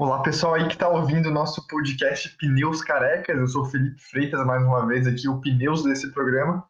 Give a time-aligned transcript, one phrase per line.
[0.00, 3.36] Olá, pessoal aí que está ouvindo o nosso podcast Pneus Carecas.
[3.36, 6.64] Eu sou Felipe Freitas, mais uma vez aqui, o Pneus desse programa.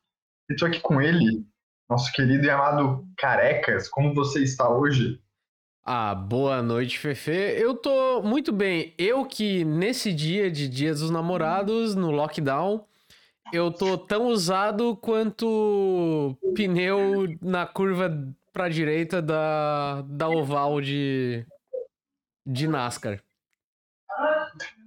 [0.48, 1.44] E estou aqui com ele,
[1.90, 3.86] nosso querido e amado Carecas.
[3.86, 5.20] Como você está hoje?
[5.84, 7.30] Ah, boa noite, Fefe.
[7.30, 8.94] Eu tô muito bem.
[8.96, 12.82] Eu que nesse dia de Dia dos Namorados, no lockdown,
[13.52, 18.10] eu tô tão usado quanto pneu na curva
[18.54, 21.44] pra direita da, da oval de,
[22.48, 23.22] de NASCAR.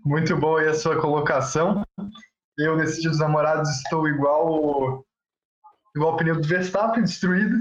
[0.04, 1.84] Muito boa aí a sua colocação.
[2.58, 5.06] Eu, nesse dia dos namorados, estou igual
[5.96, 7.56] igual o pneu do Verstappen, destruído.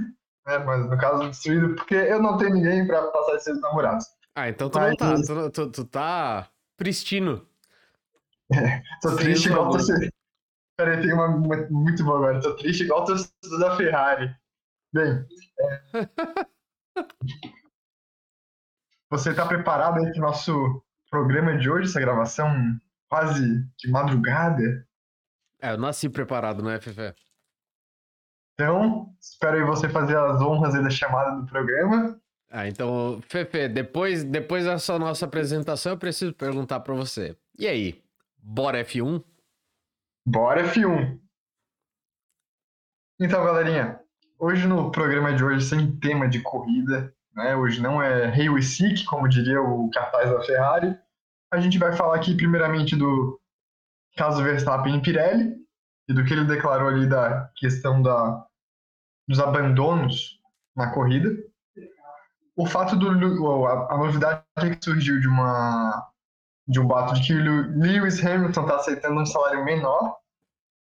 [0.46, 0.58] Né?
[0.64, 4.06] Mas no caso, destruído porque eu não tenho ninguém para passar esses dos namorados.
[4.34, 4.88] Ah, então tu Mas...
[4.90, 5.14] não tá.
[5.22, 7.46] Tu, tu, tu tá pristino.
[8.52, 10.10] É, tô triste igual você.
[10.78, 12.40] Peraí, tem uma, uma, muito boa agora.
[12.40, 14.34] Tô triste igual o torcedor da Ferrari.
[14.92, 15.26] Bem.
[15.60, 16.08] É...
[19.10, 22.48] você tá preparado aí pro nosso programa de hoje, essa gravação
[23.08, 24.86] quase de madrugada?
[25.60, 27.14] É, eu nasci preparado, né, Fefe?
[28.54, 32.20] Então, espero aí você fazer as honras aí da chamada do programa.
[32.48, 37.36] Ah, então, Fefe, depois, depois dessa nossa apresentação, eu preciso perguntar para você.
[37.58, 38.02] E aí,
[38.38, 39.24] bora F1?
[40.26, 41.18] Bora F1!
[43.20, 44.00] Então, galerinha,
[44.38, 47.54] hoje no programa de hoje, sem tema de corrida, né?
[47.56, 50.96] Hoje não é Hail Sick, como diria o cartaz da Ferrari.
[51.52, 53.40] A gente vai falar aqui primeiramente do
[54.16, 55.56] caso Verstappen e Pirelli
[56.08, 58.44] e do que ele declarou ali da questão da,
[59.28, 60.40] dos abandonos
[60.76, 61.30] na corrida.
[62.56, 63.08] O fato do
[63.66, 66.08] a, novidade é que surgiu de uma
[66.68, 70.18] de um bato de que Lewis Hamilton está aceitando um salário menor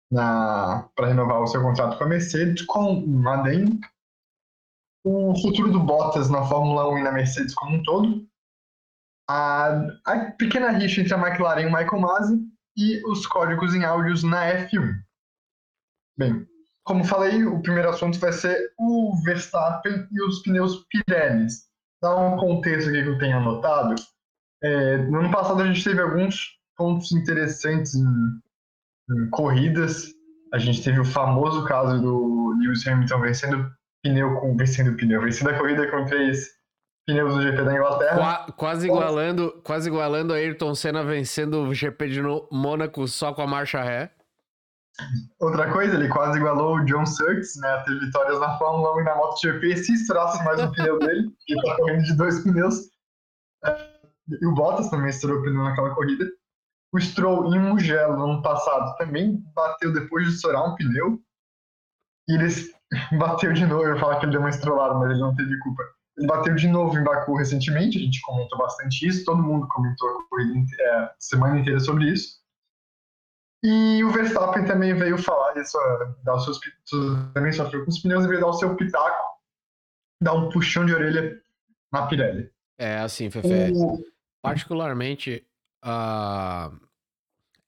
[0.10, 3.80] para renovar o seu contrato com a Mercedes, com um adendo.
[5.04, 8.26] O futuro do Bottas na Fórmula 1 e na Mercedes como um todo.
[9.30, 12.40] A, a pequena rixa entre a McLaren e o Michael Masi
[12.78, 14.94] e os códigos em áudios na F1.
[16.18, 16.48] Bem,
[16.84, 21.48] como falei, o primeiro assunto vai ser o Verstappen e os pneus Pirelli.
[22.02, 23.96] Dá um contexto aqui que eu tenho anotado.
[24.62, 28.06] É, no ano passado a gente teve alguns pontos interessantes em,
[29.12, 30.08] em corridas.
[30.54, 33.72] A gente teve o famoso caso do Lewis Hamilton vencendo
[34.04, 36.50] pneu com vencendo pneu, vencendo a corrida com três
[37.08, 38.16] pneus do GP da Inglaterra.
[38.18, 42.22] Qua, quase igualando, quase igualando a Ayrton Senna vencendo o GP de
[42.52, 44.12] Mônaco só com a marcha ré.
[45.40, 49.04] Outra coisa, ele quase igualou o John Surtees, né, ter vitórias na Fórmula 1 e
[49.04, 52.76] na MotoGP se estourasse mais um pneu dele, que tá correndo de dois pneus.
[54.30, 56.26] E o Bottas também estourou o pneu naquela corrida.
[56.94, 61.20] O Stroll em Mugello no ano passado também bateu depois de estourar um pneu.
[62.30, 62.46] E ele
[63.18, 63.84] bateu de novo.
[63.86, 65.84] Eu falo que ele deu uma estrolada, mas ele não teve culpa.
[66.18, 67.98] Ele bateu de novo em Baku recentemente.
[67.98, 69.26] A gente comentou bastante isso.
[69.26, 72.44] Todo mundo comentou a a semana inteira sobre isso.
[73.64, 75.78] E o Verstappen também veio falar isso,
[76.24, 76.60] dar os seus
[77.34, 79.40] também sofreu com os pneus e veio dar o seu pitaco,
[80.22, 81.42] dar um puxão de orelha
[81.90, 82.52] na Pirelli.
[82.78, 83.48] É assim, Fefe.
[83.74, 84.04] O...
[84.42, 85.48] Particularmente,
[85.86, 86.78] uh,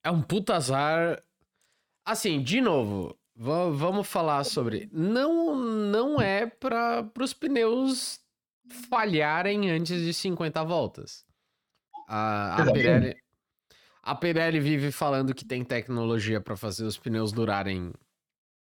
[0.04, 1.22] é um puta azar.
[2.04, 4.88] Assim, de novo, vamos falar sobre.
[4.92, 8.18] Não, não é para os pneus
[8.88, 11.24] falharem antes de 50 voltas.
[12.08, 13.16] A, a Pirelli,
[14.02, 17.92] a Pirelli vive falando que tem tecnologia para fazer os pneus durarem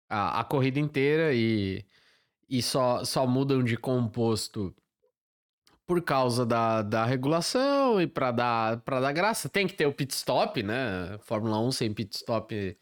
[0.08, 1.84] a, a corrida inteira e,
[2.48, 4.74] e só, só mudam de composto
[5.86, 9.48] por causa da, da regulação e para dar, pra dar graça.
[9.48, 11.18] Tem que ter o pit stop, né?
[11.22, 12.78] Fórmula 1 sem pit stop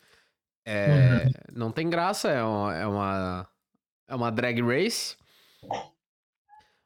[0.71, 1.33] é, uhum.
[1.55, 3.49] não tem graça, é uma, é, uma,
[4.07, 5.17] é uma drag race.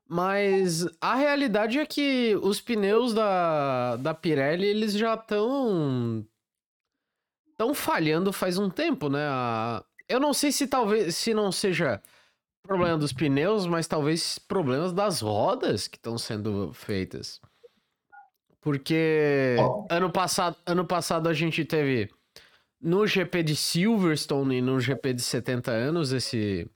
[0.09, 6.25] Mas a realidade é que os pneus da, da Pirelli, eles já estão
[7.51, 9.21] estão falhando faz um tempo, né?
[10.09, 12.01] Eu não sei se talvez se não seja
[12.63, 17.41] problema dos pneus, mas talvez problemas das rodas que estão sendo feitas.
[18.61, 19.57] Porque
[19.91, 22.09] ano passado, ano passado a gente teve
[22.83, 26.69] no GP de Silverstone e no GP de 70 anos esse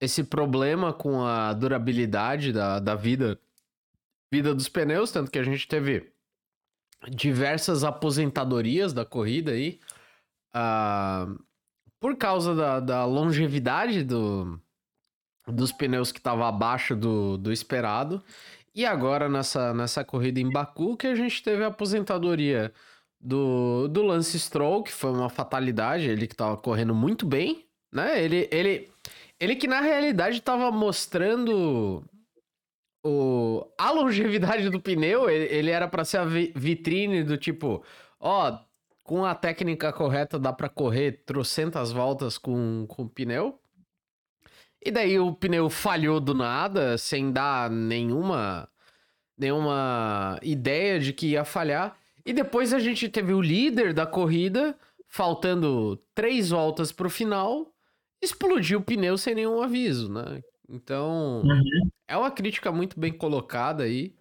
[0.00, 3.40] esse problema com a durabilidade da, da vida
[4.30, 6.12] vida dos pneus, tanto que a gente teve
[7.08, 9.78] diversas aposentadorias da corrida aí
[10.54, 11.38] uh,
[12.00, 14.60] por causa da, da longevidade do,
[15.46, 18.22] dos pneus que estava abaixo do, do esperado.
[18.74, 22.72] E agora nessa, nessa corrida em Baku que a gente teve a aposentadoria
[23.24, 28.22] do, do Lance Stroll, que foi uma fatalidade, ele que estava correndo muito bem, né?
[28.22, 28.90] Ele, ele,
[29.40, 32.04] ele que na realidade estava mostrando
[33.02, 37.82] o, a longevidade do pneu, ele, ele era para ser a vitrine do tipo,
[38.20, 38.58] ó,
[39.02, 43.58] com a técnica correta dá para correr trocentas voltas com, com o pneu.
[44.84, 48.68] E daí o pneu falhou do nada, sem dar nenhuma
[49.36, 51.96] nenhuma ideia de que ia falhar.
[52.24, 54.76] E depois a gente teve o líder da corrida,
[55.06, 57.72] faltando três voltas para o final,
[58.22, 60.42] explodiu o pneu sem nenhum aviso, né?
[60.68, 61.90] Então, uhum.
[62.08, 64.14] é uma crítica muito bem colocada aí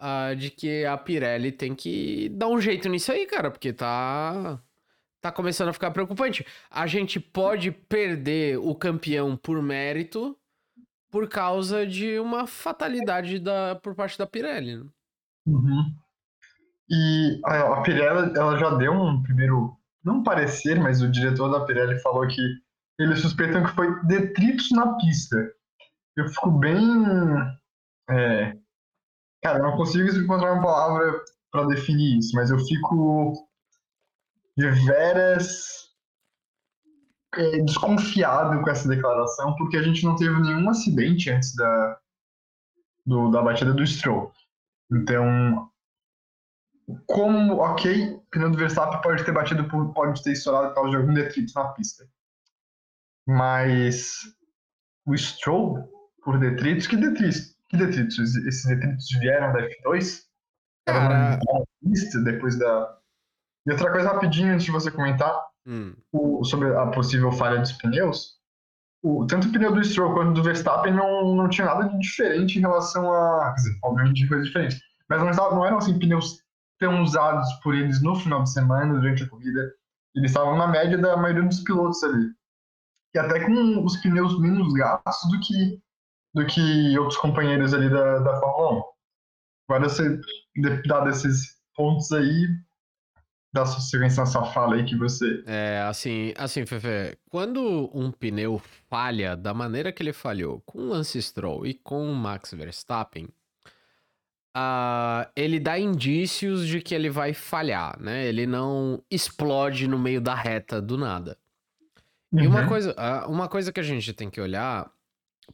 [0.00, 4.60] uh, de que a Pirelli tem que dar um jeito nisso aí, cara, porque tá
[5.20, 6.46] tá começando a ficar preocupante.
[6.70, 10.36] A gente pode perder o campeão por mérito
[11.10, 14.76] por causa de uma fatalidade da, por parte da Pirelli.
[14.76, 14.86] Né?
[15.46, 15.94] Uhum.
[16.88, 21.64] E a, a Pirelli ela já deu um primeiro, não parecer, mas o diretor da
[21.64, 22.40] Pirelli falou que
[22.98, 25.36] eles suspeitam que foi detritos na pista.
[26.16, 26.78] Eu fico bem.
[28.08, 28.56] É,
[29.42, 33.34] cara, eu não consigo encontrar uma palavra para definir isso, mas eu fico
[34.56, 35.86] de veras
[37.34, 41.98] é, desconfiado com essa declaração, porque a gente não teve nenhum acidente antes da,
[43.04, 44.32] do, da batida do Stroll.
[44.90, 45.70] Então,
[47.06, 50.90] como, ok, o pneu do Verstappen pode ter batido, por, pode ter estourado por causa
[50.90, 52.08] de algum detrito na pista.
[53.26, 54.20] Mas
[55.04, 55.88] o Stroll,
[56.22, 57.56] por detritos, que detritos?
[57.68, 58.36] Que detritos?
[58.36, 60.20] Esses detritos vieram da F2?
[60.86, 61.38] Cara...
[61.82, 62.96] Pista depois da.
[63.66, 65.94] E outra coisa rapidinho antes de você comentar hum.
[66.12, 68.36] o, sobre a possível falha dos pneus.
[69.02, 72.58] O, tanto o pneu do Stroll quanto do Verstappen não, não tinha nada de diferente
[72.58, 73.52] em relação a.
[73.54, 74.80] Quer dizer, obviamente de coisas diferentes.
[75.08, 76.45] Mas não, não eram assim pneus
[76.78, 79.72] tão usados por eles no final de semana, durante a corrida.
[80.14, 82.30] Eles estavam na média da maioria dos pilotos ali.
[83.14, 85.80] E até com os pneus menos gastos do que,
[86.34, 88.84] do que outros companheiros ali da, da Fórmula 1.
[89.68, 90.20] Agora, você,
[90.86, 92.46] dado esses pontos aí,
[93.56, 95.42] dá sequência na sua fala aí que você.
[95.46, 100.88] É, assim, assim, Fefe, quando um pneu falha da maneira que ele falhou com o
[100.88, 103.28] Lance Stroll e com o Max Verstappen,
[104.56, 108.26] uh, ele dá indícios de que ele vai falhar, né?
[108.26, 111.38] Ele não explode no meio da reta do nada.
[112.32, 112.42] Uhum.
[112.42, 112.68] E uma uhum.
[112.68, 114.90] coisa, uh, uma coisa que a gente tem que olhar,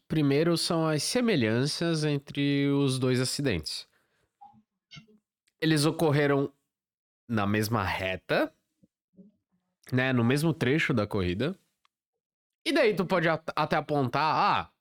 [0.07, 3.89] primeiro, são as semelhanças entre os dois acidentes.
[5.61, 6.53] Eles ocorreram
[7.29, 8.53] na mesma reta,
[9.93, 10.13] né?
[10.13, 11.57] No mesmo trecho da corrida.
[12.65, 14.72] E daí tu pode até apontar, ah,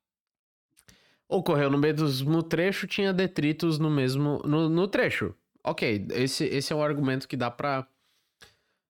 [1.31, 5.33] ocorreu no mesmo trecho, tinha detritos no mesmo no, no trecho.
[5.63, 7.87] Ok, esse, esse é um argumento que dá pra,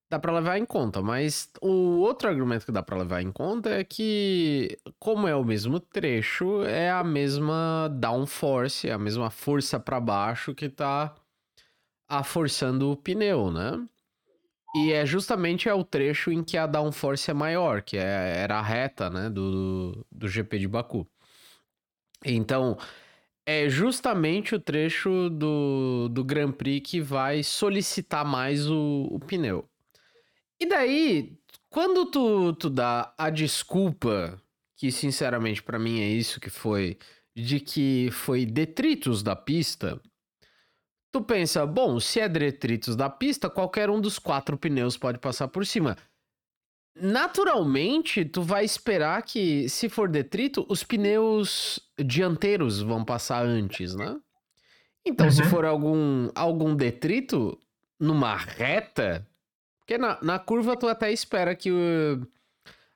[0.09, 3.69] dá pra levar em conta, mas o outro argumento que dá pra levar em conta
[3.69, 9.99] é que, como é o mesmo trecho, é a mesma downforce, a mesma força para
[9.99, 11.13] baixo que tá
[12.23, 13.85] forçando o pneu, né?
[14.73, 18.57] E é justamente é o trecho em que a downforce é maior, que é, era
[18.57, 21.05] a reta, né, do, do GP de Baku.
[22.23, 22.77] Então,
[23.45, 29.67] é justamente o trecho do, do Grand Prix que vai solicitar mais o, o pneu.
[30.59, 31.37] E daí,
[31.69, 34.39] quando tu, tu dá a desculpa,
[34.77, 36.97] que sinceramente para mim é isso que foi,
[37.35, 39.99] de que foi detritos da pista,
[41.11, 45.47] tu pensa, bom, se é detritos da pista, qualquer um dos quatro pneus pode passar
[45.47, 45.97] por cima
[46.95, 54.19] naturalmente, tu vai esperar que, se for detrito, os pneus dianteiros vão passar antes, né?
[55.05, 55.31] Então, uhum.
[55.31, 57.57] se for algum, algum detrito
[57.99, 59.27] numa reta,
[59.79, 62.27] porque na, na curva tu até espera que o.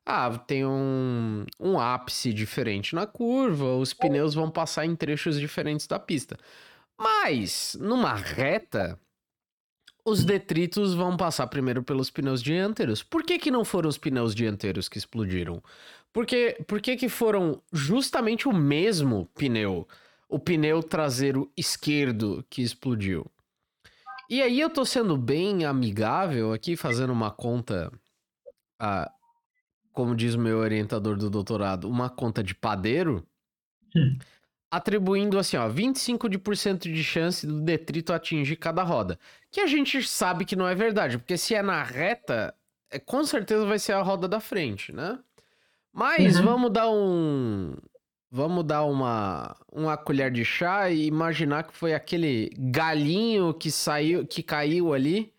[0.05, 5.87] Ah, tem um, um ápice diferente na curva, os pneus vão passar em trechos diferentes
[5.87, 6.37] da pista.
[6.97, 8.99] Mas, numa reta,
[10.05, 13.01] os detritos vão passar primeiro pelos pneus dianteiros.
[13.01, 15.63] Por que, que não foram os pneus dianteiros que explodiram?
[16.13, 19.87] Porque, por que, que foram justamente o mesmo pneu,
[20.29, 23.25] o pneu traseiro esquerdo que explodiu?
[24.29, 27.91] E aí eu tô sendo bem amigável aqui, fazendo uma conta,
[28.79, 29.11] ah,
[29.91, 33.27] como diz meu orientador do doutorado, uma conta de padeiro.
[34.75, 39.17] Atribuindo assim, ó, 25% de chance do detrito atingir cada roda.
[39.49, 42.53] Que a gente sabe que não é verdade, porque se é na reta,
[42.91, 45.17] é, com certeza vai ser a roda da frente, né?
[45.93, 46.45] Mas uhum.
[46.45, 47.73] vamos dar um.
[48.29, 54.27] Vamos dar uma, uma colher de chá e imaginar que foi aquele galinho que saiu,
[54.27, 55.33] que caiu ali,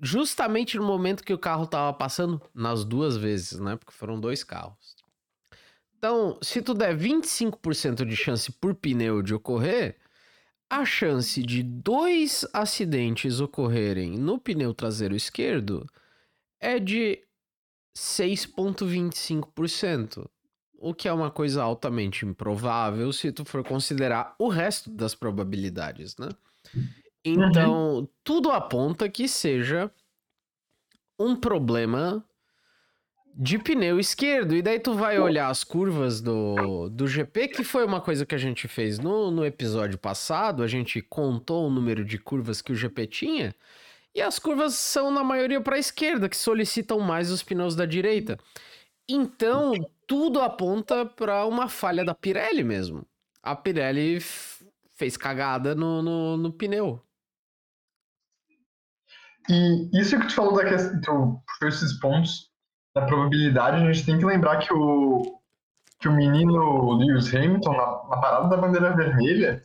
[0.00, 3.76] justamente no momento que o carro tava passando, nas duas vezes, né?
[3.76, 4.83] Porque foram dois carros.
[6.04, 9.96] Então, se tu der 25% de chance por pneu de ocorrer,
[10.68, 15.88] a chance de dois acidentes ocorrerem no pneu traseiro esquerdo
[16.60, 17.24] é de
[17.96, 20.28] 6,25%,
[20.78, 26.18] o que é uma coisa altamente improvável se tu for considerar o resto das probabilidades,
[26.18, 26.28] né?
[27.24, 28.08] Então, uhum.
[28.22, 29.90] tudo aponta que seja
[31.18, 32.22] um problema
[33.36, 34.54] de pneu esquerdo.
[34.54, 38.34] E daí tu vai olhar as curvas do, do GP, que foi uma coisa que
[38.34, 40.62] a gente fez no, no episódio passado.
[40.62, 43.54] A gente contou o número de curvas que o GP tinha.
[44.14, 47.84] E as curvas são, na maioria, para a esquerda, que solicitam mais os pneus da
[47.84, 48.38] direita.
[49.08, 49.72] Então,
[50.06, 53.04] tudo aponta para uma falha da Pirelli mesmo.
[53.42, 54.20] A Pirelli
[54.94, 57.04] fez cagada no, no, no pneu.
[59.50, 62.53] E isso que tu falou da questão, tu esses pontos
[62.94, 65.40] da probabilidade, a gente tem que lembrar que o,
[66.00, 69.60] que o menino Lewis Hamilton, na, na parada da bandeira vermelha,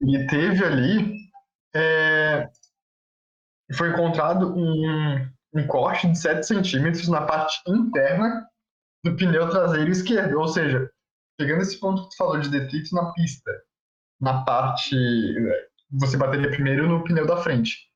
[0.00, 1.20] ele teve ali.
[1.74, 2.48] É,
[3.74, 8.46] foi encontrado um, um corte de 7 centímetros na parte interna
[9.04, 10.38] do pneu traseiro esquerdo.
[10.38, 10.90] Ou seja,
[11.38, 13.50] pegando esse ponto que tu falou de detrito na pista,
[14.20, 14.94] na parte.
[15.92, 17.90] Você bateria primeiro no pneu da frente.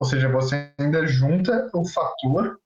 [0.00, 2.58] Ou seja, você ainda junta o fator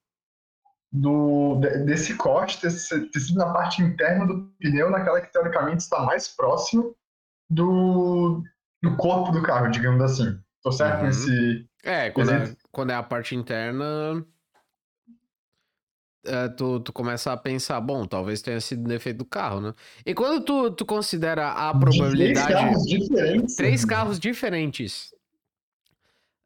[0.92, 2.70] do, desse corte ter,
[3.10, 6.94] ter sido na parte interna do pneu, naquela que teoricamente está mais próximo
[7.48, 8.42] do,
[8.82, 10.38] do corpo do carro, digamos assim.
[10.62, 11.06] Tô certo uhum.
[11.06, 11.66] nesse.
[11.82, 14.24] É, quando é, quando é a parte interna.
[16.24, 19.74] É, tu, tu começa a pensar, bom, talvez tenha sido defeito do carro, né?
[20.06, 22.46] E quando tu, tu considera a probabilidade.
[22.46, 23.56] Três carros diferentes.
[23.56, 25.12] Três carros diferentes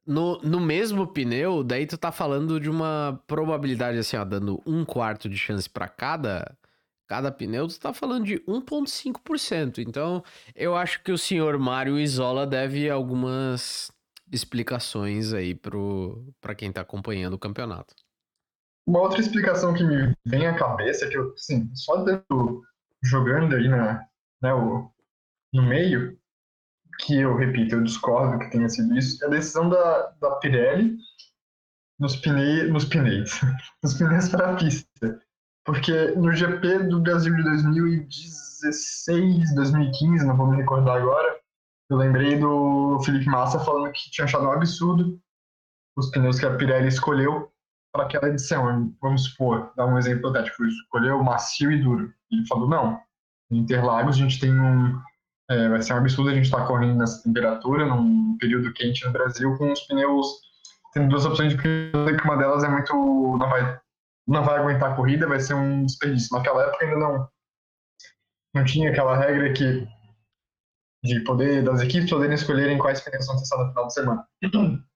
[0.07, 4.85] no, no mesmo pneu, daí tu tá falando de uma probabilidade assim, ó, dando um
[4.85, 6.57] quarto de chance para cada
[7.07, 9.79] cada pneu, tu tá falando de 1,5%.
[9.79, 13.93] Então, eu acho que o senhor Mário Isola deve algumas
[14.33, 15.55] explicações aí
[16.41, 17.95] para quem tá acompanhando o campeonato.
[18.87, 22.63] Uma outra explicação que me vem à cabeça é que eu, assim, só dentro,
[23.03, 24.05] jogando aí na,
[24.43, 24.91] né, o,
[25.53, 26.19] no meio,
[27.01, 30.97] que eu repito, eu discordo que tenha sido isso, é a decisão da, da Pirelli
[31.99, 33.41] nos, pne, nos pneus,
[33.83, 35.21] nos pneus para a pista.
[35.65, 41.41] Porque no GP do Brasil de 2016, 2015, não vou me recordar agora,
[41.91, 45.21] eu lembrei do Felipe Massa falando que tinha achado um absurdo
[45.97, 47.51] os pneus que a Pirelli escolheu
[47.93, 48.95] para aquela edição.
[49.01, 52.13] Vamos supor, dar um exemplo hipotético, escolheu macio e duro.
[52.31, 53.01] Ele falou, não,
[53.51, 55.01] em Interlagos a gente tem um,
[55.51, 59.05] é, vai ser um absurdo a gente estar tá correndo nessa temperatura, num período quente
[59.05, 60.27] no Brasil, com os pneus
[60.93, 62.93] tendo duas opções de pneu, que uma delas é muito.
[62.93, 63.81] não vai,
[64.27, 66.37] não vai aguentar a corrida, vai ser um desperdício.
[66.37, 67.29] Naquela época ainda não,
[68.55, 69.87] não tinha aquela regra que
[71.05, 74.29] de poder das equipes poderem escolherem quais pneus vão testar no final de semana.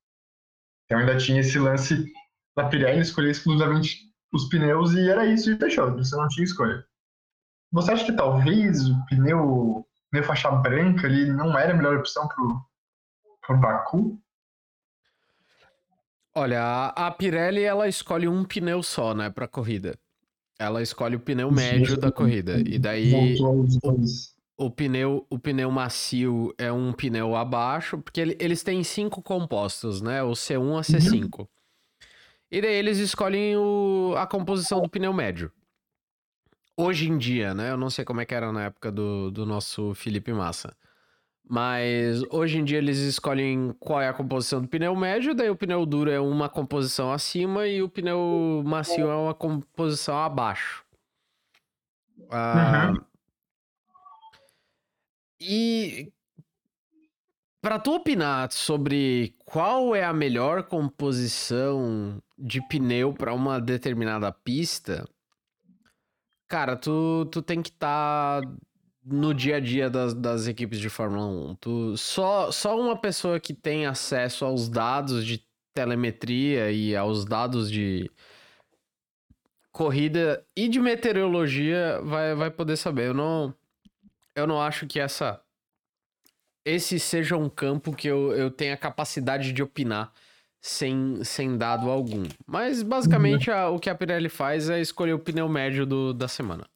[0.87, 2.12] Então ainda tinha esse lance
[2.57, 6.85] da Pirelli escolher exclusivamente os pneus e era isso e fechou, você não tinha escolha.
[7.73, 12.26] Você acha que talvez o pneu meio faixa branca ali não era a melhor opção
[12.29, 12.61] pro,
[13.47, 14.21] pro Baku?
[16.35, 19.99] Olha, a, Pirelli ela escolhe um pneu só, né, para corrida.
[20.59, 26.55] Ela escolhe o pneu médio da corrida e daí o, o, pneu o pneu macio
[26.59, 31.40] é um pneu abaixo porque ele, eles têm cinco compostos, né, o C1 a C5.
[31.40, 31.47] Uhum.
[32.50, 35.50] E daí eles escolhem o, a composição do pneu médio
[36.80, 37.70] hoje em dia, né?
[37.70, 40.75] Eu não sei como é que era na época do, do nosso Felipe Massa.
[41.49, 45.56] Mas hoje em dia eles escolhem qual é a composição do pneu médio, daí o
[45.56, 50.84] pneu duro é uma composição acima e o pneu macio é uma composição abaixo.
[52.30, 53.04] Ah, uhum.
[55.40, 56.12] E
[57.60, 65.04] para tu opinar sobre qual é a melhor composição de pneu para uma determinada pista,
[66.50, 68.49] Cara, tu, tu tem que estar tá
[69.04, 71.54] no dia a dia das, das equipes de Fórmula 1.
[71.54, 77.71] Tu, só, só uma pessoa que tem acesso aos dados de telemetria e aos dados
[77.71, 78.11] de
[79.71, 83.07] corrida e de meteorologia vai, vai poder saber.
[83.07, 83.54] Eu não,
[84.35, 85.40] eu não acho que essa
[86.64, 90.12] esse seja um campo que eu, eu tenha capacidade de opinar
[90.61, 92.25] sem, sem dado algum.
[92.47, 96.29] Mas basicamente a, o que a Pirelli faz é escolher o pneu médio do, da
[96.29, 96.67] semana.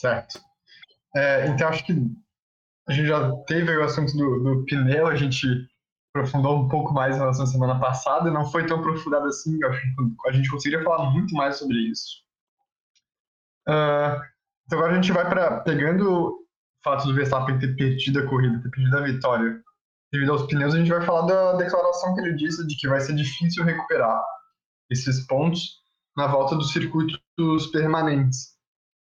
[0.00, 0.40] Certo.
[1.16, 1.92] É, então acho que
[2.88, 5.46] a gente já teve o assunto do, do pneu, a gente
[6.14, 9.80] aprofundou um pouco mais em relação à semana passada, não foi tão aprofundado assim, acho
[9.80, 12.22] que a gente conseguiria falar muito mais sobre isso.
[13.68, 14.20] Uh,
[14.68, 16.46] Então agora a gente vai para pegando o
[16.84, 19.62] fato do Verstappen ter perdido a corrida, ter perdido a vitória
[20.12, 23.00] devido aos pneus, a gente vai falar da declaração que ele disse de que vai
[23.00, 24.22] ser difícil recuperar
[24.90, 25.82] esses pontos
[26.16, 27.20] na volta dos circuitos
[27.72, 28.56] permanentes.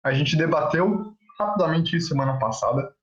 [0.04, 2.94] A gente debateu rapidamente isso semana passada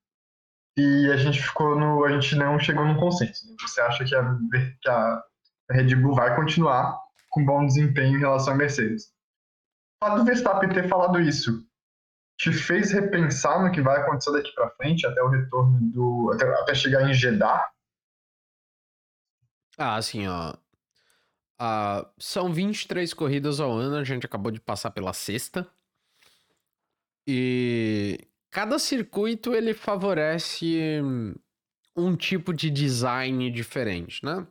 [0.77, 3.45] e a gente ficou no, a gente não chegou num consenso.
[3.61, 4.37] Você acha que a,
[4.81, 5.23] que a
[5.71, 6.97] Red Bull vai continuar
[7.29, 9.05] com bom desempenho em relação à Mercedes?
[10.01, 11.65] O fato do Verstappen ter falado isso
[12.39, 16.45] te fez repensar no que vai acontecer daqui para frente até o retorno do até,
[16.61, 17.63] até chegar em Jeddah?
[19.77, 20.53] Ah, assim, ó.
[21.59, 25.67] Ah, são 23 corridas ao ano, a gente acabou de passar pela sexta.
[27.27, 28.19] E
[28.51, 31.01] cada circuito ele favorece
[31.95, 34.45] um tipo de design diferente, né?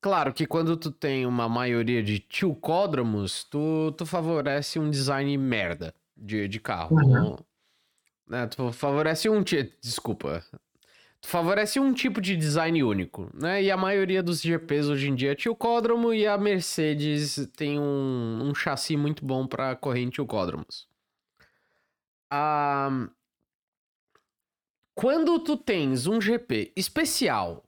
[0.00, 5.94] Claro que quando tu tem uma maioria de tilcódromos, tu, tu favorece um design merda
[6.16, 6.96] de, de carro.
[6.96, 7.36] Uhum.
[8.26, 8.46] Né?
[8.46, 9.42] Tu favorece um.
[9.82, 10.42] Desculpa.
[11.22, 13.62] Favorece um tipo de design único, né?
[13.62, 18.48] E a maioria dos GPs hoje em dia é tilcódromo e a Mercedes tem um,
[18.48, 20.88] um chassi muito bom para correr em tilcódromos.
[22.30, 23.08] Ah,
[24.94, 27.64] quando tu tens um GP especial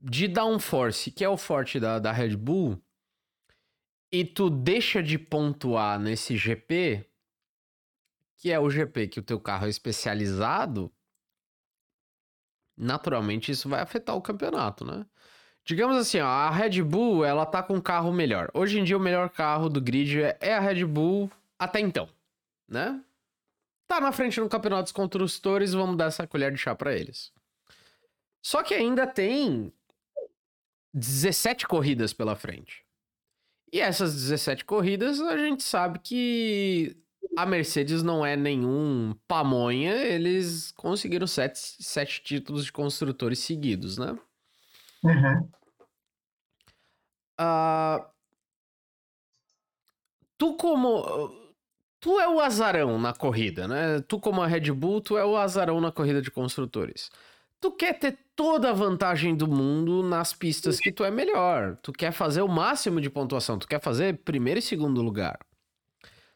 [0.00, 2.78] de downforce, que é o forte da, da Red Bull,
[4.12, 7.04] e tu deixa de pontuar nesse GP,
[8.36, 10.92] que é o GP que o teu carro é especializado,
[12.76, 15.06] naturalmente isso vai afetar o campeonato, né?
[15.64, 18.50] Digamos assim, ó, a Red Bull, ela tá com um carro melhor.
[18.52, 22.08] Hoje em dia o melhor carro do grid é, é a Red Bull até então,
[22.68, 23.02] né?
[23.86, 27.32] Tá na frente no campeonato dos construtores, vamos dar essa colher de chá para eles.
[28.42, 29.72] Só que ainda tem
[30.92, 32.84] 17 corridas pela frente.
[33.72, 36.96] E essas 17 corridas, a gente sabe que
[37.36, 44.18] a Mercedes não é nenhum pamonha, eles conseguiram sete, sete títulos de construtores seguidos, né?
[45.02, 45.48] Uhum.
[47.40, 48.04] Uh,
[50.38, 51.42] tu como...
[52.00, 54.00] Tu é o azarão na corrida, né?
[54.06, 57.10] Tu como a Red Bull, tu é o azarão na corrida de construtores.
[57.58, 61.78] Tu quer ter toda a vantagem do mundo nas pistas que tu é melhor.
[61.82, 63.58] Tu quer fazer o máximo de pontuação.
[63.58, 65.38] Tu quer fazer primeiro e segundo lugar.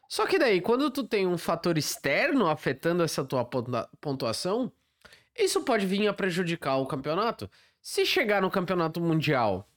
[0.09, 3.45] Só que daí, quando tu tem um fator externo afetando essa tua
[4.01, 4.71] pontuação,
[5.37, 7.47] isso pode vir a prejudicar o campeonato.
[7.79, 9.69] Se chegar no campeonato mundial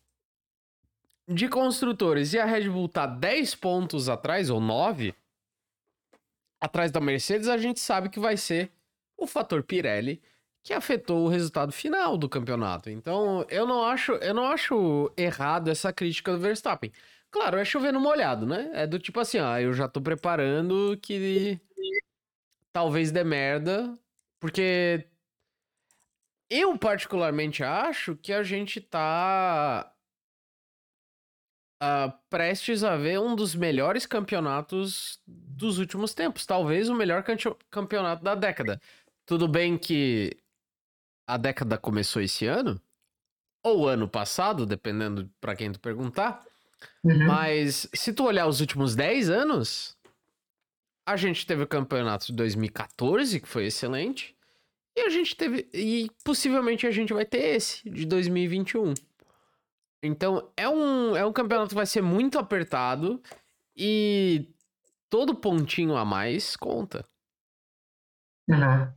[1.29, 5.15] de construtores e a Red Bull tá 10 pontos atrás, ou 9,
[6.59, 8.73] atrás da Mercedes, a gente sabe que vai ser
[9.19, 10.23] o fator Pirelli
[10.63, 12.89] que afetou o resultado final do campeonato.
[12.89, 16.91] Então, eu não acho, eu não acho errado essa crítica do Verstappen.
[17.33, 18.71] Claro, é chovendo molhado, né?
[18.75, 21.59] É do tipo assim, ah, eu já tô preparando que
[22.71, 23.99] talvez dê merda,
[24.39, 25.09] porque
[26.51, 29.91] eu particularmente acho que a gente tá
[31.83, 37.25] uh, prestes a ver um dos melhores campeonatos dos últimos tempos, talvez o melhor
[37.71, 38.79] campeonato da década.
[39.25, 40.37] Tudo bem que
[41.27, 42.79] a década começou esse ano,
[43.65, 46.45] ou ano passado, dependendo para quem tu perguntar.
[47.05, 47.27] Uhum.
[47.27, 49.97] Mas se tu olhar os últimos 10 anos,
[51.07, 54.37] a gente teve o campeonato de 2014, que foi excelente.
[54.97, 55.69] E a gente teve.
[55.73, 58.95] E possivelmente a gente vai ter esse, de 2021.
[60.03, 63.23] Então é um, é um campeonato que vai ser muito apertado
[63.77, 64.53] e
[65.09, 67.05] todo pontinho a mais conta.
[68.49, 68.93] Uhum.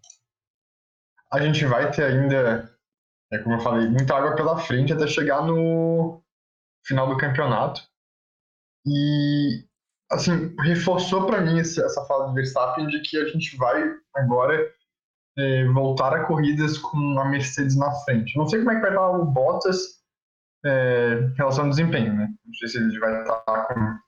[1.31, 2.77] A gente vai ter ainda,
[3.31, 6.23] é como eu falei, muita água pela frente até chegar no,
[6.85, 7.81] final do campeonato.
[8.85, 9.65] E,
[10.11, 13.83] assim, reforçou para mim essa fala do Verstappen de que a gente vai
[14.15, 14.71] agora
[15.37, 18.37] é, voltar a corridas com a Mercedes na frente.
[18.37, 19.99] Não sei como é que vai estar o Bottas
[20.65, 22.29] é, em relação ao desempenho, né?
[22.45, 23.99] Não sei se ele vai estar com,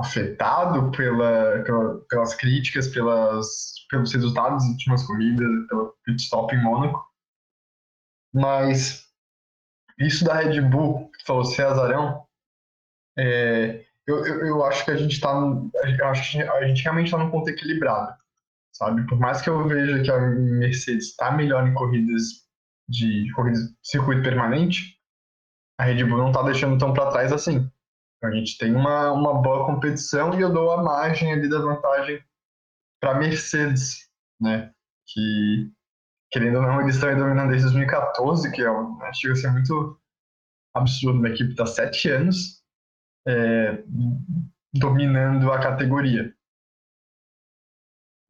[0.00, 6.62] afetado pela, pela, pelas críticas, pelas, pelos resultados das últimas corridas, pelo pit stop em
[6.62, 7.04] Mônaco.
[8.32, 9.08] Mas
[9.98, 12.26] isso da Red Bull, falou azarão,
[13.16, 15.30] é, eu, eu, eu, acho que a gente está
[16.04, 18.16] acho que a gente realmente está num ponto equilibrado,
[18.72, 19.06] sabe?
[19.06, 22.46] Por mais que eu veja que a Mercedes está melhor em corridas
[22.88, 24.98] de corridas circuito permanente,
[25.78, 27.70] a Red Bull não está deixando tão para trás assim.
[28.24, 32.20] A gente tem uma, uma boa competição e eu dou a margem ali da vantagem
[33.00, 34.08] para Mercedes,
[34.40, 34.72] né?
[35.06, 35.70] Que
[36.30, 39.50] querendo ou não, eles estão dominando desde 2014, que é um, né, chega a ser
[39.50, 39.97] muito
[40.78, 41.18] absurdo.
[41.18, 42.62] Uma equipe está sete anos
[43.26, 43.82] é,
[44.72, 46.34] dominando a categoria.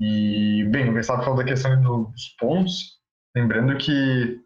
[0.01, 3.01] E, bem, o Verstappen falou da questão dos pontos,
[3.37, 4.41] lembrando que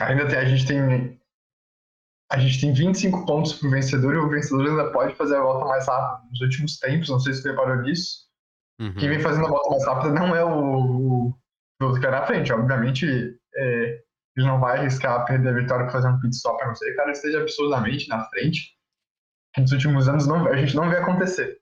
[0.00, 1.20] ainda tem, a gente tem
[2.32, 5.42] a gente tem 25 pontos para o vencedor e o vencedor ainda pode fazer a
[5.42, 6.28] volta mais rápida.
[6.30, 8.28] Nos últimos tempos, não sei se você reparou nisso,
[8.80, 8.94] uhum.
[8.94, 11.34] quem vem fazendo a volta mais rápida não é o, o
[11.82, 12.52] outro cara na frente.
[12.52, 14.02] Obviamente, é,
[14.36, 16.90] ele não vai arriscar perder a vitória para fazer um pit stop, a não ser
[16.90, 18.74] que cara esteja absurdamente na frente.
[19.58, 21.58] Nos últimos anos não, a gente não vê acontecer.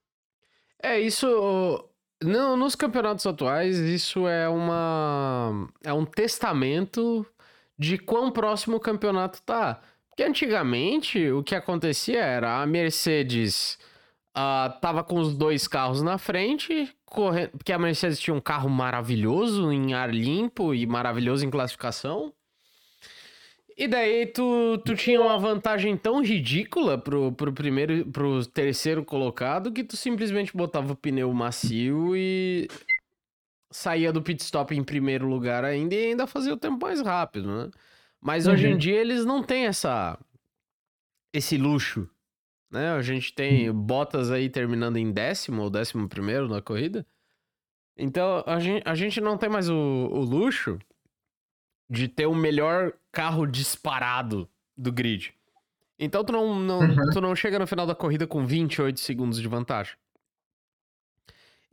[0.82, 1.84] É, isso.
[2.22, 5.68] Não, nos campeonatos atuais, isso é uma.
[5.84, 7.24] É um testamento
[7.78, 9.80] de quão próximo o campeonato tá.
[10.08, 13.78] Porque antigamente o que acontecia era a Mercedes
[14.36, 16.92] uh, tava com os dois carros na frente,
[17.50, 22.32] porque a Mercedes tinha um carro maravilhoso em ar limpo e maravilhoso em classificação.
[23.78, 29.72] E daí tu, tu tinha uma vantagem tão ridícula pro, pro primeiro, pro terceiro colocado
[29.72, 32.66] que tu simplesmente botava o pneu macio e
[33.70, 37.56] saía do pit stop em primeiro lugar ainda e ainda fazia o tempo mais rápido,
[37.56, 37.70] né?
[38.20, 38.54] Mas uhum.
[38.54, 40.18] hoje em dia eles não têm essa
[41.32, 42.10] esse luxo,
[42.68, 42.90] né?
[42.94, 47.06] A gente tem Bottas aí terminando em décimo ou décimo primeiro na corrida.
[47.96, 50.80] Então a gente, a gente não tem mais o, o luxo
[51.88, 55.34] de ter o melhor carro disparado do grid.
[55.98, 57.10] Então tu não, não, uhum.
[57.12, 59.96] tu não chega no final da corrida com 28 segundos de vantagem.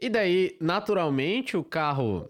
[0.02, 2.28] E daí, naturalmente, o carro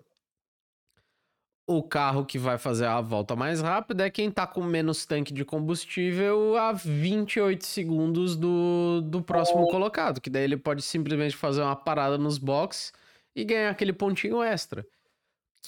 [1.66, 5.34] o carro que vai fazer a volta mais rápida é quem tá com menos tanque
[5.34, 11.62] de combustível a 28 segundos do, do próximo colocado, que daí ele pode simplesmente fazer
[11.62, 12.92] uma parada nos boxes
[13.34, 14.86] e ganhar aquele pontinho extra.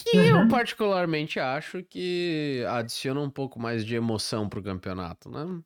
[0.04, 0.44] Que uhum.
[0.44, 5.62] eu particularmente acho que adiciona um pouco mais de emoção pro campeonato, né?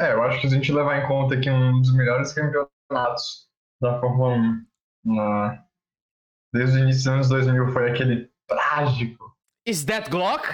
[0.00, 3.48] É, eu acho que se a gente levar em conta que um dos melhores campeonatos
[3.80, 4.66] da Fórmula 1
[5.04, 5.64] na...
[6.52, 9.36] desde o início dos anos 2000 foi aquele trágico.
[9.66, 10.46] Is that Glock?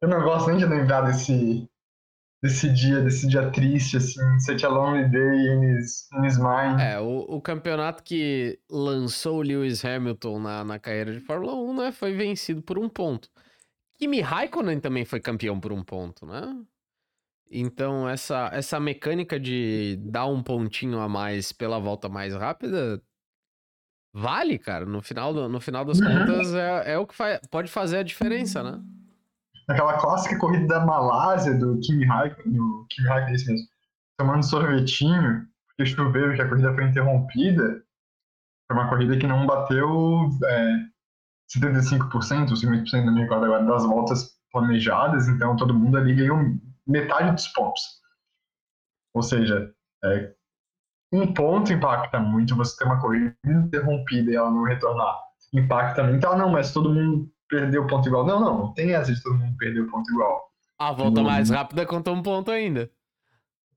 [0.00, 1.68] Eu não gosto nem de lembrar desse,
[2.42, 6.80] desse dia, desse dia triste, assim, such a lonely day in his, in his mind.
[6.80, 11.76] É, o, o campeonato que lançou o Lewis Hamilton na, na carreira de Fórmula 1,
[11.76, 13.28] né, foi vencido por um ponto.
[13.98, 16.56] Kimi Raikkonen também foi campeão por um ponto, né?
[17.50, 23.02] Então, essa, essa mecânica de dar um pontinho a mais pela volta mais rápida
[24.12, 24.84] vale, cara.
[24.84, 26.06] No final, do, no final das uhum.
[26.06, 28.82] contas, é, é o que faz, pode fazer a diferença, né?
[29.68, 33.66] Aquela clássica corrida da Malásia, do Kimi Raikkonen, do Kimi Raikkonen, esse mesmo,
[34.18, 37.82] tomando sorvetinho, porque choveu que a corrida foi interrompida.
[38.66, 40.76] Foi uma corrida que não bateu é,
[41.54, 46.38] 75%, 50% não me recordo agora, das voltas planejadas, então todo mundo ali ganhou
[46.86, 47.82] metade dos pontos.
[49.14, 49.72] Ou seja,
[50.04, 50.34] é,
[51.12, 55.18] um ponto impacta muito, você ter uma corrida interrompida e ela não retornar.
[55.52, 56.26] Impacta muito.
[56.26, 58.26] Ah, não, mas todo mundo perdeu ponto igual.
[58.26, 60.48] Não, não, não tem essa de todo mundo perdeu ponto igual.
[60.78, 62.90] A volta mais rápida conta um ponto ainda.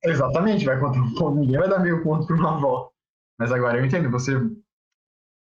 [0.03, 1.39] Exatamente, vai contar um ponto.
[1.39, 2.91] Ninguém vai dar meio ponto por uma volta.
[3.39, 4.33] Mas agora eu entendo, você.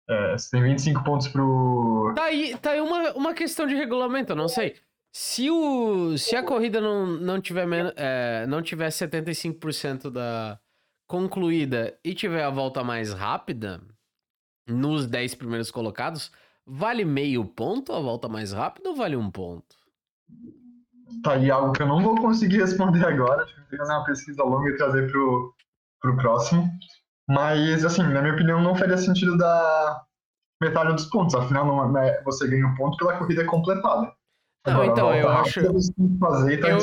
[0.08, 2.14] É, você tem 25 pontos pro.
[2.16, 4.76] Tá aí, tá aí uma, uma questão de regulamento, eu não sei.
[5.12, 10.60] Se, o, se a corrida não, não, tiver, é, não tiver 75% da,
[11.10, 13.82] concluída e tiver a volta mais rápida,
[14.68, 16.32] nos 10 primeiros colocados,
[16.70, 19.76] vale meio ponto a volta mais rápida ou vale um ponto?
[21.24, 23.46] Tá aí algo que eu não vou conseguir responder agora.
[23.46, 25.54] Tive que fazer uma pesquisa longa e trazer pro,
[26.00, 26.70] pro próximo.
[27.28, 30.04] Mas, assim, na minha opinião, não faria sentido dar
[30.62, 31.36] metade dos pontos.
[31.36, 34.14] Afinal, não, é, você ganha um ponto pela corrida completada.
[34.68, 35.62] Não, então, eu acho.
[36.20, 36.80] Fazer, tá eu,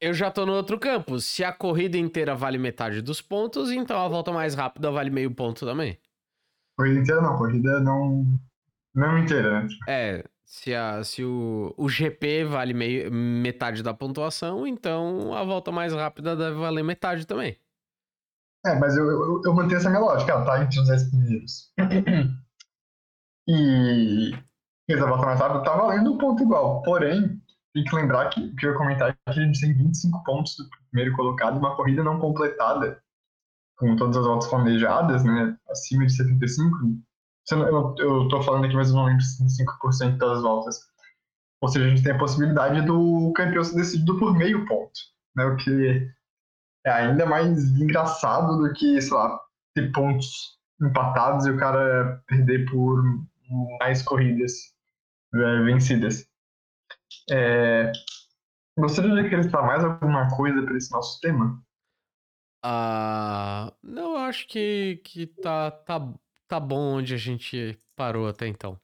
[0.00, 1.20] eu já tô no outro campo.
[1.20, 5.30] Se a corrida inteira vale metade dos pontos, então a volta mais rápida vale meio
[5.30, 5.98] ponto também.
[6.76, 8.24] Corrida inteira não, corrida não.
[8.94, 9.68] Não inteira, né?
[9.88, 15.72] É, se, a, se o, o GP vale meio, metade da pontuação, então a volta
[15.72, 17.58] mais rápida deve valer metade também.
[18.64, 21.72] É, mas eu, eu, eu mantenho essa minha lógica, ela tá entre os 10 primeiros.
[23.46, 24.32] e
[24.88, 26.82] essa volta mais rápida tá valendo um ponto igual.
[26.82, 27.42] Porém,
[27.74, 30.22] tem que lembrar que o que eu ia comentar é que a gente tem 25
[30.24, 33.02] pontos do primeiro colocado uma corrida não completada,
[33.76, 35.56] com todas as voltas planejadas, né?
[35.68, 36.78] Acima de 75.
[37.50, 40.80] Eu, eu tô falando aqui, não lembro se 5% das voltas.
[41.60, 44.92] Ou seja, a gente tem a possibilidade do campeão ser decidido por meio ponto,
[45.36, 45.44] né?
[45.44, 46.10] O que
[46.86, 49.40] é ainda mais engraçado do que, sei lá,
[49.74, 53.02] ter pontos empatados e o cara perder por
[53.80, 54.52] mais corridas
[55.34, 56.28] é, vencidas.
[57.30, 57.92] É,
[58.78, 61.62] gostaria de acrescentar mais alguma coisa para esse nosso tema?
[62.62, 66.12] Ah, não, acho que, que tá, tá,
[66.48, 68.78] tá bom onde a gente parou até então.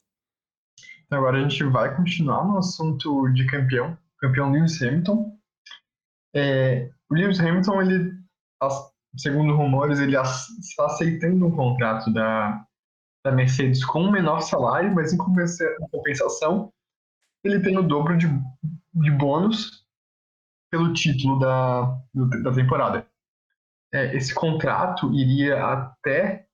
[1.10, 5.36] Agora a gente vai continuar no assunto de campeão, campeão Lewis Hamilton.
[6.34, 8.12] É, o Lewis Hamilton, ele,
[9.16, 12.64] segundo rumores, ele está aceitando um contrato da,
[13.24, 16.72] da Mercedes com um menor salário, mas em compensação
[17.44, 18.26] ele tem o dobro de,
[18.94, 19.84] de bônus
[20.70, 21.98] pelo título da,
[22.42, 23.06] da temporada.
[23.92, 26.46] É, esse contrato iria até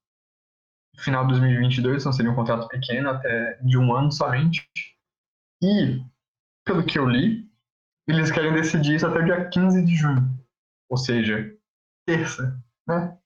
[0.98, 4.68] final de 2022, então seria um contrato pequeno, até de um ano somente.
[5.62, 6.02] E,
[6.64, 7.48] pelo que eu li,
[8.09, 10.22] eles querem decidir isso até o dia 15 de junho.
[10.88, 11.52] Ou seja,
[12.06, 13.18] terça, né?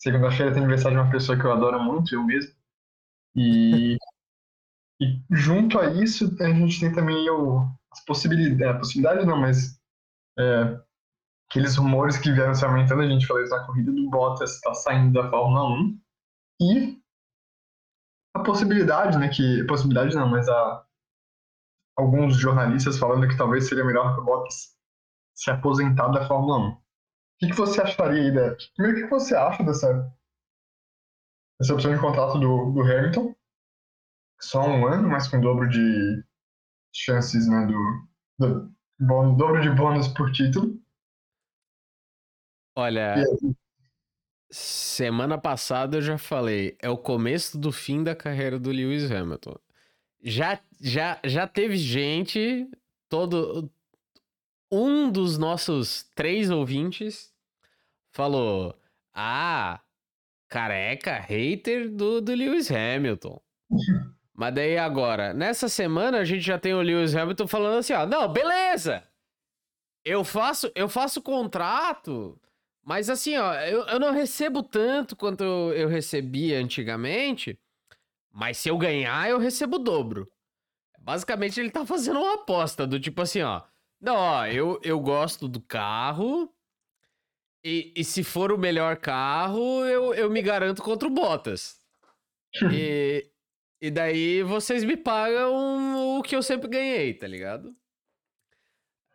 [0.00, 2.52] Segunda-feira tem aniversário de uma pessoa que eu adoro muito, eu mesmo.
[3.36, 3.96] E,
[5.00, 9.80] e junto a isso, a gente tem também o, as possibilidades, é, possibilidades não, mas
[10.38, 10.80] é,
[11.48, 14.74] aqueles rumores que vieram se aumentando, a gente falou isso na corrida do Bottas, está
[14.74, 16.00] saindo da Fórmula 1.
[16.60, 17.00] E
[18.34, 20.86] a possibilidade, né, que, possibilidade não, mas a,
[21.96, 24.76] alguns jornalistas falando que talvez seria melhor que o Bottas
[25.34, 26.70] se aposentar da Fórmula 1.
[26.70, 26.82] O
[27.38, 28.56] que, que você acharia aí da...
[28.74, 30.12] Primeiro, o que você acha dessa,
[31.60, 33.34] dessa opção de contrato do, do Hamilton?
[34.40, 36.24] Só um ano, mas com dobro de
[36.92, 40.80] chances, né, do, do bom, dobro de bônus por título.
[42.76, 43.14] Olha,
[44.50, 49.56] semana passada eu já falei, é o começo do fim da carreira do Lewis Hamilton.
[50.22, 52.68] Já, já, já teve gente,
[53.08, 53.70] todo
[54.70, 57.32] um dos nossos três ouvintes
[58.10, 58.76] falou:
[59.14, 59.80] Ah,
[60.48, 63.40] careca, hater do, do Lewis Hamilton.
[64.34, 68.06] Mas daí agora, nessa semana a gente já tem o Lewis Hamilton falando assim, ó,
[68.06, 69.02] não, beleza.
[70.04, 72.40] Eu faço, eu faço contrato
[72.88, 77.60] mas assim, ó, eu, eu não recebo tanto quanto eu, recebia antigamente,
[78.32, 80.26] mas se eu ganhar, eu recebo o dobro.
[80.98, 83.60] Basicamente, ele tá fazendo uma aposta do tipo assim, ó.
[84.00, 86.50] Não, ó, eu, eu gosto do carro.
[87.62, 91.76] E, e se for o melhor carro, eu, eu me garanto contra o Bottas.
[92.72, 93.30] e,
[93.82, 97.76] e daí vocês me pagam o que eu sempre ganhei, tá ligado?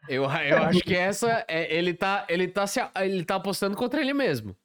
[0.08, 4.02] Eu, eu acho que essa é, ele tá ele tá se ele tá apostando contra
[4.02, 4.56] ele mesmo.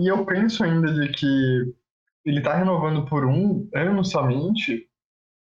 [0.00, 1.74] E eu penso ainda de que
[2.24, 4.88] ele tá renovando por um ano somente,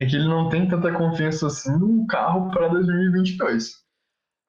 [0.01, 3.71] é que ele não tem tanta confiança assim no carro para 2022.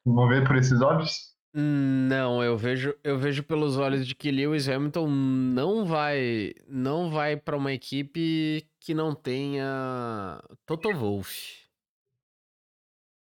[0.04, 1.36] Vamos ver por esses olhos?
[1.54, 7.36] Não, eu vejo eu vejo pelos olhos de que Lewis Hamilton não vai não vai
[7.36, 11.67] para uma equipe que não tenha Toto Wolff.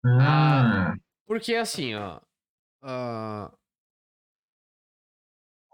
[0.05, 0.99] Ah, hum.
[1.25, 2.19] porque assim, ó.
[2.83, 3.51] Uh,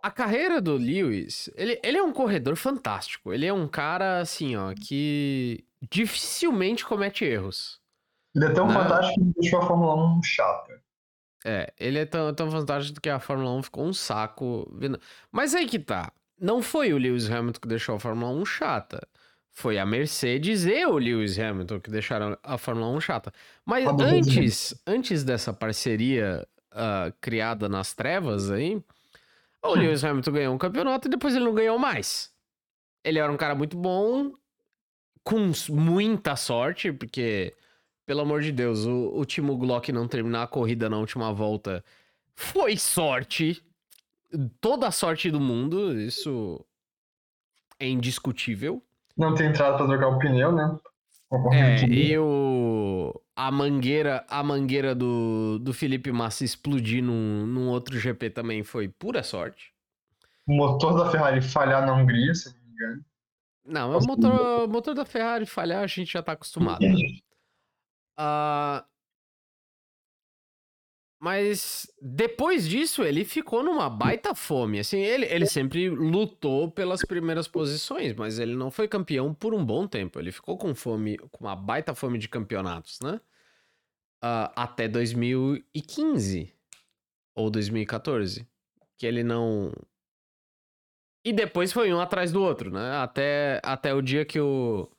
[0.04, 3.32] a carreira do Lewis, ele, ele é um corredor fantástico.
[3.32, 7.82] Ele é um cara, assim, ó, que dificilmente comete erros.
[8.36, 8.74] Ele é tão né?
[8.74, 10.84] fantástico que deixou a Fórmula 1 chata.
[11.46, 14.70] É, ele é tão, tão fantástico que a Fórmula 1 ficou um saco.
[15.32, 16.12] Mas aí que tá.
[16.40, 19.08] Não foi o Lewis Hamilton que deixou a Fórmula 1 chata.
[19.56, 23.32] Foi a Mercedes e o Lewis Hamilton que deixaram a Fórmula 1 chata.
[23.64, 28.82] Mas antes, antes dessa parceria uh, criada nas trevas aí,
[29.64, 29.74] o hum.
[29.76, 32.32] Lewis Hamilton ganhou um campeonato e depois ele não ganhou mais.
[33.04, 34.34] Ele era um cara muito bom,
[35.24, 37.54] com muita sorte, porque,
[38.08, 41.84] pelo amor de Deus, o, o Timo Glock não terminar a corrida na última volta
[42.36, 43.64] foi sorte.
[44.60, 46.66] Toda a sorte do mundo, isso
[47.80, 48.82] é indiscutível.
[49.18, 50.78] Não tem entrada pra trocar o pneu, né?
[51.52, 53.20] É, e o...
[53.36, 58.88] a mangueira, a mangueira do, do Felipe Massa explodir num, num outro GP também foi
[58.88, 59.74] pura sorte.
[60.48, 63.06] O motor da Ferrari falhar na Hungria, se não me engano.
[63.66, 66.84] Não, o motor, motor da Ferrari falhar a gente já tá acostumado.
[68.20, 68.84] Uh,
[71.24, 74.80] mas depois disso, ele ficou numa baita fome.
[74.80, 79.66] Assim, ele, ele sempre lutou pelas primeiras posições, mas ele não foi campeão por um
[79.66, 80.20] bom tempo.
[80.20, 83.22] Ele ficou com fome, com uma baita fome de campeonatos, né?
[84.22, 86.54] Uh, até 2015
[87.34, 88.46] ou 2014,
[88.98, 89.72] que ele não.
[91.24, 92.98] E depois foi um atrás do outro, né?
[92.98, 94.92] Até, até o dia que o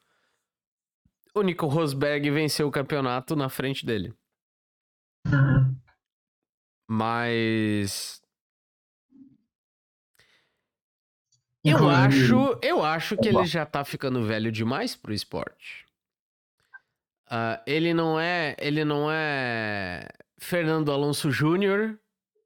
[1.35, 4.15] o Nico Rosberg venceu o campeonato na frente dele.
[5.27, 5.84] Uhum.
[6.95, 8.23] Mas.
[11.65, 15.87] Eu acho, eu acho que ele já tá ficando velho demais pro esporte.
[17.27, 20.07] Uh, ele não é, ele não é
[20.39, 21.99] Fernando Alonso Júnior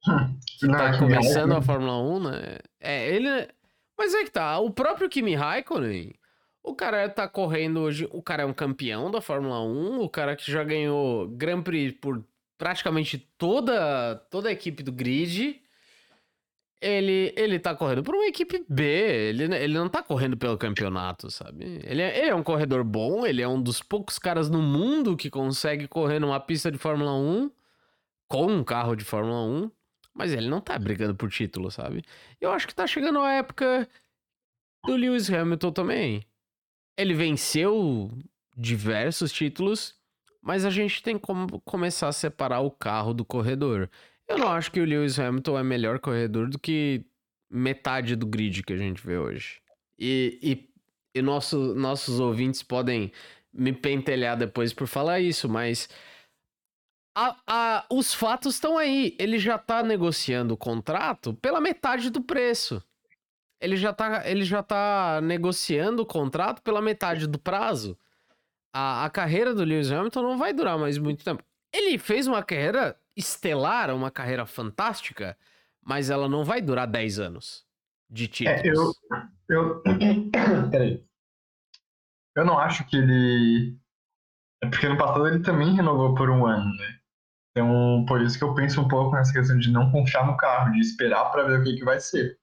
[0.59, 2.59] que tá começando a Fórmula 1, né?
[2.81, 3.49] É, ele
[3.99, 6.15] Mas é que tá, o próprio Kimi Raikkonen,
[6.63, 10.37] o cara tá correndo hoje, o cara é um campeão da Fórmula 1, o cara
[10.37, 12.25] que já ganhou Grand Prix por
[12.59, 15.63] praticamente toda, toda a equipe do grid.
[16.81, 21.29] Ele, ele tá correndo por uma equipe B, ele, ele não tá correndo pelo campeonato,
[21.29, 21.81] sabe?
[21.83, 25.17] Ele é, ele é um corredor bom, ele é um dos poucos caras no mundo
[25.17, 27.51] que consegue correr numa pista de Fórmula 1
[28.29, 29.71] com um carro de Fórmula 1,
[30.15, 32.05] mas ele não tá brigando por título, sabe?
[32.41, 33.89] Eu acho que tá chegando a época
[34.87, 36.25] do Lewis Hamilton também.
[36.97, 38.13] Ele venceu
[38.57, 39.98] diversos títulos,
[40.49, 43.91] mas a gente tem como começar a separar o carro do corredor.
[44.27, 47.05] Eu não acho que o Lewis Hamilton é melhor corredor do que
[47.51, 49.61] metade do grid que a gente vê hoje.
[49.99, 50.39] E,
[51.15, 53.13] e, e nosso, nossos ouvintes podem
[53.53, 55.87] me pentelhar depois por falar isso, mas
[57.15, 59.15] a, a, os fatos estão aí.
[59.19, 62.83] Ele já tá negociando o contrato pela metade do preço.
[63.61, 67.99] Ele já tá, ele já tá negociando o contrato pela metade do prazo.
[68.73, 71.43] A, a carreira do Lewis Hamilton não vai durar mais muito tempo.
[71.73, 75.37] Ele fez uma carreira estelar, uma carreira fantástica,
[75.83, 77.67] mas ela não vai durar 10 anos
[78.11, 78.63] de títulos.
[78.65, 79.83] É, eu, eu,
[80.71, 81.05] peraí.
[82.37, 83.77] Eu não acho que ele.
[84.63, 86.99] É porque no passado ele também renovou por um ano, né?
[87.51, 90.73] Então, por isso que eu penso um pouco nessa questão de não confiar no carro,
[90.73, 92.39] de esperar para ver o que, que vai ser.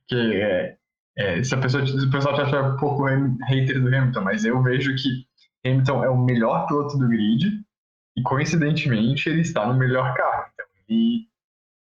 [0.00, 0.78] Porque é,
[1.16, 4.44] é, se a pessoa, se o pessoal te acha um pouco hater do Hamilton, mas
[4.44, 5.28] eu vejo que
[5.64, 7.62] Hamilton é o melhor piloto do grid
[8.16, 10.50] e coincidentemente ele está no melhor carro.
[10.52, 11.28] Então ele,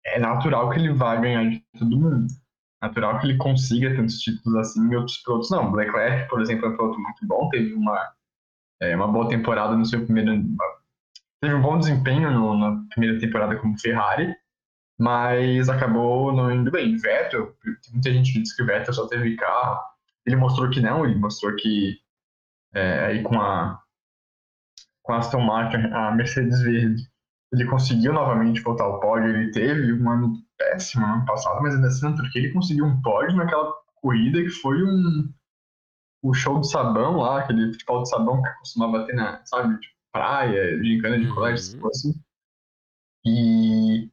[0.05, 2.27] é natural que ele vá ganhar de todo mundo.
[2.83, 5.73] Natural que ele consiga tantos títulos assim e outros pilotos não.
[5.73, 8.13] Leclerc, por exemplo, é um piloto muito bom, teve uma,
[8.81, 10.43] é, uma boa temporada no seu primeiro.
[11.41, 14.35] Teve um bom desempenho no, na primeira temporada como Ferrari,
[14.99, 16.97] mas acabou não indo bem.
[16.97, 17.55] Vettel,
[17.93, 19.81] muita gente diz que Vettel só teve carro.
[20.27, 22.02] Ele mostrou que não, ele mostrou que
[22.75, 23.81] é, aí com a
[25.03, 27.03] com a Aston Martin, a Mercedes Verde,
[27.53, 29.29] ele conseguiu novamente voltar ao pódio.
[29.29, 33.03] Ele teve um ano péssimo no ano passado, mas ainda assim, porque ele conseguiu um
[33.03, 35.29] pódio naquela corrida que foi um
[36.25, 39.89] o show de sabão lá, aquele futebol de sabão que costumava ter na, sabe, de
[40.13, 41.89] praia, gincana de colégio, uhum.
[41.89, 42.15] assim.
[43.27, 44.09] E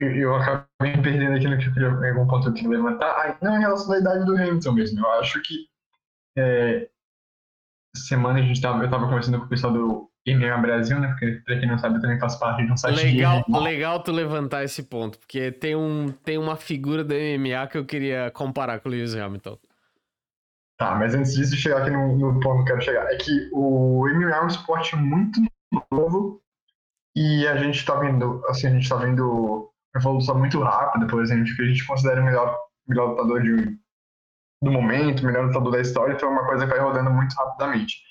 [0.00, 3.10] eu acabei perdendo aquilo que eu queria, algum ponto que eu queria levantar.
[3.10, 5.00] Ah, não em relação à idade do Hamilton mesmo.
[5.00, 5.66] Eu acho que
[6.36, 6.90] é,
[7.96, 11.08] semana a gente tava, eu tava conversando com o pessoal do MMA Brasil, né?
[11.08, 14.02] Porque, pra quem não sabe, eu também faço parte de um site legal, de Legal
[14.02, 18.30] tu levantar esse ponto, porque tem, um, tem uma figura do MMA que eu queria
[18.30, 19.58] comparar com o Lewis Hamilton.
[20.78, 23.50] Tá, mas antes disso, chegar aqui no, no ponto que eu quero chegar, é que
[23.52, 25.40] o MMA é um esporte muito
[25.92, 26.40] novo
[27.14, 31.54] e a gente tá vendo, assim, a gente tá vendo evolução muito rápida, por exemplo,
[31.54, 33.78] que a gente considera o melhor, melhor lutador de
[34.62, 38.02] do momento, melhor lutador da história, então é uma coisa que vai rodando muito rapidamente.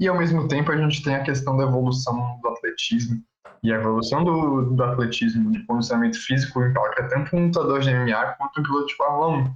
[0.00, 3.22] E ao mesmo tempo a gente tem a questão da evolução do atletismo.
[3.62, 8.34] E a evolução do, do atletismo, de condicionamento físico, impacta tanto um lutador de MMA
[8.38, 9.54] quanto um piloto de Fórmula 1.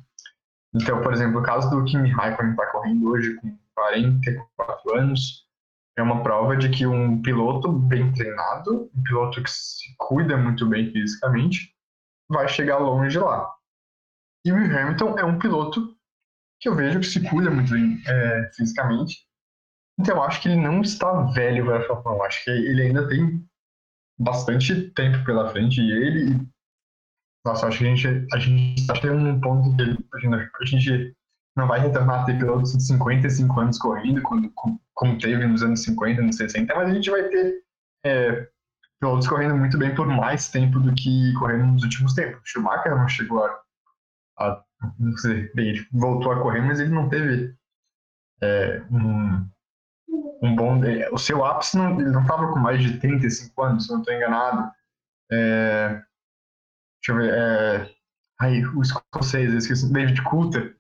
[0.74, 5.46] Então, por exemplo, o caso do Kimi Raikkonen está correndo hoje com 44 anos,
[5.96, 10.66] é uma prova de que um piloto bem treinado, um piloto que se cuida muito
[10.66, 11.74] bem fisicamente,
[12.28, 13.48] vai chegar longe lá.
[14.44, 15.94] E o Hamilton é um piloto
[16.62, 19.27] que eu vejo que se cuida muito é, fisicamente.
[19.98, 22.22] Então eu acho que ele não está velho para a Fórmula 1.
[22.25, 23.44] Acho que ele ainda tem
[24.18, 25.81] bastante tempo pela frente.
[25.81, 26.48] E ele.
[27.44, 31.16] Nossa, acho que a gente, a gente está chegando num ponto que a gente
[31.57, 34.51] não vai retornar a ter pilotos de 55 anos correndo, como,
[34.94, 37.62] como teve nos anos 50, anos 60, mas a gente vai ter
[38.07, 38.48] é,
[39.01, 42.40] pilotos correndo muito bem por mais tempo do que correndo nos últimos tempos.
[42.44, 43.61] Schumacher não chegou a,
[44.38, 44.64] a
[44.99, 47.55] não sei, bem, ele voltou a correr, mas ele não teve
[48.42, 49.49] é, um,
[50.42, 50.85] um bom.
[50.85, 54.01] É, o seu ápice não, ele não estava com mais de 35 anos, se não
[54.01, 54.71] estou enganado.
[55.31, 55.88] É,
[57.01, 57.33] deixa eu ver.
[57.33, 57.90] É,
[58.40, 60.76] aí, o escocês, eu esqueci, David Coulter,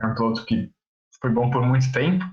[0.00, 0.72] é um piloto que
[1.20, 2.24] foi bom por muito tempo.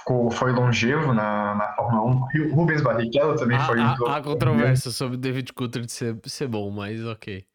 [0.00, 2.54] Ficou, foi longevo na, na Fórmula 1.
[2.54, 3.80] Rubens Barrichello também há, foi.
[3.80, 7.46] Há, há controvérsia sobre David Coulter de ser, ser bom, mas ok.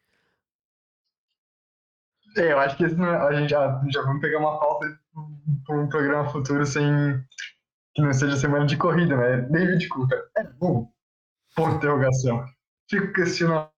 [2.36, 4.86] É, eu acho que esse é, a gente já, já vamos pegar uma pauta
[5.64, 7.22] para um programa futuro sem
[7.94, 9.42] que não seja semana de corrida, né?
[9.50, 10.90] David Cooper é bom?
[11.54, 12.44] Ponto interrogação.
[12.90, 13.70] Fico questionando.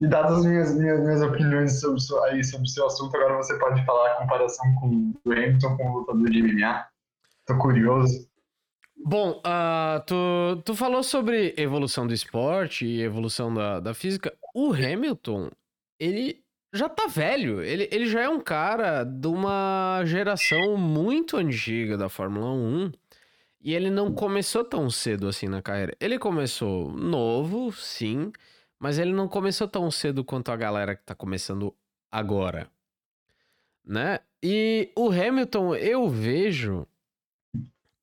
[0.00, 3.56] E dadas as minhas, minhas, minhas opiniões sobre, aí, sobre o seu assunto, agora você
[3.58, 6.86] pode falar a comparação com o Hamilton com o lutador de MMA.
[7.46, 8.28] Tô curioso.
[8.96, 14.36] Bom, uh, tu, tu falou sobre evolução do esporte e evolução da, da física.
[14.54, 15.50] O Hamilton,
[16.00, 17.62] ele já tá velho.
[17.62, 22.92] Ele, ele já é um cara de uma geração muito antiga da Fórmula 1.
[23.60, 25.96] E ele não começou tão cedo assim na carreira.
[26.00, 28.32] Ele começou novo, sim,
[28.78, 31.74] mas ele não começou tão cedo quanto a galera que tá começando
[32.10, 32.70] agora.
[33.84, 34.20] Né?
[34.42, 36.86] E o Hamilton eu vejo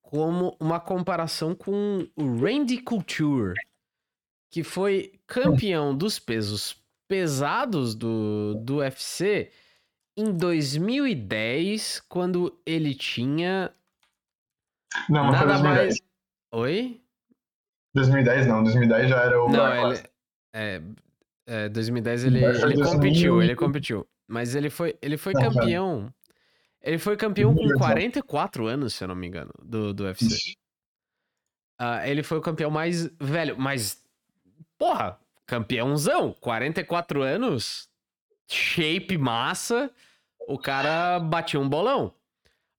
[0.02, 3.54] como uma comparação com o Randy Couture,
[4.50, 9.50] que foi campeão dos pesos pesados do, do UFC
[10.16, 13.72] em 2010, quando ele tinha.
[15.08, 15.74] Não, mas nada foi 2010.
[15.74, 16.00] mais.
[16.52, 17.00] Oi?
[17.94, 19.48] 2010 não, 2010 já era o.
[19.48, 20.02] Não, ele.
[20.54, 20.82] É,
[21.46, 22.92] é, 2010 ele, 2010 foi ele 2000.
[22.94, 24.08] competiu, ele competiu.
[24.28, 25.54] Mas ele foi, ele foi Não, cara.
[25.54, 26.14] campeão.
[26.82, 27.92] Ele foi campeão com 2010.
[27.92, 30.26] 44 anos, se eu não me engano, do, do UFC.
[30.26, 30.56] Ixi.
[31.78, 34.02] Ah, ele foi o campeão mais velho, mas.
[34.78, 36.32] Porra, campeãozão.
[36.40, 37.88] 44 anos,
[38.50, 39.90] shape massa.
[40.48, 42.14] O cara batia um bolão.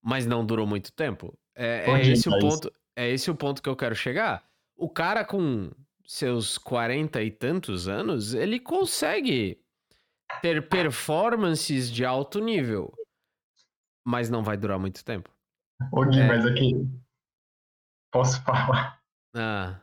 [0.01, 1.37] Mas não durou muito tempo.
[1.55, 2.47] É, é esse o tá isso?
[2.49, 2.73] ponto.
[2.95, 4.43] É esse o ponto que eu quero chegar.
[4.75, 5.71] O cara com
[6.05, 9.59] seus 40 e tantos anos, ele consegue
[10.41, 12.93] ter performances de alto nível.
[14.05, 15.29] Mas não vai durar muito tempo.
[15.91, 16.27] Ô Gui, É.
[16.27, 16.71] mas aqui.
[18.11, 19.01] Posso falar?
[19.35, 19.79] Ah.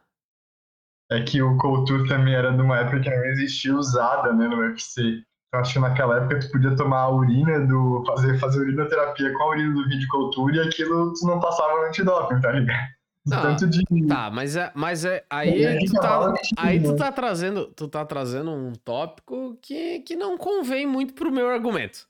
[1.10, 4.56] É que o Couture também era de uma época que não existia usada, né, no
[4.56, 5.22] UFC.
[5.48, 8.02] Então acho que naquela época tu podia tomar a urina do.
[8.06, 11.86] fazer, fazer urinoterapia com a urina do vídeo Couture e aquilo tu não passava no
[11.88, 12.88] antidoping, tá ligado?
[13.26, 13.82] De Ah, Tanto de.
[14.06, 18.04] Tá, mas é, mas é aí aí tu tá, aí tu tá trazendo, tu tá
[18.04, 22.06] trazendo um tópico que, que não convém muito pro meu argumento.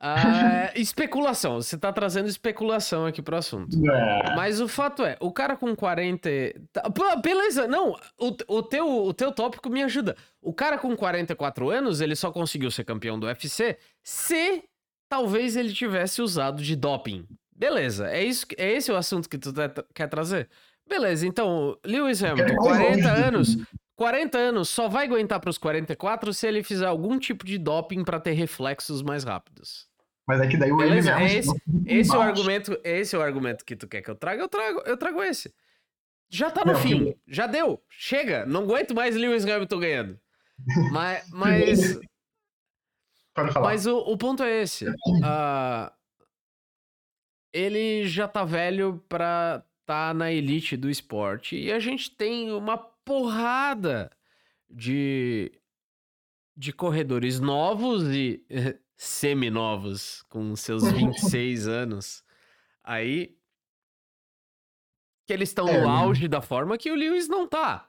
[0.00, 3.76] Ah, especulação, você tá trazendo especulação aqui pro assunto.
[3.90, 6.28] É, Mas o fato é, o cara com 40.
[6.30, 10.16] e- tá, pô, beleza, não, o, o, teu, o teu tópico me ajuda.
[10.42, 14.64] O cara com 44 anos, ele só conseguiu ser campeão do UFC se
[15.08, 17.26] talvez ele tivesse usado de doping.
[17.56, 20.48] Beleza, é, isso, é esse o assunto que tu tá- quer trazer?
[20.86, 23.56] Beleza, então, Lewis Hamilton, quero mais 40 longe anos.
[23.96, 28.18] 40 anos só vai aguentar pros 44 se ele fizer algum tipo de doping pra
[28.18, 29.88] ter reflexos mais rápidos.
[30.26, 33.22] Mas é que daí o Beleza, é esse- Esse é o argumento, esse é o
[33.22, 35.54] argumento que tu quer que eu traga, eu trago, eu trago esse.
[36.30, 40.20] Já tá no Não, fim, que- já deu, chega, não aguento mais Lewis Hamilton ganhando.
[40.92, 41.98] Mas, mas,
[43.34, 43.66] Pode falar.
[43.66, 44.86] mas o, o ponto é esse.
[45.24, 45.92] ah,
[47.52, 52.78] ele já tá velho pra tá na elite do esporte e a gente tem uma
[53.04, 54.10] porrada
[54.68, 55.52] de
[56.56, 58.44] de corredores novos e
[58.96, 62.24] semi-novos com seus 26 anos
[62.82, 63.36] aí
[65.26, 65.90] que eles estão É, no né?
[65.90, 67.88] auge da forma que o Lewis não tá.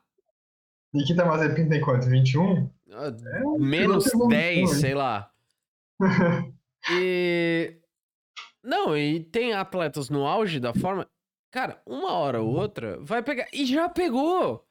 [0.93, 2.07] Nikita Mazepin tem quanto?
[2.09, 2.69] 21?
[2.91, 3.11] Ah,
[3.45, 4.67] um Menos piloto evolução, 10, hein?
[4.67, 5.31] sei lá.
[6.91, 7.77] E.
[8.63, 11.09] Não, e tem atletas no auge da forma.
[11.51, 13.47] Cara, uma hora ou outra vai pegar.
[13.51, 14.64] E já pegou!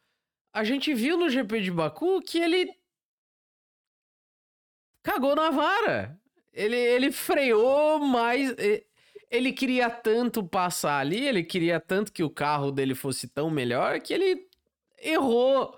[0.54, 2.72] A gente viu no GP de Baku que ele.
[5.02, 6.16] Cagou na vara.
[6.52, 8.54] Ele, ele freou mais.
[9.28, 13.98] Ele queria tanto passar ali, ele queria tanto que o carro dele fosse tão melhor
[14.00, 14.46] que ele
[15.02, 15.76] errou.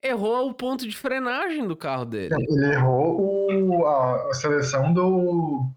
[0.00, 2.34] Errou o ponto de frenagem do carro dele.
[2.34, 5.68] Ele errou o- a, a seleção do.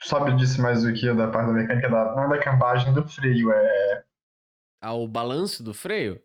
[0.00, 2.14] Tu sabe disso mais do que eu da parte da mecânica da.
[2.14, 4.04] Não é da cambagem do freio, é.
[4.80, 6.22] Ao balanço do freio?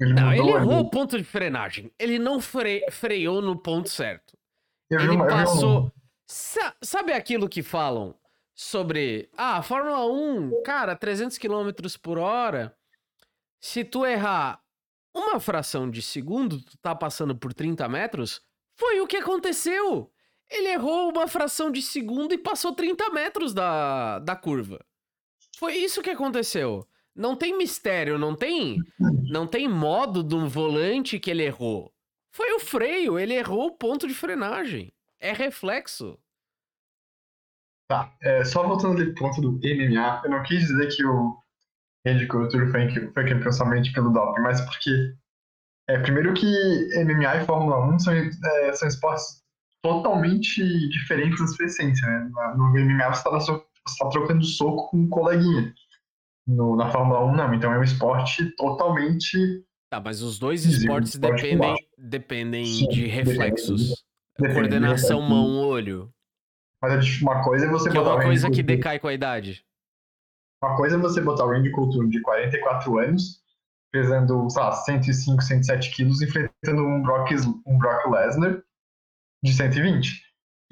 [0.00, 0.50] Ele Não, ele ali.
[0.52, 1.92] errou o ponto de frenagem.
[1.98, 4.36] Ele não fre- freou no ponto certo.
[4.90, 5.92] Eu Ele passou.
[6.26, 8.14] Sa- sabe aquilo que falam
[8.54, 9.28] sobre.
[9.36, 11.70] Ah, a Fórmula 1, cara, 300 km
[12.00, 12.76] por hora.
[13.60, 14.62] Se tu errar
[15.14, 18.40] uma fração de segundo, tu tá passando por 30 metros.
[18.76, 20.12] Foi o que aconteceu.
[20.48, 24.82] Ele errou uma fração de segundo e passou 30 metros da, da curva.
[25.58, 26.86] Foi isso que aconteceu.
[27.18, 28.78] Não tem mistério, não tem,
[29.28, 31.92] não tem modo de um volante que ele errou.
[32.30, 34.92] Foi o freio, ele errou o ponto de frenagem.
[35.18, 36.16] É reflexo.
[37.90, 41.36] Tá, é, só voltando ali ponto do MMA, eu não quis dizer que o
[42.06, 45.16] Randy Couture foi, foi campeão somente pelo doping, mas porque,
[45.88, 46.46] é, primeiro que
[47.04, 49.42] MMA e Fórmula 1 são, é, são esportes
[49.82, 52.30] totalmente diferentes na sua essência, né?
[52.56, 53.58] No MMA você está
[53.98, 55.74] tá trocando soco com um coleguinha.
[56.48, 59.36] No, na Fórmula 1 não, então é um esporte totalmente...
[59.90, 64.04] Tá, mas os dois esportes esporte dependem, dependem Sim, de reflexos.
[64.38, 66.10] depende, Coordenação mão-olho.
[66.82, 68.98] Mas é uma coisa é você Que é botar uma o Randy coisa que decai
[68.98, 69.64] com a idade.
[70.62, 73.42] Uma coisa é você botar o Randy Couture de 44 anos,
[73.92, 77.30] pesando, sei lá, 105, 107 quilos, enfrentando um Brock,
[77.66, 78.62] um Brock Lesnar,
[79.42, 80.22] de 120.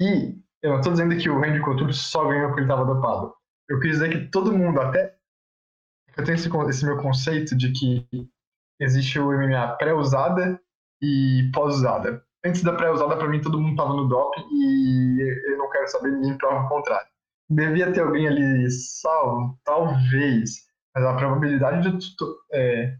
[0.01, 3.33] E eu não tô dizendo que o Randy Couture só ganhou porque ele tava dopado.
[3.69, 5.16] Eu quis dizer que todo mundo, até.
[6.17, 8.07] Eu tenho esse, esse meu conceito de que
[8.79, 10.59] existe o MMA pré-usada
[11.01, 12.23] e pós-usada.
[12.45, 16.11] Antes da pré-usada, para mim, todo mundo tava no doping e eu não quero saber
[16.11, 17.07] ninguém prova contrário.
[17.49, 22.15] Devia ter alguém ali salvo, talvez, mas a probabilidade de,
[22.51, 22.95] é,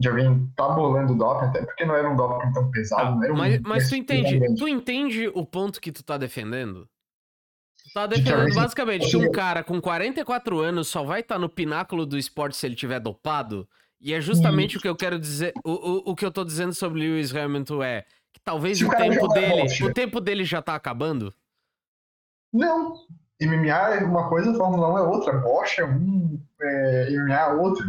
[0.00, 3.36] de alguém tá bolando doping, até porque não era um doping tão pesado, ah, um,
[3.36, 6.88] Mas, mas tu entende, tu entende o ponto que tu tá defendendo?
[7.94, 12.04] Tá defendendo basicamente que um cara com 44 anos só vai estar tá no pináculo
[12.04, 13.68] do esporte se ele tiver dopado?
[14.00, 14.78] E é justamente hum.
[14.80, 15.52] o que eu quero dizer.
[15.64, 18.90] O, o, o que eu tô dizendo sobre Lewis Hamilton é que talvez o, o
[18.90, 19.84] tempo dele.
[19.84, 21.32] O tempo dele já tá acabando?
[22.52, 22.94] Não.
[23.40, 25.32] MMA é uma coisa, Fórmula 1 é outra.
[25.38, 27.86] Bosch é um, é, MMA é outro.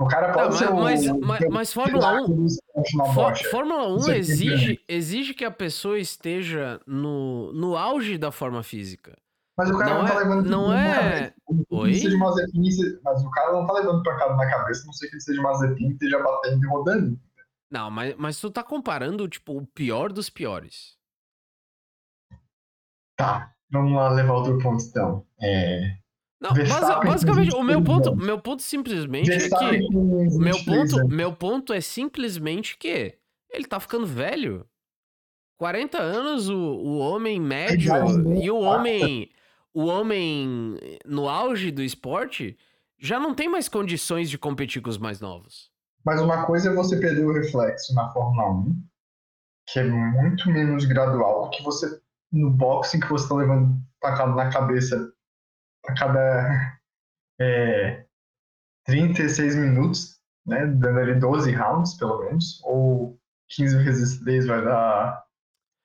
[0.00, 2.46] O cara pode ser mas, um, mas, mas Fórmula 1,
[3.12, 9.14] For, Fórmula 1 exige, exige que a pessoa esteja no, no auge da forma física.
[9.58, 11.34] Mas o cara não, não tá é, levando não é.
[11.68, 11.92] Oi?
[11.92, 12.62] De Mazepin,
[13.04, 15.88] mas o cara não tá levando pancada na cabeça, não sei que ele seja Mazepin
[15.88, 17.20] e esteja batendo e rodando.
[17.70, 20.96] Não, mas, mas tu tá comparando, tipo, o pior dos piores.
[23.18, 25.26] Tá, vamos lá levar outro ponto então.
[25.42, 25.98] É...
[26.40, 26.52] Não,
[27.04, 30.38] basicamente, o meu ponto, meu ponto simplesmente Verstappen é que.
[30.38, 33.14] Meu ponto, meu ponto é simplesmente que
[33.50, 34.66] ele tá ficando velho.
[35.58, 37.92] 40 anos, o, o homem médio
[38.42, 39.30] e o homem
[39.72, 42.56] o homem no auge do esporte
[42.98, 45.70] já não tem mais condições de competir com os mais novos.
[46.04, 48.82] Mas uma coisa é você perder o reflexo na Fórmula 1,
[49.68, 52.00] que é muito menos gradual do que você
[52.32, 55.12] no boxing que você está levando tacado na cabeça
[55.90, 56.78] a cada
[57.40, 58.04] é,
[58.86, 63.18] 36 minutos, né, dando ali 12 rounds pelo menos, ou
[63.48, 65.24] 15 vezes 3 vai dar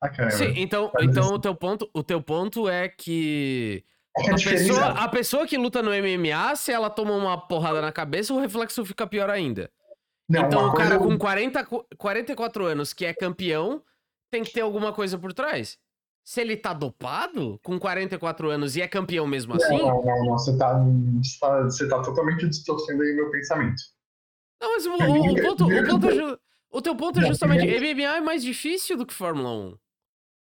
[0.02, 3.84] ah, Sim, então, então o, teu ponto, o teu ponto é que.
[4.18, 7.92] É a pessoa, a pessoa que luta no MMA, se ela toma uma porrada na
[7.92, 9.70] cabeça, o reflexo fica pior ainda.
[10.30, 13.84] Não, então o cara com 40, 44 anos que é campeão
[14.32, 15.78] tem que ter alguma coisa por trás.
[16.26, 19.78] Se ele tá dopado com 44 anos e é campeão mesmo assim.
[19.78, 20.32] Não, não, não.
[20.32, 23.82] Você tá, você tá, você tá totalmente distorcendo aí meu pensamento.
[24.60, 26.38] Não, mas o, o, o ponto, o, ponto é,
[26.72, 29.78] o teu ponto é justamente: MMA é mais difícil do que Fórmula 1.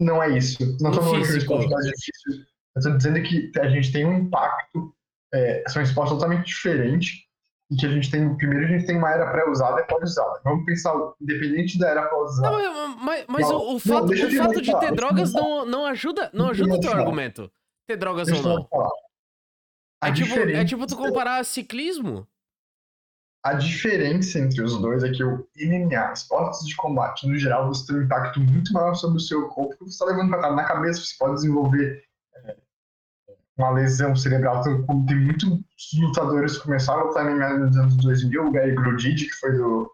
[0.03, 0.59] Não é isso.
[0.81, 2.45] Não estou falando que o esporte é mais difícil.
[2.75, 4.95] Eu estou dizendo que a gente tem um impacto.
[5.33, 7.25] É, são esportes totalmente diferentes.
[7.73, 8.37] E que a gente tem.
[8.37, 10.41] Primeiro, a gente tem uma era pré-usada e pós-usada.
[10.45, 12.57] Vamos pensar, independente da era pós-usada.
[13.01, 16.31] Mas, mas não, o, o, fato, não, o fato de ter drogas não, não ajuda,
[16.33, 17.51] não ajuda o teu argumento.
[17.87, 18.89] Ter drogas deixa ou não.
[20.05, 22.27] É tipo, é tipo tu comparar ciclismo
[23.45, 27.87] a diferença entre os dois é que o MMA, esportes de combate, no geral, você
[27.87, 31.01] tem um impacto muito maior sobre o seu corpo, porque você está levando na cabeça,
[31.01, 32.05] você pode desenvolver
[33.59, 34.61] uma lesão cerebral.
[34.61, 35.49] Então, tem muitos
[36.01, 39.91] lutadores que começaram a lutar MMA nos anos 2000, o Gary Grudid, que foi do,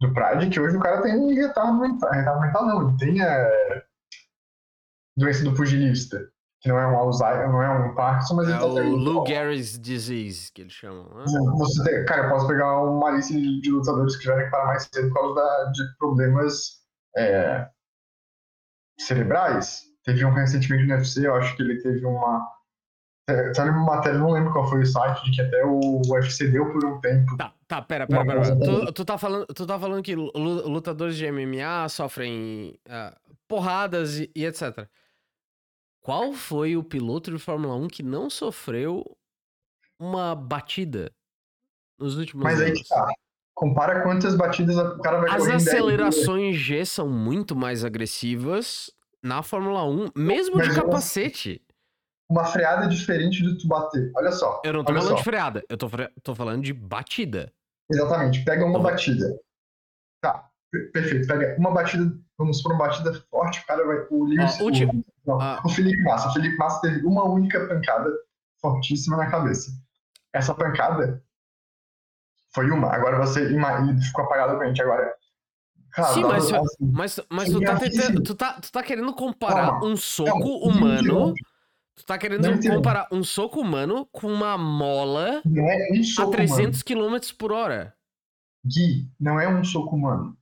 [0.00, 3.82] do Pride, que hoje o cara tem retardo mental, retardo mental não, ele tem é,
[5.16, 6.20] doença do pugilista
[6.60, 9.26] que não é um Alzheimer, não é um Parkinson, mas é ele tá o Lou
[9.26, 11.04] Gehrig's disease, que eles chamam.
[11.04, 11.24] Né?
[11.56, 14.88] Você tem, cara, eu posso pegar uma lista de, de lutadores que que parar mais
[14.92, 16.80] cedo por causa da, de problemas
[17.16, 17.66] é,
[18.98, 19.84] cerebrais.
[20.04, 22.46] Teve um recentemente no UFC, eu acho que ele teve uma.
[23.54, 26.70] Tá uma matéria, não lembro qual foi o site, de que até o UFC deu
[26.72, 27.36] por um tempo.
[27.36, 28.42] Tá, tá, pera, pera, pera.
[28.42, 28.58] pera.
[28.58, 33.16] Tu, tu, tá falando, tu tá falando que lutadores de MMA sofrem uh,
[33.48, 34.86] porradas e, e etc.
[36.00, 39.04] Qual foi o piloto de Fórmula 1 que não sofreu
[39.98, 41.12] uma batida
[41.98, 42.70] nos últimos Mas anos?
[42.70, 43.14] Mas aí que tá.
[43.54, 48.90] Compara quantas batidas o cara vai As acelerações G são muito mais agressivas
[49.22, 51.62] na Fórmula 1, mesmo Mas de capacete.
[52.30, 54.12] Uma freada diferente de tu bater.
[54.14, 54.62] Olha só.
[54.64, 55.14] Eu não tô falando só.
[55.16, 55.90] de freada, eu tô,
[56.22, 57.52] tô falando de batida.
[57.90, 58.44] Exatamente.
[58.44, 59.36] Pega uma batida.
[60.22, 60.48] Tá,
[60.92, 61.26] perfeito.
[61.26, 64.06] Pega uma batida, vamos supor uma batida forte, o cara vai.
[64.10, 64.60] O Lewis.
[64.60, 64.70] O,
[65.26, 65.60] não, ah.
[65.64, 66.28] o Felipe Massa.
[66.28, 68.08] O Felipe Massa teve uma única pancada
[68.60, 69.72] fortíssima na cabeça.
[70.32, 71.20] Essa pancada
[72.54, 72.94] foi uma.
[72.94, 75.12] Agora você ficou apagado com a gente agora.
[75.92, 79.82] Cara, Sim, mas, assim, mas, mas tu, tá tentando, tu, tá, tu tá querendo comparar
[79.82, 81.34] um soco humano.
[82.00, 87.18] Tu tá querendo comparar um soco humano com uma mola é um a 300 km
[87.38, 87.94] por hora.
[88.64, 90.34] Gui, não é um soco humano.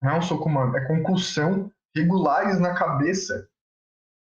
[0.00, 3.48] Não é um soco humano, é concussão regulares na cabeça.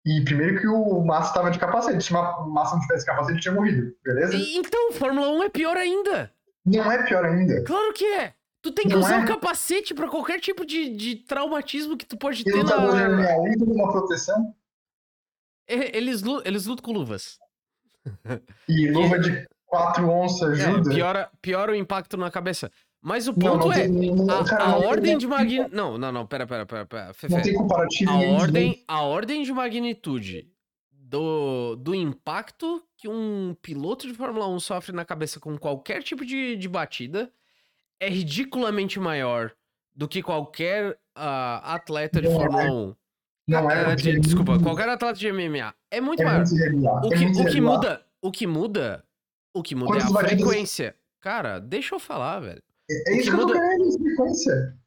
[0.05, 2.01] E primeiro que o Massa estava de capacete.
[2.01, 4.37] Se o Massa não tivesse capacete, ele tinha morrido, beleza?
[4.37, 6.33] E, então, Fórmula 1 é pior ainda.
[6.65, 7.61] Não é pior ainda.
[7.65, 8.33] Claro que é.
[8.61, 9.23] Tu tem que não usar é?
[9.23, 12.61] um capacete para qualquer tipo de, de traumatismo que tu pode ter na.
[12.61, 12.95] Lutador
[13.57, 14.55] de uma proteção?
[15.69, 17.37] Eles, eles lutam com luvas.
[18.67, 20.91] E luva de 4 onças é, ajuda?
[20.91, 22.71] É, piora, piora o impacto na cabeça.
[23.01, 23.87] Mas o ponto não, não é.
[23.87, 25.73] Tem, a, cara, a ordem de magnitude.
[25.73, 26.85] Não, não, não, pera, pera, pera.
[26.85, 27.13] pera.
[27.13, 27.33] Fefe.
[27.33, 30.51] Não tem comparativo a ordem, a ordem de magnitude
[30.91, 36.25] do, do impacto que um piloto de Fórmula 1 sofre na cabeça com qualquer tipo
[36.25, 37.31] de, de batida
[37.99, 39.51] é ridiculamente maior
[39.95, 42.71] do que qualquer uh, atleta de não Fórmula é.
[42.71, 42.95] 1.
[43.49, 46.45] Não é, é de, desculpa, qualquer atleta de MMA é muito é maior.
[46.45, 49.05] Muito o, que, é o que muda, o que muda,
[49.55, 50.95] o que muda Quantos é a frequência.
[51.19, 52.61] Cara, deixa eu falar, velho.
[52.89, 53.53] É, isso que, que muda...
[53.53, 54.79] eu tô querendo, frequência.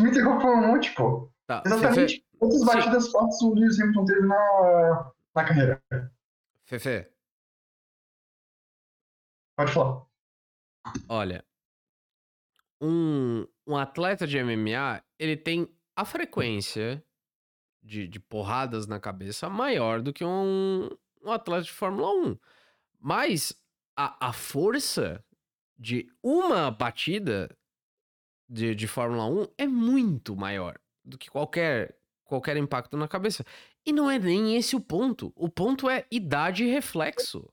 [0.00, 1.28] Me interrompeu um monte, pô.
[1.46, 2.14] Tá, Exatamente.
[2.14, 2.24] Fefe...
[2.38, 5.82] Quantas batidas fortes o Lewis Hamilton teve na, na carreira?
[6.64, 7.08] Fefe.
[9.56, 10.04] Pode falar.
[11.08, 11.44] Olha,
[12.80, 17.02] um, um atleta de MMA, ele tem a frequência
[17.84, 20.88] de, de porradas na cabeça maior do que um,
[21.22, 22.38] um atleta de Fórmula 1.
[22.98, 23.52] Mas
[23.94, 25.22] a, a força
[25.78, 27.54] de uma batida
[28.48, 33.44] de, de Fórmula 1 é muito maior do que qualquer, qualquer impacto na cabeça.
[33.84, 35.32] E não é nem esse o ponto.
[35.36, 37.46] O ponto é idade e reflexo.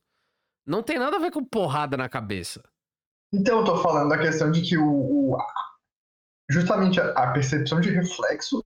[0.66, 2.64] Não tem nada a ver com porrada na cabeça.
[3.34, 5.38] Então eu tô falando da questão de que o, o
[6.50, 8.64] justamente a, a, percepção de reflexo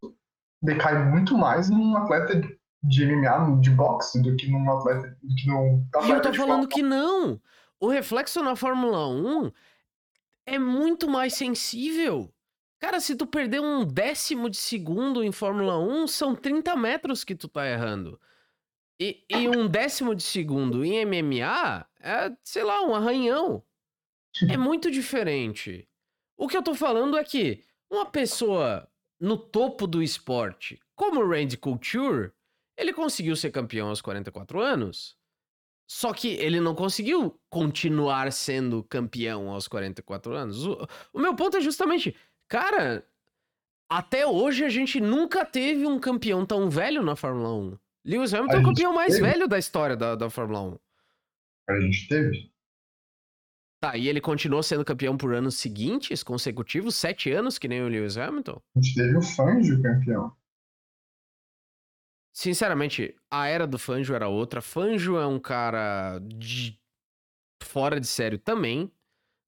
[0.66, 2.41] decai muito mais num atleta
[2.84, 6.34] de MMA, de boxe, do que num atleta, do que num atleta E eu tô
[6.34, 7.39] falando que não.
[7.80, 9.51] O reflexo na Fórmula 1
[10.45, 12.32] é muito mais sensível.
[12.80, 17.36] Cara, se tu perder um décimo de segundo em Fórmula 1, são 30 metros que
[17.36, 18.20] tu tá errando.
[18.99, 23.63] E, e um décimo de segundo em MMA é, sei lá, um arranhão.
[24.49, 25.88] É muito diferente.
[26.38, 28.88] O que eu tô falando é que uma pessoa
[29.20, 32.32] no topo do esporte, como o Randy Couture,
[32.78, 35.18] ele conseguiu ser campeão aos 44 anos.
[35.88, 40.66] Só que ele não conseguiu continuar sendo campeão aos 44 anos.
[40.66, 42.16] O, o meu ponto é justamente,
[42.47, 43.07] cara,
[43.89, 47.78] até hoje a gente nunca teve um campeão tão velho na Fórmula 1.
[48.05, 49.28] Lewis Hamilton é o campeão mais teve.
[49.28, 50.80] velho da história da, da Fórmula 1.
[51.70, 52.55] A gente teve.
[53.86, 57.88] Tá, e ele continuou sendo campeão por anos seguintes, consecutivos, sete anos, que nem o
[57.88, 58.59] Lewis Hamilton?
[58.75, 60.36] A gente teve o Fangio campeão.
[62.33, 64.59] Sinceramente, a era do Fangio era outra.
[64.59, 66.79] Fangio é um cara de...
[67.61, 68.91] fora de sério também.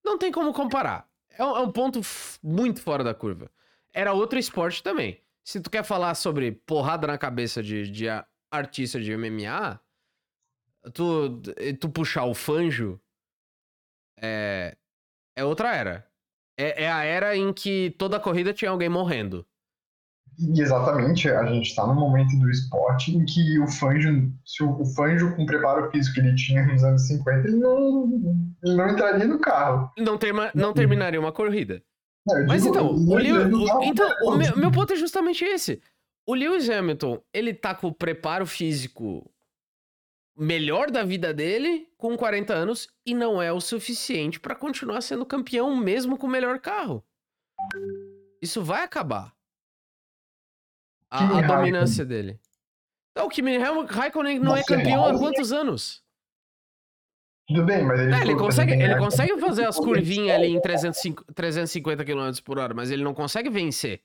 [0.05, 1.09] Não tem como comparar.
[1.31, 1.99] É um, é um ponto
[2.43, 3.49] muito fora da curva.
[3.91, 5.19] Era outro esporte também.
[5.43, 8.05] Se tu quer falar sobre porrada na cabeça de, de
[8.51, 9.81] artista de MMA,
[10.93, 11.41] tu,
[11.79, 13.01] tu puxar o Fangio
[14.21, 14.75] é,
[15.35, 16.05] é outra era.
[16.57, 19.45] É, é a era em que toda corrida tinha alguém morrendo.
[20.39, 24.81] E exatamente, a gente está no momento do esporte em que o Fanjo, se o,
[24.81, 28.75] o Fanjo com o preparo físico que ele tinha nos anos 50, ele não, ele
[28.75, 29.91] não entraria no carro.
[29.97, 31.81] Não, terma, não terminaria uma corrida.
[32.27, 35.81] Não, Mas digo, então, o, Lewis, o, então o meu, meu ponto é justamente esse.
[36.27, 39.31] O Lewis Hamilton, ele tá com o preparo físico
[40.37, 45.25] melhor da vida dele com 40 anos e não é o suficiente para continuar sendo
[45.25, 47.03] campeão mesmo com o melhor carro.
[48.41, 49.33] Isso vai acabar.
[51.09, 52.39] A, a dominância dele.
[53.11, 56.03] Então, o Kimi Raikkonen não é campeão há quantos anos?
[57.47, 62.03] Tudo bem, mas ele, é, ele consegue, ele consegue fazer as curvinhas ali em 350
[62.03, 64.03] km por hora, mas ele não consegue vencer.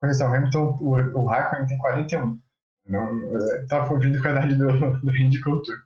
[0.00, 2.38] Correção, Hamilton, o, o Raikkonen tem 41.
[2.92, 4.66] Não, é, tá fugindo com a idade do,
[5.00, 5.78] do Randy Couture.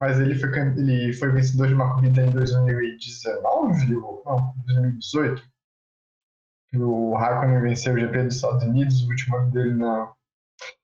[0.00, 5.42] Mas ele foi, ele foi vencedor de uma corrida em 2019 ou não, 2018.
[6.74, 10.12] O Raikkonen venceu o GP dos Estados Unidos, o último ano dele na.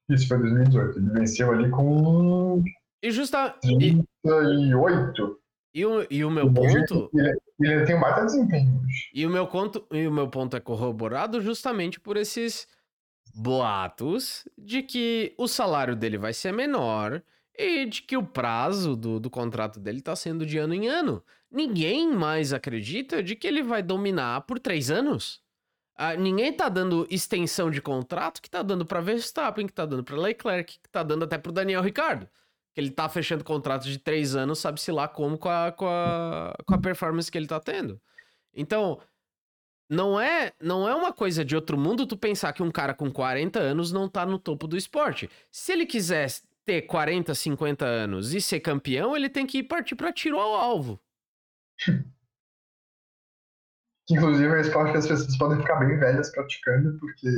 [0.08, 0.98] Isso foi 2018.
[0.98, 2.64] Ele venceu ali com.
[3.02, 3.50] E justa.
[3.60, 5.38] 38.
[5.74, 7.10] E o, e o meu ponto.
[7.14, 9.10] Ele, ele tem um baita desempenho hoje.
[9.14, 12.66] E o, meu conto, e o meu ponto é corroborado justamente por esses
[13.34, 17.22] boatos de que o salário dele vai ser menor
[17.56, 21.22] e de que o prazo do, do contrato dele está sendo de ano em ano.
[21.50, 25.42] Ninguém mais acredita de que ele vai dominar por três anos.
[25.94, 30.02] Ah, ninguém tá dando extensão de contrato que tá dando para Verstappen, que tá dando
[30.02, 32.28] para Leclerc, que tá dando até pro Daniel Ricardo.
[32.74, 36.56] Que ele tá fechando contratos de três anos, sabe-se lá como, com a, com, a,
[36.66, 38.00] com a performance que ele tá tendo.
[38.54, 38.98] Então,
[39.92, 43.10] não é, não é uma coisa de outro mundo tu pensar que um cara com
[43.12, 45.28] 40 anos não tá no topo do esporte.
[45.50, 46.30] Se ele quiser
[46.64, 50.98] ter 40, 50 anos e ser campeão, ele tem que partir para tiro ao alvo.
[54.10, 57.28] Inclusive é um esporte que as pessoas podem ficar bem velhas praticando, porque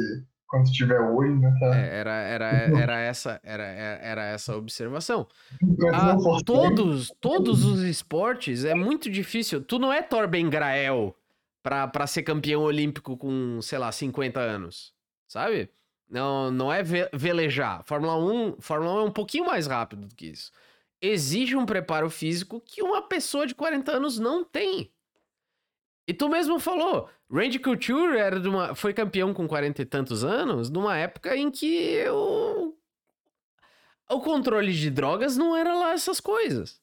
[0.46, 1.56] quando tiver olho, né?
[1.58, 1.76] Tá...
[1.76, 2.46] É, era, era,
[2.80, 5.26] era, essa, era, era essa observação.
[5.92, 9.60] Ah, todos, todos os esportes é muito difícil.
[9.60, 11.16] Tu não é Torben Grael
[11.64, 14.94] pra ser campeão olímpico com, sei lá, 50 anos.
[15.26, 15.70] Sabe?
[16.08, 17.82] Não, não é velejar.
[17.84, 20.52] Fórmula 1, Fórmula 1 é um pouquinho mais rápido do que isso.
[21.00, 24.92] Exige um preparo físico que uma pessoa de 40 anos não tem.
[26.06, 30.22] E tu mesmo falou, Randy Couture era de uma, foi campeão com 40 e tantos
[30.22, 32.76] anos, numa época em que o,
[34.10, 36.78] o controle de drogas não era lá essas coisas.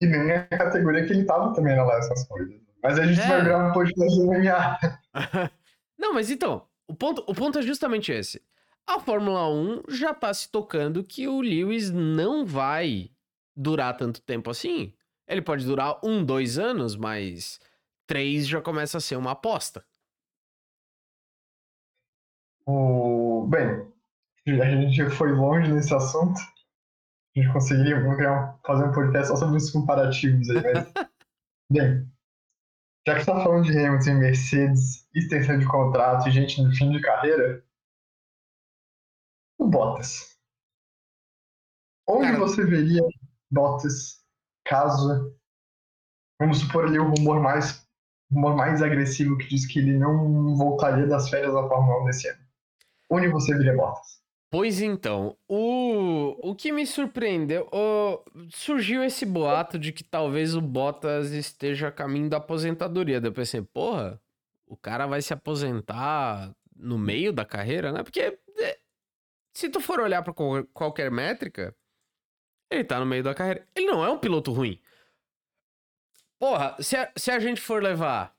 [0.00, 2.69] E nem a categoria que ele tava também era lá essas coisas.
[2.82, 3.28] Mas a gente é.
[3.28, 4.78] vai gravar um podcast de MMA.
[5.98, 8.42] não, mas então, o ponto, o ponto é justamente esse.
[8.86, 13.10] A Fórmula 1 já tá se tocando que o Lewis não vai
[13.54, 14.92] durar tanto tempo assim.
[15.28, 17.60] Ele pode durar um, dois anos, mas
[18.06, 19.84] três já começa a ser uma aposta.
[22.66, 23.46] O...
[23.48, 23.86] Bem,
[24.60, 26.40] a gente foi longe nesse assunto.
[27.36, 28.02] A gente conseguiria
[28.66, 30.92] fazer um podcast só sobre os comparativos aí, mas.
[31.70, 32.09] Bem,
[33.06, 36.90] já que você tá falando de Hamilton, Mercedes, extensão de contrato e gente no fim
[36.90, 37.64] de carreira,
[39.58, 40.38] o Bottas.
[42.08, 42.38] Onde Cara...
[42.38, 43.02] você veria
[43.50, 44.24] Bottas
[44.64, 45.36] caso,
[46.38, 47.88] vamos supor ali o rumor mais
[48.30, 52.28] rumor mais agressivo que diz que ele não voltaria das férias da Fórmula 1 desse
[52.28, 52.40] ano.
[53.10, 54.19] Onde você viria Bottas?
[54.50, 60.60] Pois então, o, o que me surpreendeu, o, surgiu esse boato de que talvez o
[60.60, 63.20] Bottas esteja a caminho da aposentadoria.
[63.20, 64.20] Daí eu pensei, porra,
[64.66, 68.02] o cara vai se aposentar no meio da carreira, né?
[68.02, 68.20] Porque
[68.58, 68.78] é,
[69.54, 70.34] se tu for olhar para
[70.72, 71.72] qualquer métrica,
[72.68, 73.64] ele tá no meio da carreira.
[73.72, 74.80] Ele não é um piloto ruim.
[76.40, 78.36] Porra, se a, se a gente for levar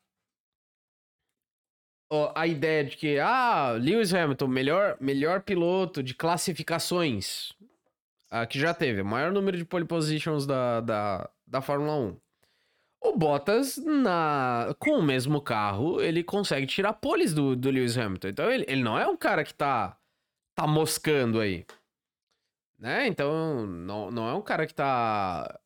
[2.36, 7.54] a ideia de que, ah, Lewis Hamilton, melhor, melhor piloto de classificações
[8.30, 12.18] ah, que já teve, maior número de pole positions da, da, da Fórmula 1.
[13.04, 18.28] O Bottas, na, com o mesmo carro, ele consegue tirar poles do, do Lewis Hamilton.
[18.28, 19.98] Então ele, ele não é um cara que tá,
[20.56, 21.66] tá moscando aí.
[22.78, 23.08] Né?
[23.08, 25.60] Então não, não é um cara que tá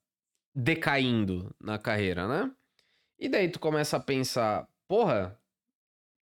[0.54, 2.52] decaindo na carreira, né?
[3.20, 5.38] E daí tu começa a pensar, porra,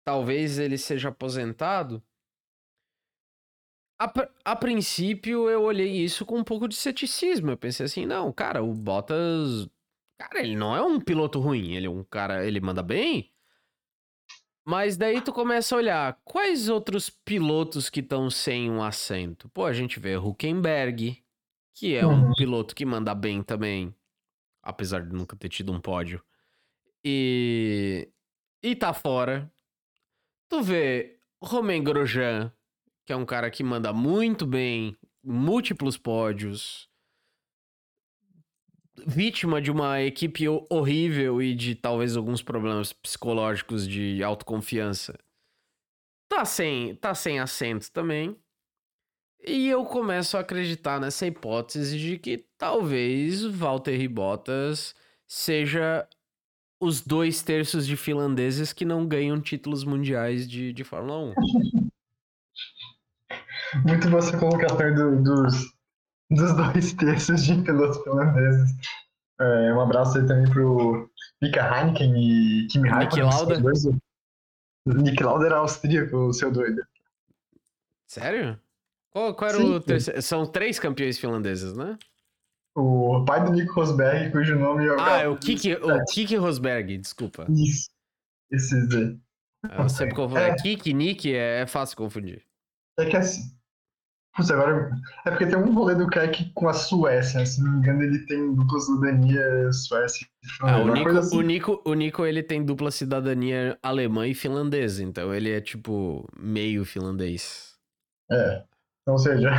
[0.10, 2.01] talvez ele seja aposentado.
[4.01, 4.12] A,
[4.43, 7.51] a princípio eu olhei isso com um pouco de ceticismo.
[7.51, 9.70] Eu pensei assim, não, cara, o Bottas,
[10.18, 13.32] cara, ele não é um piloto ruim, ele é um cara, ele manda bem.
[14.66, 19.47] Mas daí tu começa a olhar quais outros pilotos que estão sem um assento.
[19.49, 21.24] Pô, a gente vê Huckenberg,
[21.76, 22.34] que é um uhum.
[22.34, 23.95] piloto que manda bem também
[24.64, 26.24] apesar de nunca ter tido um pódio.
[27.03, 28.10] E.
[28.62, 29.51] E tá fora.
[30.50, 32.52] Tu vê Romain Grosjean,
[33.06, 36.89] que é um cara que manda muito bem, múltiplos pódios.
[39.06, 45.18] Vítima de uma equipe horrível e de talvez alguns problemas psicológicos de autoconfiança.
[46.28, 48.36] Tá sem, tá sem assento também.
[49.45, 54.95] E eu começo a acreditar nessa hipótese de que talvez Valtteri Bottas
[55.28, 56.08] seja
[56.80, 61.34] os dois terços de finlandeses que não ganham títulos mundiais de, de Fórmula 1.
[63.86, 65.74] Muito boa essa colocação do, dos,
[66.32, 68.72] dos dois terços de pilotos finlandeses.
[69.40, 71.10] É, um abraço aí também pro
[71.42, 73.26] Mika Heineken e Kimi Raikkonen.
[73.26, 74.00] Nick Lauda?
[74.86, 76.82] Nick Lauda era austríaco, seu doido.
[78.08, 78.60] Sério?
[79.12, 80.22] Qual, qual era sim, o terceiro?
[80.22, 81.98] São três campeões finlandeses, né?
[82.76, 84.95] O pai do Nico Rosberg, cujo nome é.
[84.99, 87.45] Ah, é o Kiki, o Kiki Rosberg, desculpa.
[87.49, 87.89] Isso.
[88.51, 89.17] Esses aí.
[89.78, 90.39] Eu sempre confundo.
[90.39, 90.55] É.
[90.55, 92.43] Kiki, Nick, é, é fácil confundir.
[92.97, 93.59] É que assim.
[94.36, 94.91] Putz, agora.
[95.26, 97.45] É porque tem um rolê do Keck com a Suécia.
[97.45, 100.28] Se não me engano, ele tem dupla cidadania Suécia
[100.61, 101.38] Ah, o Nico, assim.
[101.38, 105.03] o, Nico, o Nico, ele tem dupla cidadania alemã e finlandesa.
[105.03, 107.76] Então ele é tipo meio finlandês.
[108.32, 108.63] É.
[109.07, 109.49] Ou seja,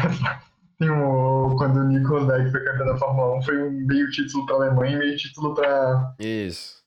[0.80, 4.46] tem um, quando o Nico Rosberg foi campeão da Fórmula 1, foi um meio título
[4.46, 6.82] para a Alemanha e meio título para Isso.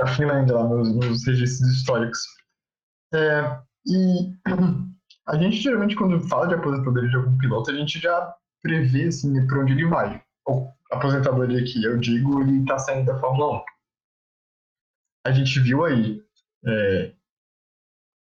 [0.00, 2.18] a Finlândia, lá nos, nos registros históricos.
[3.14, 4.32] É, e
[5.28, 9.46] a gente geralmente, quando fala de aposentadoria de algum piloto, a gente já prevê assim,
[9.46, 10.22] para onde ele vai.
[10.46, 13.64] Ou aposentadoria que eu digo, ele está saindo da Fórmula 1.
[15.26, 16.22] A gente viu aí
[16.66, 17.12] é,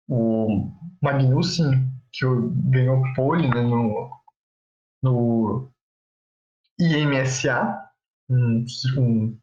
[0.08, 0.68] o
[1.00, 2.24] Magnussen que
[2.70, 4.15] ganhou pole né, no,
[5.02, 5.70] no
[6.78, 7.78] IMSA,
[8.28, 8.64] um,
[8.98, 9.38] um,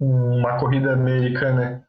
[0.00, 1.86] uma corrida americana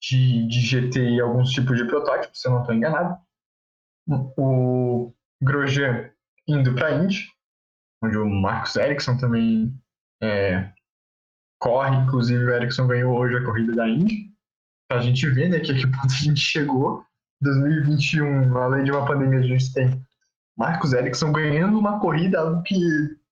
[0.00, 3.16] de, de GT e alguns tipos de protótipos, se eu não estou enganado.
[4.08, 5.12] O
[5.42, 6.10] Grosjean
[6.46, 7.28] indo para a Indy,
[8.02, 9.74] onde o Marcos Ericsson também
[10.22, 10.72] é,
[11.60, 14.32] corre, inclusive o Ericsson ganhou hoje a corrida da Indy.
[14.88, 17.04] Para a gente ver né, que a que ponto a gente chegou.
[17.42, 20.05] 2021, além de uma pandemia, a gente tem
[20.56, 22.76] Marcos Ericsson ganhando uma corrida, algo que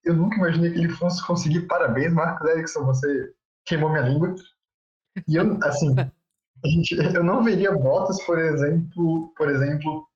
[0.05, 1.63] eu nunca imaginei que ele fosse conseguir.
[1.63, 3.33] Parabéns, Marcos Ericsson, você
[3.65, 4.35] queimou minha língua.
[5.27, 5.95] E eu, assim,
[7.15, 10.07] eu não veria Bottas, por exemplo, por exemplo,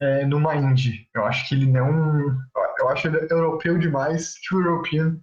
[0.00, 1.08] é, numa Indy.
[1.14, 2.40] Eu acho que ele não.
[2.78, 5.20] Eu acho ele europeu demais, too European,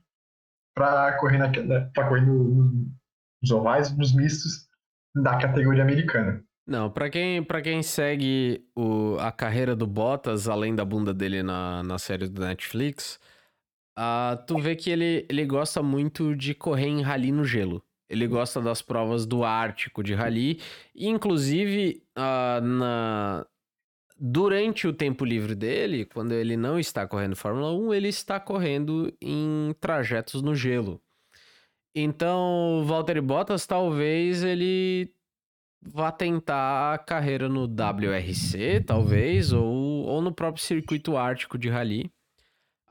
[0.75, 1.49] para correr, na,
[1.93, 2.87] pra correr no,
[3.41, 4.67] nos ovais, nos mistos
[5.15, 6.43] da categoria americana.
[6.69, 11.41] Não, para quem, pra quem segue o, a carreira do Bottas, além da bunda dele
[11.41, 13.19] na, na série do Netflix,
[13.97, 17.83] uh, tu vê que ele, ele gosta muito de correr em rally no gelo.
[18.07, 20.61] Ele gosta das provas do Ártico de rally.
[20.93, 23.47] E, inclusive, uh, na...
[24.15, 29.11] durante o tempo livre dele, quando ele não está correndo Fórmula 1, ele está correndo
[29.19, 31.01] em trajetos no gelo.
[31.95, 35.11] Então, Valtteri Bottas, talvez ele
[35.81, 42.11] vá tentar a carreira no WRC, talvez, ou, ou no próprio circuito ártico de rally.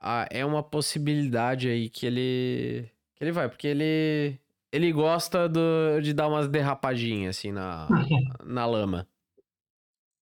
[0.00, 4.38] Ah, é uma possibilidade aí que ele, que ele vai, porque ele,
[4.72, 7.88] ele gosta do, de dar umas derrapadinhas assim na,
[8.44, 9.06] na lama.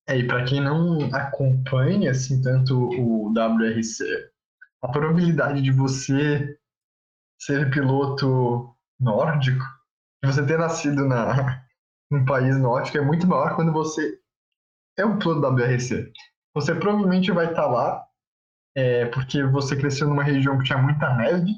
[0.09, 4.05] É, e para quem não acompanha assim tanto o WRC,
[4.81, 6.57] a probabilidade de você
[7.39, 9.65] ser piloto nórdico,
[10.23, 11.66] de você ter nascido na
[12.11, 14.19] um país nórdico é muito maior quando você
[14.97, 16.13] é um piloto da WRC.
[16.55, 18.05] Você provavelmente vai estar lá
[18.75, 21.53] é, porque você cresceu numa região que tinha muita neve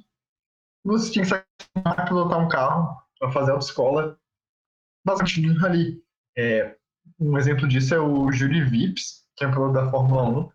[0.85, 1.45] você tinha que sair
[1.83, 4.19] para pilotar um carro para fazer autoescola
[5.05, 6.03] basicamente no rally.
[6.37, 6.77] É,
[7.19, 10.51] um exemplo disso é o Juri Vips, que é um piloto da Fórmula 1,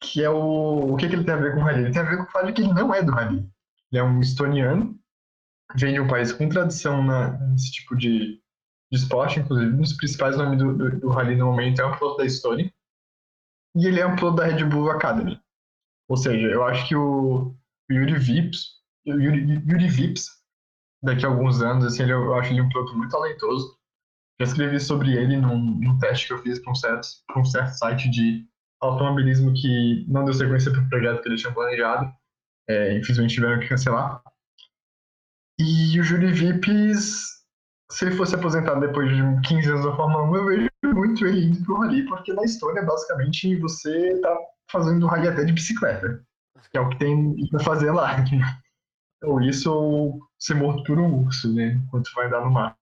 [0.00, 0.92] que é o...
[0.92, 1.82] O que, que ele tem a ver com o rally?
[1.82, 3.48] Ele tem a ver com o fato de que ele não é do rally.
[3.90, 4.98] Ele é um estoniano,
[5.76, 7.04] vem de um país com tradição
[7.50, 8.41] nesse tipo de,
[8.92, 11.96] de esporte, inclusive um dos principais nomes do, do, do rally no momento é um
[11.96, 12.72] piloto da Estônia,
[13.74, 15.40] e ele é um piloto da Red Bull Academy.
[16.08, 17.54] Ou seja, eu acho que o,
[17.90, 20.28] o Yuri Vips Yuri, Yuri Vips,
[21.02, 23.76] daqui a alguns anos, assim, ele, eu acho ele um piloto muito talentoso.
[24.40, 27.74] Já escrevi sobre ele num, num teste que eu fiz para um, certo, um certo
[27.74, 28.46] site de
[28.80, 32.12] automobilismo que não deu sequência para o projeto que eles tinham planejado.
[32.68, 34.22] É, infelizmente tiveram que cancelar.
[35.58, 37.41] E o Júlio Vips,
[37.92, 41.46] se ele fosse aposentado depois de 15 anos da Fórmula 1, eu vejo muito ele
[41.46, 44.34] indo pro rally, porque na história, basicamente, você tá
[44.70, 46.24] fazendo rally até de bicicleta,
[46.70, 48.16] que é o que tem para fazer lá.
[49.24, 51.78] Ou isso ou ser morto por um urso, né?
[51.86, 52.76] Enquanto vai andar no mar.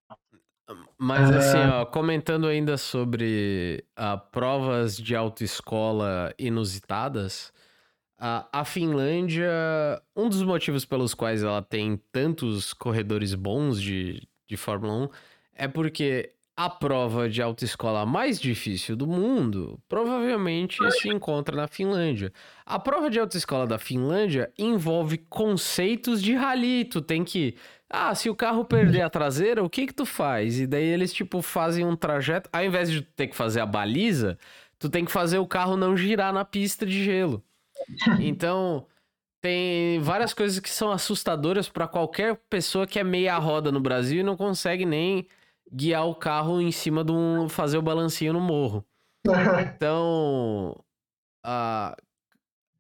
[0.97, 7.53] Mas assim, ó, comentando ainda sobre uh, provas de autoescola inusitadas,
[8.21, 9.51] uh, a Finlândia,
[10.15, 15.09] um dos motivos pelos quais ela tem tantos corredores bons de, de Fórmula 1
[15.55, 22.33] é porque a prova de autoescola mais difícil do mundo provavelmente se encontra na Finlândia.
[22.67, 26.85] A prova de autoescola da Finlândia envolve conceitos de rally.
[26.85, 27.57] Tu tem que.
[27.89, 30.61] Ah, se o carro perder a traseira, o que que tu faz?
[30.61, 32.51] E daí eles, tipo, fazem um trajeto.
[32.53, 34.37] Ao invés de ter que fazer a baliza,
[34.79, 37.43] tu tem que fazer o carro não girar na pista de gelo.
[38.21, 38.87] Então.
[39.41, 44.21] Tem várias coisas que são assustadoras para qualquer pessoa que é meia roda no Brasil
[44.21, 45.27] e não consegue nem
[45.73, 47.49] guiar o carro em cima de um.
[47.49, 48.85] fazer o balancinho no morro.
[49.75, 50.77] Então.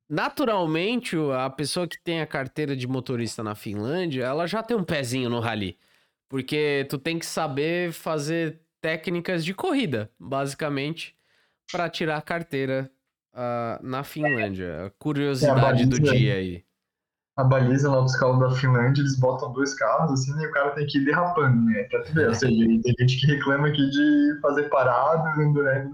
[0.08, 4.82] Naturalmente, a pessoa que tem a carteira de motorista na Finlândia, ela já tem um
[4.82, 5.78] pezinho no rally.
[6.28, 11.16] Porque tu tem que saber fazer técnicas de corrida, basicamente,
[11.70, 12.90] para tirar a carteira
[13.34, 14.92] uh, na Finlândia.
[14.98, 16.64] Curiosidade é do dia aí
[17.40, 20.52] a baliza lá dos carros da Finlândia, eles botam dois carros, assim, né, e o
[20.52, 21.84] cara tem que ir derrapando, né?
[21.84, 22.28] Pra tu ver.
[22.28, 25.90] Ou seja, tem gente que reclama aqui de fazer parado, né?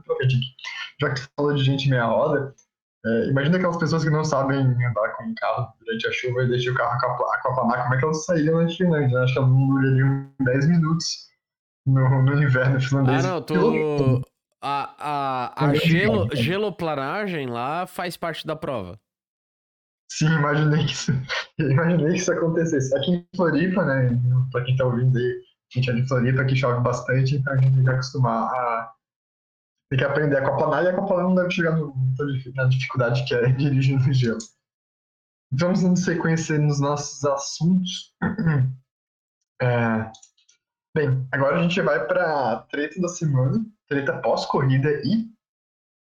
[1.00, 2.54] Já que tu falou de gente meia roda,
[3.04, 6.48] é, imagina aquelas pessoas que não sabem andar com o carro durante a chuva e
[6.48, 6.94] deixam o carro
[7.34, 9.20] aquaplanar, como é que elas saíram na Finlândia?
[9.20, 11.06] Acho que elas não durariam 10 minutos
[11.86, 13.24] no, no inverno finlandês.
[13.24, 14.22] Ah, não, tu...
[14.68, 18.98] A, a, a gelo, geloplanagem lá faz parte da prova.
[20.10, 21.12] Sim, imaginei que isso,
[21.60, 22.96] imaginei que isso acontecesse.
[22.96, 24.10] Aqui em Floripa, né,
[24.50, 25.40] pra quem tá ouvindo aí,
[25.72, 28.92] a gente é de Floripa, que chove bastante, então a gente tem que acostumar a
[29.88, 31.94] tem que aprender a aquaplanar e a aquaplanar não deve chegar no,
[32.56, 34.38] na dificuldade que é dirigir no gelo.
[35.52, 38.12] Vamos nos sequência nos nossos assuntos.
[39.58, 40.12] É,
[40.96, 45.30] Bem, agora a gente vai para treta da semana, treta pós-corrida e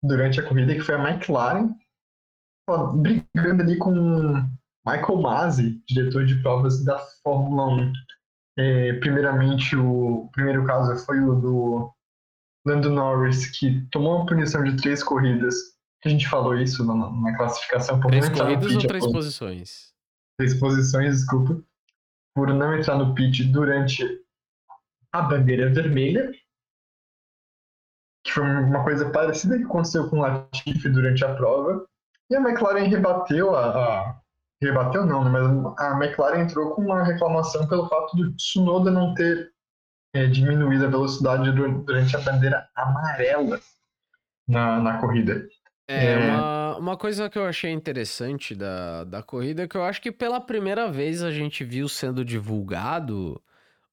[0.04, 1.74] durante a corrida, que foi a McLaren
[2.94, 3.90] brigando ali com
[4.86, 7.92] Michael Masi, diretor de provas da Fórmula 1.
[8.56, 11.92] É, primeiramente, o primeiro caso foi o do
[12.64, 15.56] Lando Norris, que tomou uma punição de três corridas.
[16.04, 17.98] A gente falou isso na, na classificação.
[17.98, 19.92] Por três corridas ou três posições?
[20.38, 21.60] Três posições, desculpa.
[22.32, 24.27] Por não entrar no pit durante
[25.12, 26.30] a bandeira vermelha.
[28.24, 31.86] Que foi uma coisa parecida que aconteceu com o Latifi durante a prova.
[32.30, 34.20] E a McLaren rebateu a, a
[34.60, 39.14] rebateu não, né, mas a McLaren entrou com uma reclamação pelo fato do Tsunoda não
[39.14, 39.52] ter
[40.14, 43.60] é, diminuído a velocidade durante a bandeira amarela
[44.46, 45.46] na, na corrida.
[45.86, 49.84] É, é, Uma, uma coisa que eu achei interessante da, da corrida é que eu
[49.84, 53.40] acho que pela primeira vez a gente viu sendo divulgado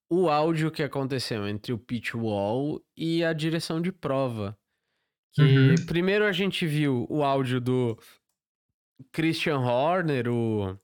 [0.10, 4.58] o áudio que aconteceu entre o pitch wall e a direção de prova.
[5.34, 5.76] Que uhum.
[5.86, 8.00] primeiro a gente viu o áudio do
[9.12, 10.80] Christian Horner, o,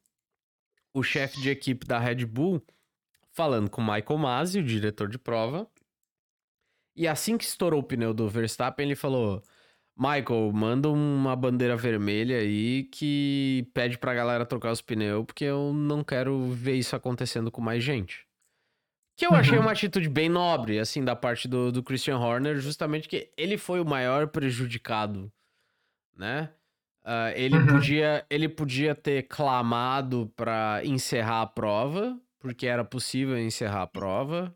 [0.94, 2.62] o chefe de equipe da Red Bull,
[3.32, 5.70] falando com Michael Masi, o diretor de prova.
[6.96, 9.42] E assim que estourou o pneu do Verstappen, ele falou:
[9.98, 15.74] Michael, manda uma bandeira vermelha aí que pede pra galera trocar os pneus, porque eu
[15.74, 18.28] não quero ver isso acontecendo com mais gente.
[19.22, 19.66] Que eu achei uhum.
[19.66, 23.80] uma atitude bem nobre, assim, da parte do, do Christian Horner, justamente que ele foi
[23.80, 25.32] o maior prejudicado,
[26.18, 26.50] né?
[27.04, 27.68] Uh, ele, uhum.
[27.68, 34.52] podia, ele podia ter clamado para encerrar a prova, porque era possível encerrar a prova.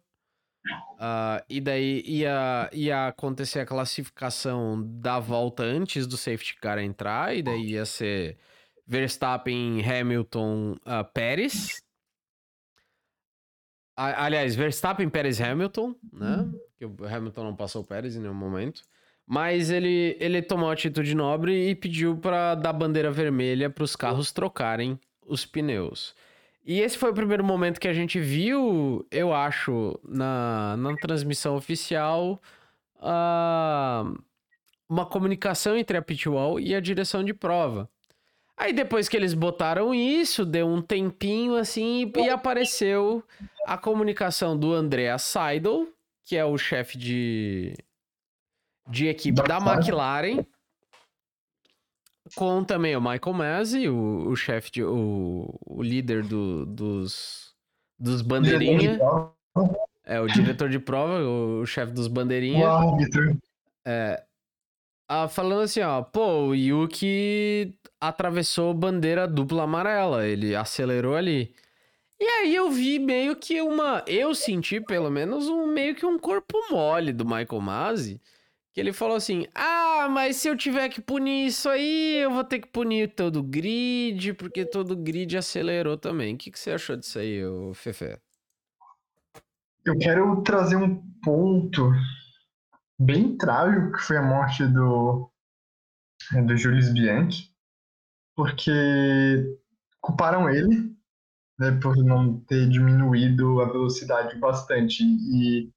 [0.96, 7.36] Uh, e daí ia, ia acontecer a classificação da volta antes do safety car entrar,
[7.36, 8.36] e daí ia ser
[8.88, 11.85] Verstappen, Hamilton, uh, Pérez.
[13.96, 16.38] Aliás, Verstappen, Pérez, Hamilton, né?
[16.38, 16.60] Uhum.
[16.78, 18.82] Que o Hamilton não passou o Pérez em nenhum momento.
[19.28, 24.32] Mas ele, ele tomou atitude nobre e pediu para dar bandeira vermelha para os carros
[24.32, 26.14] trocarem os pneus.
[26.64, 31.56] E esse foi o primeiro momento que a gente viu, eu acho, na, na transmissão
[31.56, 32.42] oficial,
[32.98, 34.18] uh,
[34.90, 37.90] uma comunicação entre a pitwall e a direção de prova.
[38.58, 43.24] Aí depois que eles botaram isso, deu um tempinho assim e apareceu
[43.66, 45.90] a comunicação do Andrea Seidel,
[46.24, 47.76] que é o chefe de,
[48.90, 50.46] de equipe da, McLaren,
[52.36, 57.54] com também o Michael Masi, o, o chefe, o, o líder do, dos,
[58.00, 59.00] dos bandeirinha.
[60.06, 62.66] É, o diretor de prova, o, o chefe dos bandeirinha.
[62.66, 63.38] O árbitro.
[63.84, 64.24] É,
[65.08, 71.54] ah, falando assim, ó, pô, o Yuki atravessou bandeira dupla amarela, ele acelerou ali.
[72.20, 76.18] E aí eu vi meio que uma, eu senti pelo menos um meio que um
[76.18, 78.22] corpo mole do Michael Masi
[78.76, 82.44] que ele falou assim: Ah, mas se eu tiver que punir isso aí, eu vou
[82.44, 86.36] ter que punir todo o grid, porque todo o grid acelerou também.
[86.36, 87.42] O que, que você achou disso aí,
[87.74, 88.20] Fefe?
[89.86, 91.90] Eu quero trazer um ponto
[93.00, 95.30] bem trágico que foi a morte do,
[96.46, 97.54] do Julius Bianchi,
[98.36, 99.58] porque
[100.02, 100.96] culparam ele
[101.60, 105.04] né, por não ter diminuído a velocidade bastante.
[105.04, 105.72] E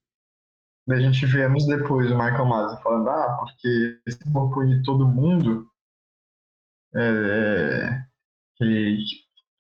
[0.88, 5.68] a gente vemos depois o Michael Masi falando, ah, porque se for punir todo mundo
[6.94, 8.02] é,
[8.56, 9.04] que,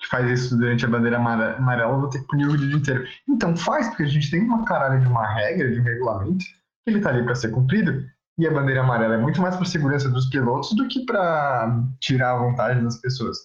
[0.00, 3.06] que, faz isso durante a bandeira amarela, eu vou ter que punir o grid inteiro.
[3.28, 6.44] Então faz, porque a gente tem uma caralho de uma regra, de um regulamento,
[6.88, 8.04] ele tá ali para ser cumprido,
[8.38, 12.32] e a bandeira amarela é muito mais para segurança dos pilotos do que para tirar
[12.32, 13.36] a vantagem das pessoas.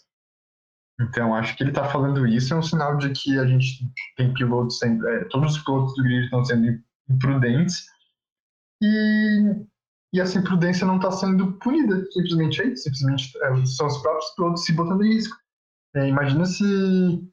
[1.01, 3.79] Então, acho que ele está falando isso é um sinal de que a gente
[4.15, 5.07] tem pilotos sendo.
[5.07, 6.79] É, todos os pilotos do grid estão sendo
[7.09, 7.85] imprudentes
[8.81, 9.65] e,
[10.13, 14.29] e essa imprudência não está sendo punida, simplesmente é isso, simplesmente é, são os próprios
[14.35, 15.35] pilotos se botando em risco.
[15.95, 17.32] É, imagina se,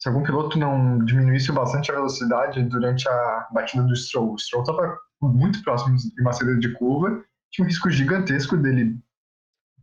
[0.00, 4.32] se algum piloto não diminuísse bastante a velocidade durante a batida do Stroll.
[4.32, 8.98] O Stroll estava muito próximo de uma saída de curva, tinha um risco gigantesco dele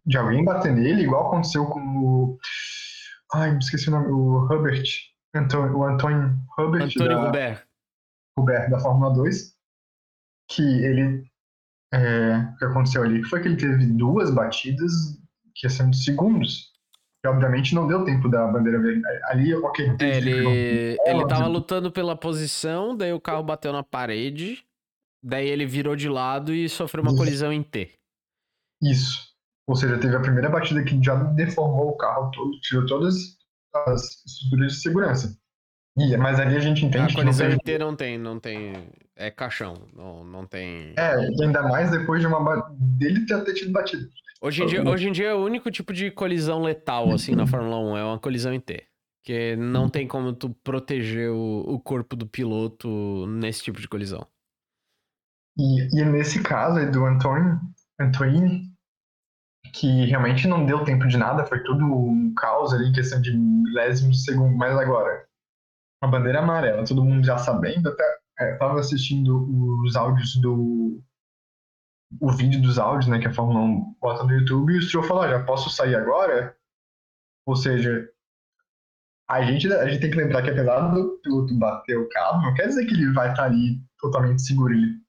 [0.05, 2.39] de alguém bater nele, igual aconteceu com o.
[3.33, 4.87] Ai, me esqueci o nome, o Hubert.
[5.35, 6.85] Antônio, o Antônio Hubert.
[6.85, 7.29] Antônio da...
[7.29, 7.63] Hubert.
[8.39, 9.53] Hubert da Fórmula 2,
[10.49, 11.29] que ele.
[11.93, 14.91] É, o que aconteceu ali foi que ele teve duas batidas
[15.55, 16.71] que ser de segundos.
[17.27, 19.21] E obviamente não deu tempo da bandeira vermelha.
[19.25, 19.95] Ali, ok.
[19.99, 24.63] É, ele, ele tava lutando pela posição, daí o carro bateu na parede,
[25.21, 27.19] daí ele virou de lado e sofreu uma Isso.
[27.19, 27.91] colisão em T.
[28.81, 29.27] Isso.
[29.67, 33.37] Ou seja, teve a primeira batida que já deformou o carro todo, tirou todas
[33.75, 35.37] as estruturas de segurança.
[35.97, 38.87] E, mas ali a gente entende a que não colisão inteira não tem, não tem.
[39.15, 40.93] É caixão, não, não tem.
[40.95, 44.07] É, e ainda mais depois de uma dele ter, ter tido batido.
[44.41, 47.79] Hoje em, dia, hoje em dia, o único tipo de colisão letal, assim, na Fórmula
[47.79, 48.87] 1 é uma colisão em T.
[49.23, 54.25] Que não tem como tu proteger o, o corpo do piloto nesse tipo de colisão.
[55.57, 57.59] E, e nesse caso aí do Antônio,
[57.99, 58.71] Antoine,
[59.73, 63.35] que realmente não deu tempo de nada, foi tudo um caos ali em questão de
[63.35, 64.55] milésimos de segundo.
[64.55, 65.27] Mas agora,
[66.01, 68.03] a bandeira amarela, todo mundo já sabendo, até
[68.39, 71.01] é, eu tava assistindo os áudios do.
[72.19, 75.03] O vídeo dos áudios, né, que a Fórmula 1 bota no YouTube, e o senhor
[75.03, 76.55] falou: ah, já posso sair agora?
[77.45, 78.09] Ou seja,
[79.29, 82.53] a gente, a gente tem que lembrar que apesar do piloto bater o carro, não
[82.53, 84.73] quer dizer que ele vai estar ali totalmente seguro.
[84.73, 85.01] Ele,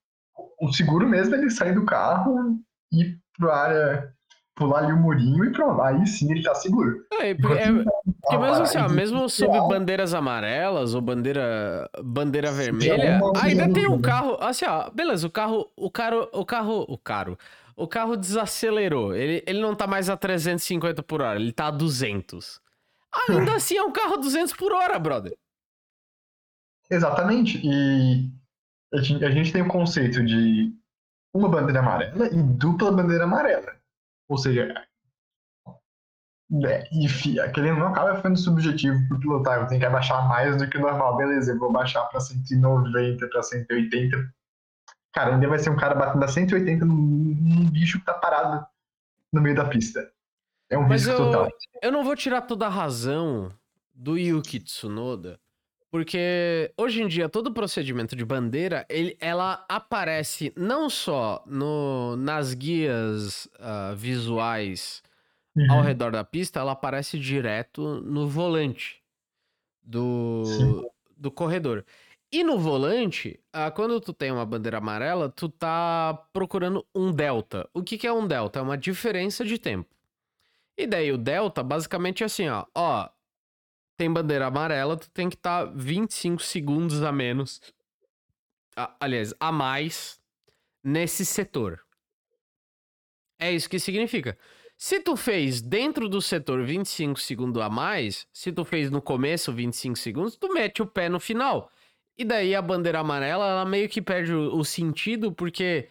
[0.61, 2.61] o seguro mesmo é ele sair do carro
[2.92, 4.14] e ir pra área,
[4.59, 5.80] pular ali o murinho e pronto.
[5.80, 7.06] Aí sim ele tá seguro.
[7.12, 13.20] É, porque, é, porque mesmo assim, ó, mesmo sob bandeiras amarelas ou bandeira, bandeira vermelha,
[13.40, 14.36] ainda tem um carro.
[14.40, 17.38] Assim, ó, beleza, o carro, o carro, o carro, o carro,
[17.76, 19.14] o carro desacelerou.
[19.14, 22.61] Ele, ele não tá mais a 350 por hora, ele tá a 200.
[23.28, 25.34] Ainda assim é um carro a 200 por hora, brother.
[26.90, 27.61] Exatamente.
[27.64, 28.30] E
[28.92, 30.72] a gente, a gente tem o conceito de
[31.32, 33.78] uma bandeira amarela e dupla bandeira amarela.
[34.29, 34.72] Ou seja,
[36.64, 39.61] é, e fi- aquele não acaba ficando subjetivo pro pilotar.
[39.61, 41.16] Eu tenho que abaixar mais do que o normal.
[41.16, 44.16] Beleza, eu vou baixar pra 190, pra 180.
[45.12, 48.66] Cara, ainda vai ser um cara batendo a 180 num, num bicho que tá parado
[49.33, 50.11] no meio da pista.
[50.70, 51.49] É um Mas risco eu- total.
[51.83, 53.53] Eu não vou tirar toda a razão
[53.95, 55.41] do Yuki Tsunoda,
[55.91, 62.16] porque hoje em dia todo o procedimento de bandeira, ele, ela aparece não só no,
[62.16, 65.03] nas guias ah, visuais
[65.68, 65.82] ao Uhum.
[65.82, 69.03] redor da pista, ela aparece direto no volante
[69.82, 70.89] do, Sim.
[71.16, 71.84] do corredor.
[72.32, 77.68] E no volante, ah, quando tu tem uma bandeira amarela, tu tá procurando um delta.
[77.74, 78.59] O que, que é um delta?
[78.59, 79.89] É uma diferença de tempo.
[80.76, 82.64] E daí o delta, basicamente é assim, ó.
[82.76, 83.09] Ó,
[83.99, 87.61] tem bandeira amarela, tu tem que estar 25 segundos a menos.
[88.76, 90.20] a- aliás, a mais
[90.84, 91.84] nesse setor.
[93.40, 94.38] É isso que significa.
[94.76, 99.53] Se tu fez dentro do setor 25 segundos a mais, se tu fez no começo
[99.53, 101.72] 25 segundos, tu mete o pé no final.
[102.16, 105.88] E daí a bandeira amarela, ela meio que perde o, o sentido, porque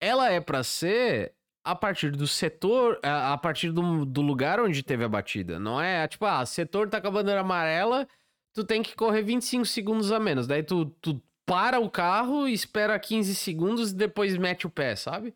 [0.00, 1.34] ela é pra ser
[1.66, 5.58] a partir do setor, a, partir do, do lugar onde teve a batida.
[5.58, 8.06] Não é tipo, ah, setor tá com a bandeira amarela,
[8.54, 10.46] tu tem que correr 25 segundos a menos.
[10.46, 15.34] Daí tu, tu para o carro, espera 15 segundos e depois mete o pé, sabe?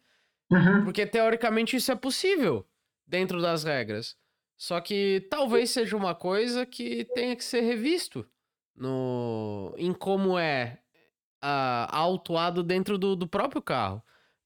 [0.53, 0.85] Uhum.
[0.85, 2.65] Porque teoricamente isso é possível
[3.05, 4.17] dentro das regras.
[4.57, 8.25] Só que talvez seja uma coisa que tenha que ser revisto
[8.77, 10.79] no em como é
[11.43, 14.01] ah, autuado dentro do, do próprio carro.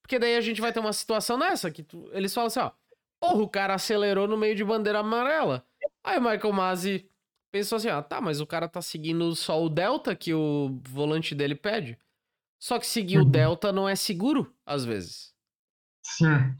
[0.04, 2.70] Porque daí a gente vai ter uma situação nessa que tu- eles falam assim, ó,
[3.18, 5.66] porra, o cara acelerou no meio de bandeira amarela.
[6.04, 7.10] Aí o Michael Masi
[7.50, 11.34] pensou assim, ah, tá, mas o cara tá seguindo só o delta que o volante
[11.34, 11.98] dele pede.
[12.60, 13.30] Só que seguir o Uhum.
[13.30, 15.34] delta não é seguro às vezes.
[16.04, 16.54] Sim.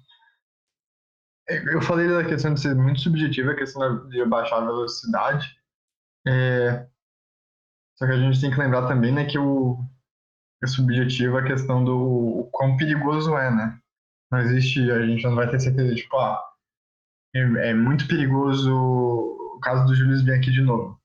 [1.71, 5.55] Eu falei da questão de ser muito subjetiva, a questão de baixar a velocidade.
[6.27, 6.89] É,
[7.97, 9.79] Só que a gente tem que lembrar também, né, que o
[10.65, 11.97] é subjetivo a questão do
[12.41, 13.79] o quão perigoso é, né?
[14.31, 16.43] Não existe, a gente não vai ter certeza, tipo, ah,
[17.35, 20.99] é, é muito perigoso o caso do Julius Bianchi de novo.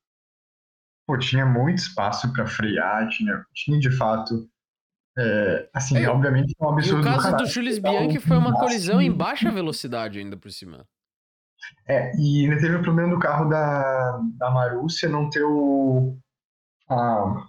[1.07, 4.47] Pô, tinha muito espaço para frear, tinha, tinha de fato,
[5.17, 7.37] é, assim, É, obviamente é um E absurdo o caso caralho.
[7.43, 10.85] do Jules Então, Bianchi foi uma máximo- colisão em baixa velocidade ainda por cima.
[11.87, 16.17] É, e ainda teve o problema do carro da, da Marúcia não ter o.
[16.89, 17.45] A,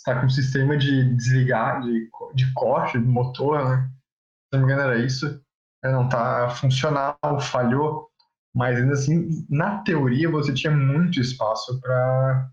[0.00, 3.90] está com um sistema de desligar, de, de corte do motor, né?
[4.52, 5.42] Se não me engano, era isso.
[5.84, 8.08] É, Não tá funcional, falhou.
[8.54, 12.50] Mas ainda assim, na teoria, você tinha muito espaço para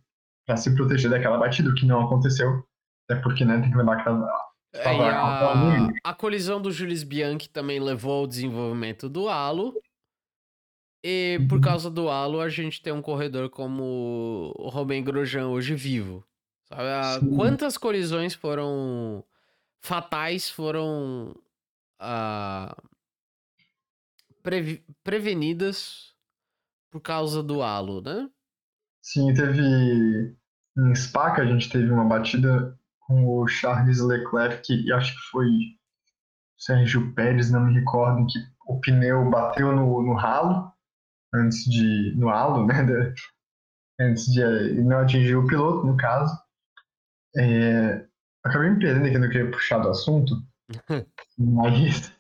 [0.58, 2.64] se proteger daquela batida, o que não aconteceu.
[3.10, 4.28] Até porque, né, tem que lembrar que tava,
[4.74, 9.74] É, a a colisão do Jules Bianchi também levou ao desenvolvimento do halo.
[11.04, 11.62] E por Uhum.
[11.62, 16.24] causa do halo, a gente tem um corredor como o Romain Grosjean hoje vivo.
[16.70, 16.82] Sabe?
[16.84, 17.36] Ah, Sim.
[17.36, 19.24] Quantas colisões foram
[19.80, 21.36] fatais foram
[22.00, 22.76] ah,
[24.44, 26.14] previ- prevenidas
[26.90, 28.30] por causa do halo, né?
[29.02, 34.92] Sim, teve em Spa que a gente teve uma batida com o Charles Leclerc e
[34.92, 35.48] acho que foi
[36.58, 40.72] Sérgio Pérez, não me recordo, que o pneu bateu no, no ralo
[41.34, 42.84] antes de no halo, né,
[44.00, 44.42] antes de
[44.84, 46.36] não atingir o piloto, no caso.
[47.38, 48.06] É,
[48.44, 50.36] acabei me perdendo aqui no que eu puxar do assunto,
[51.38, 52.12] mas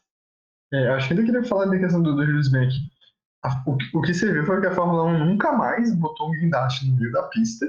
[0.74, 2.74] é, acho que ainda queria falar da questão do, do Jules Bank.
[3.66, 6.90] O, o, que você viu foi que a Fórmula 1 nunca mais botou um guindaste
[6.90, 7.66] no meio da pista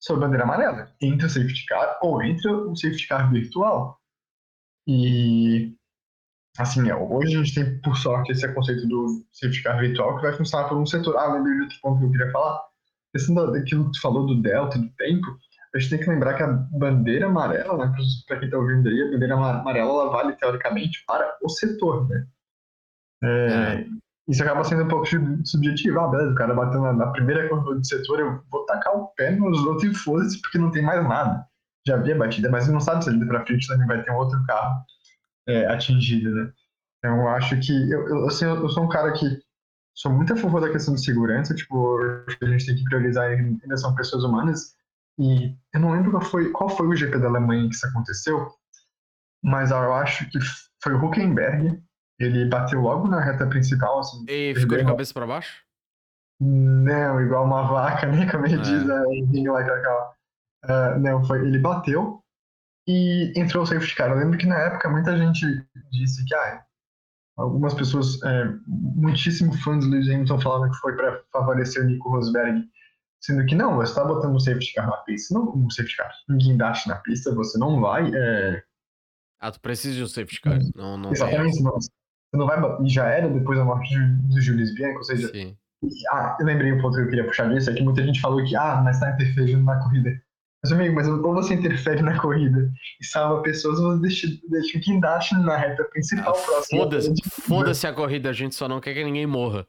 [0.00, 3.98] sob bandeira amarela, entre o safety car ou entre o safety car virtual.
[4.86, 5.74] E
[6.58, 10.22] assim, é, hoje a gente tem, por sorte, esse conceito do safety car virtual que
[10.22, 11.16] vai funcionar por um setor.
[11.16, 12.56] Ah, lembrei de outro ponto que eu queria falar.
[12.56, 15.26] A questão daquilo que tu falou do delta, do tempo,
[15.74, 17.94] a gente tem que lembrar que a bandeira amarela, né,
[18.26, 22.26] para quem está ouvindo aí, a bandeira amarela ela vale teoricamente para o setor, né?
[23.22, 23.86] É, é.
[24.28, 25.06] Isso acaba sendo um pouco
[25.44, 26.00] subjetivo.
[26.00, 29.08] Ah, beleza, o cara bateu na, na primeira curva do setor, eu vou tacar o
[29.08, 31.46] pé nos outros e foda-se, porque não tem mais nada.
[31.86, 34.38] Já havia batida, mas não sabe se ali para frente também vai ter um outro
[34.46, 34.84] carro
[35.48, 36.52] é, atingido, né?
[36.98, 37.72] Então eu acho que.
[37.90, 39.24] Eu, eu, assim, eu sou um cara que
[39.94, 41.98] sou muito a favor da questão de segurança, tipo,
[42.40, 44.76] a gente tem que priorizar ainda são pessoas humanas,
[45.18, 48.48] e eu não lembro qual foi, qual foi o GP da Alemanha que isso aconteceu,
[49.42, 50.38] mas eu acho que
[50.82, 51.82] foi o Huckenberg.
[52.20, 54.00] Ele bateu logo na reta principal.
[54.00, 55.62] Assim, e ficou de cabeça para baixo?
[56.40, 58.30] Não, igual uma vaca, né?
[58.30, 58.58] Como ele é.
[58.58, 58.82] diz,
[60.64, 62.22] uh, Não, foi, ele bateu
[62.88, 64.10] e entrou o safety car.
[64.10, 65.44] Eu lembro que na época muita gente
[65.90, 66.64] disse que ah,
[67.36, 72.08] algumas pessoas, é, muitíssimo fãs do Lewis Hamilton falavam que foi para favorecer o Nico
[72.08, 72.64] Rosberg.
[73.20, 76.10] Sendo que não, você está botando um safety car na pista, não um safety car,
[76.30, 78.10] um guindaste na pista, você não vai.
[78.14, 78.62] É...
[79.40, 80.58] Ah, tu precisa de um safety car.
[80.74, 81.90] Não, não Exatamente, não, você
[82.32, 82.58] não vai.
[82.84, 85.28] E já era depois da morte do Julius Bianco, ou seja.
[85.28, 85.56] Sim.
[86.10, 88.44] Ah, eu lembrei um ponto que eu queria puxar disso, é que muita gente falou
[88.44, 90.10] que, ah, mas está interferindo na corrida.
[90.62, 94.76] Mas, amigo, mas ou você interfere na corrida e salva pessoas, ou você deixa, deixa
[94.76, 96.82] o guindaste na reta principal ah, próxima.
[96.82, 99.66] Foda-se foda a corrida, a gente só não quer que ninguém morra.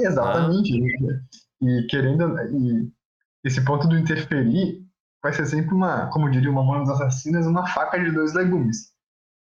[0.00, 0.80] Exatamente.
[1.08, 1.45] Ah.
[1.62, 2.38] E querendo.
[2.52, 2.90] E
[3.44, 4.84] esse ponto do interferir
[5.22, 8.94] vai ser sempre uma, como diria uma mão dos assassinos, uma faca de dois legumes.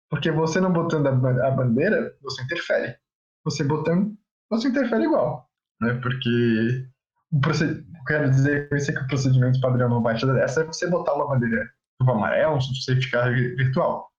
[0.09, 2.95] Porque você não botando a bandeira, você interfere.
[3.43, 4.15] Você botando,
[4.49, 5.49] você interfere igual.
[5.81, 5.93] Né?
[6.01, 6.87] Porque
[7.31, 7.85] o proced...
[8.07, 11.67] quero dizer que o procedimento padrão não bate dessa é você botar uma bandeira
[11.99, 14.09] do amarelo, um safety car virtual.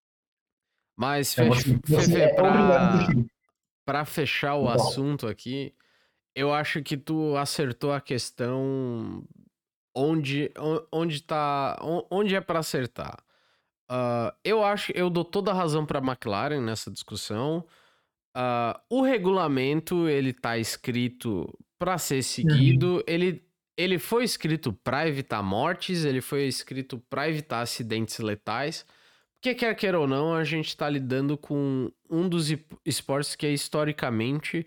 [0.96, 3.08] Mas você, você é pra...
[3.84, 5.74] para fechar o assunto aqui,
[6.36, 9.24] eu acho que tu acertou a questão
[9.94, 10.52] onde
[10.92, 11.78] onde tá
[12.10, 13.24] onde é para acertar.
[13.90, 17.64] Uh, eu acho eu dou toda a razão para a McLaren nessa discussão.
[18.36, 21.48] Uh, o regulamento ele tá escrito
[21.78, 22.96] para ser seguido.
[22.96, 23.02] Uhum.
[23.06, 23.42] Ele
[23.78, 26.04] ele foi escrito para evitar mortes.
[26.04, 28.84] Ele foi escrito para evitar acidentes letais.
[29.36, 32.48] Porque quer queira ou não, a gente está lidando com um dos
[32.84, 34.66] esportes que é historicamente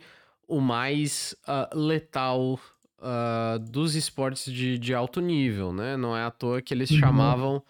[0.49, 2.59] o mais uh, letal
[2.97, 5.95] uh, dos esportes de, de, alto nível, né?
[5.95, 6.97] Não é à toa que eles uhum.
[6.97, 7.63] chamavam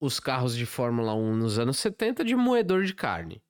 [0.00, 3.42] os carros de Fórmula 1 nos anos 70 de moedor de carne.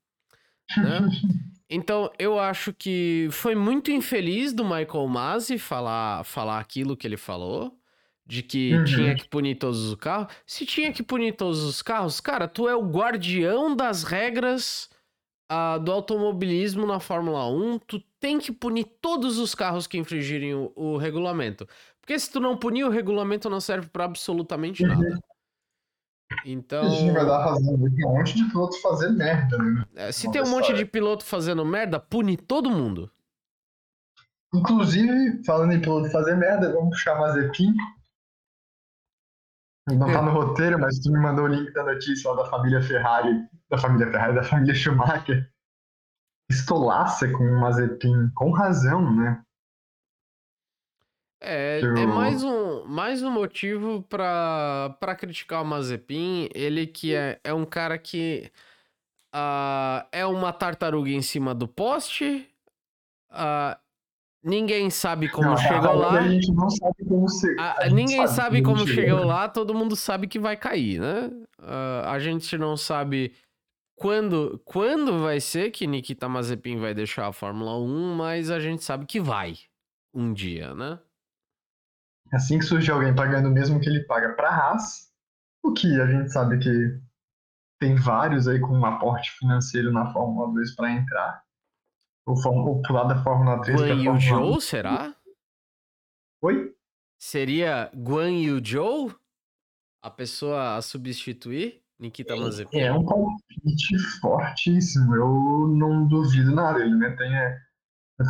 [0.77, 1.09] Né?
[1.73, 7.17] Então, eu acho que foi muito infeliz do Michael Masi falar, falar aquilo que ele
[7.17, 7.79] falou,
[8.27, 8.85] de que uhum.
[8.85, 10.35] tinha que punir todos os carros.
[10.45, 14.91] Se tinha que punir todos os carros, cara, tu é o guardião das regras
[15.51, 20.55] uh, do automobilismo na Fórmula 1, tu tem que punir todos os carros que infringirem
[20.55, 21.67] o, o regulamento.
[22.01, 25.01] Porque se tu não punir, o regulamento não serve para absolutamente nada.
[25.01, 25.19] Uhum.
[26.45, 26.85] Então.
[26.85, 27.79] A gente vai dar razão.
[27.79, 29.85] Tem um monte de piloto fazendo merda, né?
[29.97, 33.11] É, se tem um monte de piloto fazendo merda, pune todo mundo.
[34.55, 37.75] Inclusive, falando em piloto fazer merda, vamos puxar Mazepin.
[39.89, 42.83] Não tá no roteiro, mas tu me mandou o link da notícia lá da família
[42.83, 45.51] Ferrari, da família Ferrari, da família Schumacher.
[46.51, 49.43] Estolaça com o Mazepin, com razão, né?
[51.41, 51.97] É, Eu...
[51.97, 56.49] é mais um, mais um motivo pra, pra criticar o Mazepin.
[56.53, 58.51] Ele que é, é um cara que
[59.35, 62.49] uh, é uma tartaruga em cima do poste.
[63.31, 63.79] Uh,
[64.43, 66.13] Ninguém sabe como não, chegou lá.
[66.13, 67.61] A gente não sabe como ser.
[67.61, 68.95] A, ninguém sabe, sabe como, chegou.
[68.95, 71.31] chegou lá, todo mundo sabe que vai cair, né?
[71.59, 73.35] Uh, a gente não sabe
[74.01, 78.83] quando, quando vai ser que Nikita Mazepin vai deixar a Fórmula 1, mas a gente
[78.83, 79.59] sabe que vai
[80.15, 80.99] um dia, né?
[82.33, 85.13] Assim que surge alguém pagando o mesmo que ele paga para Haas,
[85.63, 86.99] o que a gente sabe que
[87.79, 91.45] tem vários aí com um aporte financeiro na Fórmula 2 para entrar.
[92.27, 95.15] Ou, ou pular da Fórmula 3 Guan Yu Zhou, será?
[96.43, 96.75] Oi?
[97.21, 99.15] Seria Guan Yu Zhou
[100.03, 102.81] a pessoa a substituir Nikita Mazepin?
[102.81, 105.15] É um palpite fortíssimo.
[105.15, 106.81] Eu não duvido nada.
[106.81, 107.59] Ele né, tem, é,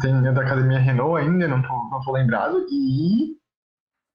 [0.02, 2.66] tem da academia Renault ainda, não tô, não tô lembrado.
[2.68, 3.36] E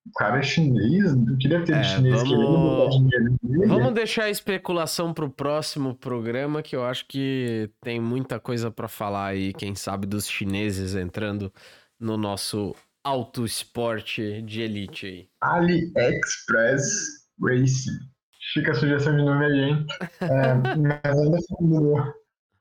[0.05, 2.29] o cara é chinês, eu queria ter é, chinês vamos...
[2.29, 3.67] querendo botar dinheiro nele.
[3.67, 8.87] Vamos deixar a especulação pro próximo programa, que eu acho que tem muita coisa para
[8.87, 11.51] falar aí, quem sabe dos chineses entrando
[11.99, 15.29] no nosso auto esporte de elite aí.
[15.41, 18.14] AliExpress Racing.
[18.53, 19.85] Fica a sugestão de nome aí, hein?
[20.21, 22.13] É, mas ainda falando,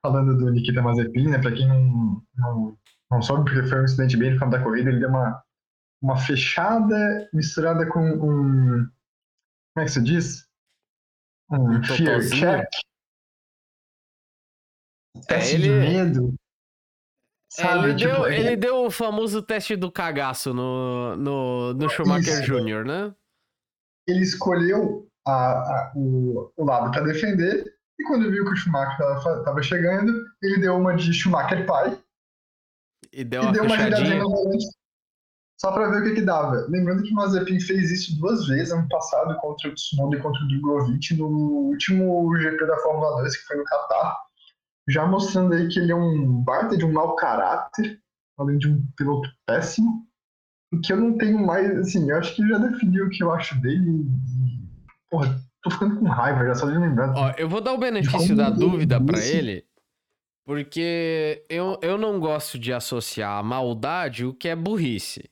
[0.02, 1.39] falando do Nikita Mazepin, né?
[1.39, 2.78] Pra quem não, não,
[3.11, 5.43] não soube, porque foi um incidente bem no campo da corrida, ele deu uma,
[6.02, 8.89] uma fechada misturada com um.
[9.74, 10.47] Como é que se diz?
[11.51, 12.69] Um, um fear check.
[15.27, 15.69] Teste é, ele...
[15.69, 16.35] de medo.
[17.51, 18.47] Sabe, ele, tipo, deu, ele...
[18.47, 23.15] ele deu o famoso teste do cagaço no, no, no Schumacher Jr., né?
[24.09, 29.06] Ele escolheu a, a, o, o lado para defender e quando viu que o Schumacher
[29.16, 31.98] estava chegando, ele deu uma de Schumacher pai
[33.12, 34.22] e deu uma, e deu uma giradinha
[35.60, 36.66] só para ver o que, que dava.
[36.68, 40.42] Lembrando que o Mazepin fez isso duas vezes, ano passado contra o Tsunoda e contra
[40.42, 44.16] o Drogovic no último GP da Fórmula 2, que foi no Qatar
[44.88, 48.01] já mostrando aí que ele é um baita de um mau caráter,
[48.38, 50.06] além de um piloto péssimo,
[50.72, 53.32] o que eu não tenho mais, assim, eu acho que já definiu o que eu
[53.32, 54.63] acho dele e,
[55.14, 57.12] porra, tô ficando com raiva já só de lembrar.
[57.14, 59.64] Ó, eu vou dar o benefício da dúvida para ele,
[60.44, 65.30] porque eu, eu não gosto de associar a maldade o que é burrice.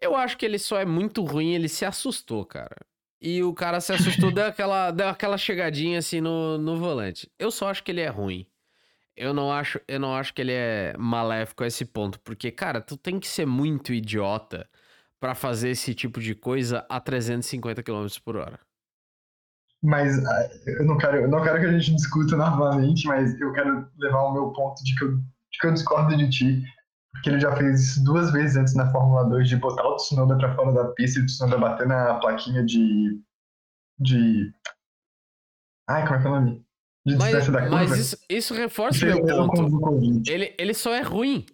[0.00, 2.76] Eu acho que ele só é muito ruim, ele se assustou, cara.
[3.18, 7.30] E o cara se assustou, deu, aquela, deu aquela chegadinha assim no, no volante.
[7.38, 8.46] Eu só acho que ele é ruim.
[9.16, 12.82] Eu não acho, eu não acho que ele é maléfico a esse ponto, porque cara,
[12.82, 14.68] tu tem que ser muito idiota
[15.18, 18.65] para fazer esse tipo de coisa a 350 km por hora.
[19.86, 23.52] Mas ah, eu não quero, eu não quero que a gente discuta novamente, mas eu
[23.52, 26.64] quero levar o meu ponto de que eu, de que eu discordo de ti,
[27.12, 30.36] porque ele já fez isso duas vezes antes na Fórmula 2 de botar o Tsunoda
[30.36, 33.22] para fora da pista e o Tsunoda bater na plaquinha de
[33.98, 34.52] de
[35.88, 36.66] Ai, como é que é o nome?
[37.06, 37.76] de mas, da curva.
[37.76, 40.28] Mas isso, isso reforça o meu ponto.
[40.28, 41.46] Ele, ele só é ruim.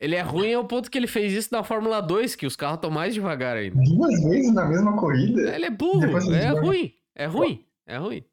[0.00, 2.76] Ele é ruim ao ponto que ele fez isso na Fórmula 2, que os carros
[2.76, 3.82] estão mais devagar ainda.
[3.82, 5.54] Duas vezes na mesma corrida?
[5.54, 8.24] Ele é burro, é ruim, é ruim, é ruim.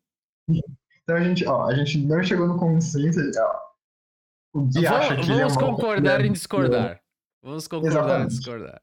[1.04, 3.68] Então a gente, ó, a gente não chegou no consenso, ó.
[4.54, 7.02] O Gui vamos, acha que Vamos é concordar em discordar.
[7.44, 8.34] Vamos concordar Exatamente.
[8.34, 8.82] em discordar.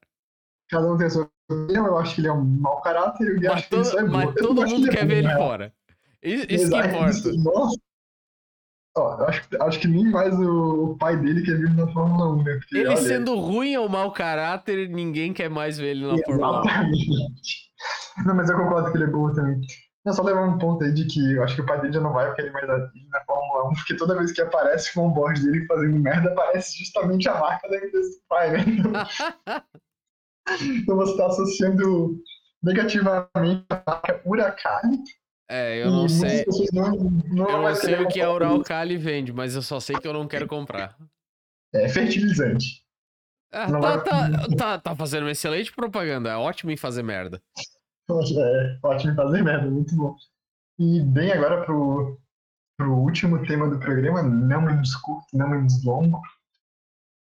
[0.69, 3.31] Cada um tem a sua opinião, eu acho que ele é um mau caráter e
[3.31, 5.73] o Gui acha que isso é Mas todo mundo quer ver ele fora.
[6.23, 7.33] Isso, isso que importa.
[7.33, 7.77] Nossa.
[8.97, 12.55] Ó, acho, acho que nem mais o, pai dele quer ver na Fórmula 1, né?
[12.55, 16.61] Porque, ele olha, sendo ruim ou mau caráter, ninguém quer mais ver ele na Fórmula
[16.61, 16.63] 1.
[16.63, 17.07] Exatamente.
[18.25, 19.59] Não, mas eu concordo que ele é bom também.
[20.07, 22.01] É só levar um ponto aí de que eu acho que o pai dele já
[22.01, 25.43] não vai querer mais na Fórmula 1, porque toda vez que aparece com o board
[25.43, 28.65] dele fazendo merda, aparece justamente a marca da empresa do pai, né?
[30.81, 32.21] Então você está associando
[32.61, 34.81] negativamente a marca Huracan
[35.49, 36.43] é, eu não sei.
[36.73, 40.07] Não, não eu não sei o que a Uralcali vende, mas eu só sei que
[40.07, 40.97] eu não quero comprar.
[41.73, 42.83] É fertilizante.
[43.51, 44.03] É, tá, vai...
[44.03, 46.31] tá, tá, tá, fazendo uma excelente propaganda.
[46.31, 47.41] É ótimo em fazer merda.
[48.09, 50.15] É, ótimo em fazer merda, muito bom.
[50.77, 52.19] E bem agora pro,
[52.77, 56.21] pro último tema do programa, não menos curto, não menos longo.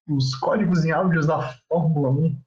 [0.08, 2.42] Os códigos em áudios da Fórmula 1.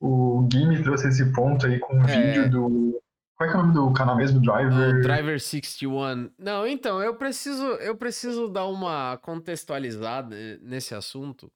[0.00, 2.32] O Game trouxe esse ponto aí com um é...
[2.32, 3.02] vídeo do
[3.42, 4.40] qual é, é o nome do canal mesmo?
[4.40, 4.98] Driver.
[4.98, 6.30] Uh, Driver 61.
[6.38, 11.50] Não, então, eu preciso, eu preciso dar uma contextualizada nesse assunto.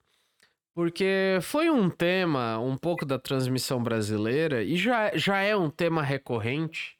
[0.76, 6.02] Porque foi um tema um pouco da transmissão brasileira e já, já é um tema
[6.02, 6.98] recorrente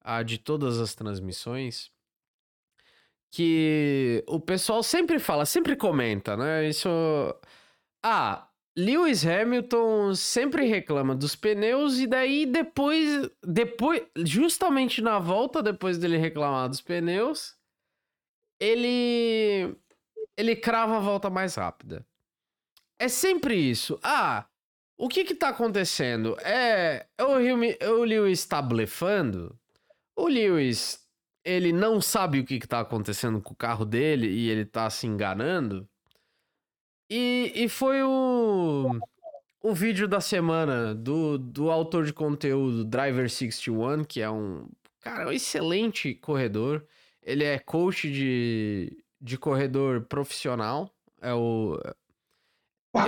[0.00, 1.90] a de todas as transmissões.
[3.32, 6.68] Que o pessoal sempre fala, sempre comenta, né?
[6.68, 6.88] Isso.
[8.00, 8.48] Ah,
[8.78, 16.16] Lewis Hamilton sempre reclama dos pneus e daí depois, depois, justamente na volta depois dele
[16.16, 17.56] reclamar dos pneus,
[18.60, 19.76] ele
[20.36, 22.06] ele crava a volta mais rápida.
[22.98, 23.98] É sempre isso.
[24.02, 24.46] Ah,
[24.96, 26.36] o que que tá acontecendo?
[26.40, 29.58] É, o, Lewis tá blefando?
[30.16, 31.06] O Lewis,
[31.44, 34.88] ele não sabe o que que tá acontecendo com o carro dele e ele tá
[34.88, 35.86] se enganando?
[37.10, 38.98] E, e foi o,
[39.62, 44.66] o vídeo da semana do, do autor de conteúdo Driver61, que é um,
[45.00, 46.84] cara, um excelente corredor.
[47.22, 50.90] Ele é coach de, de corredor profissional.
[51.20, 51.78] É o.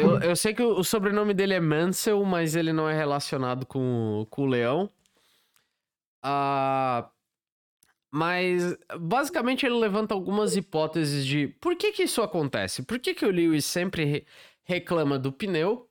[0.01, 4.27] Eu, eu sei que o, sobrenome dele é Mansell, mas ele não é relacionado com,
[4.31, 4.90] com o Leão.
[6.23, 7.09] Ah.
[8.10, 12.82] Mas basicamente ele levanta algumas hipóteses de por que que isso acontece?
[12.82, 14.27] Por que que o Lewis sempre re
[14.65, 15.89] reclama do pneu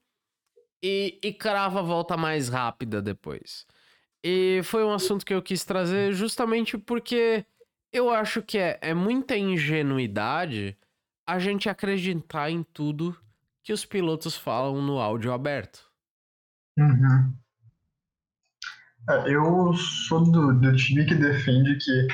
[0.81, 3.65] e, e crava a volta mais rápida depois.
[4.23, 7.45] E foi um assunto que eu quis trazer justamente porque
[7.91, 10.77] eu acho que é, é muita ingenuidade
[11.25, 13.17] a gente acreditar em tudo
[13.67, 15.91] que os pilotos falam no áudio aberto.
[16.79, 17.37] Uhum.
[19.09, 22.07] É, eu sou do, do time que defende que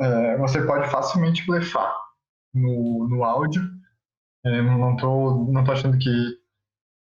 [0.00, 1.94] é, você pode facilmente blefar
[2.54, 3.62] no, no áudio.
[4.46, 6.38] É, não, tô, não tô achando que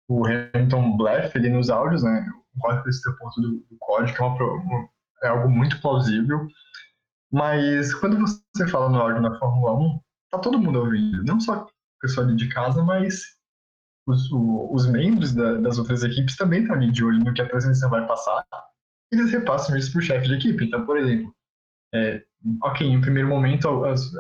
[0.10, 2.30] o Hamilton blefe ali nos áudios, né?
[2.56, 4.90] concordo com esse ponto do, do código, é, uma,
[5.24, 6.50] é algo muito plausível.
[7.32, 10.02] Mas quando você fala no áudio na Fórmula 1,
[10.32, 11.24] tá todo mundo ouvindo.
[11.24, 11.70] Não só o
[12.02, 13.39] pessoal ali de casa, mas
[14.10, 17.50] os, o, os membros da, das outras equipes também ali de olho no que a
[17.50, 18.44] transmissão vai passar.
[19.12, 20.66] E eles repassam isso pro chefe de equipe.
[20.66, 21.34] Então, por exemplo,
[21.94, 22.24] é,
[22.64, 24.12] ok, em primeiro momento as,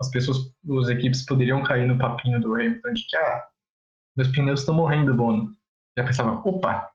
[0.00, 0.38] as pessoas,
[0.82, 3.46] as equipes poderiam cair no papinho do Hamilton de que, ah,
[4.16, 5.52] meus pneus estão morrendo, Bono.
[5.96, 6.90] Já pensava, opa,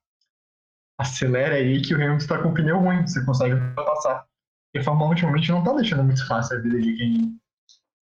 [0.99, 4.25] acelera aí que o Hamilton está com o pneu ruim, você consegue passar.
[4.73, 7.39] E a Fórmula 1 ultimamente não está deixando muito fácil a vida de quem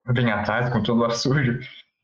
[0.08, 1.60] vem atrás com todo o absurdo.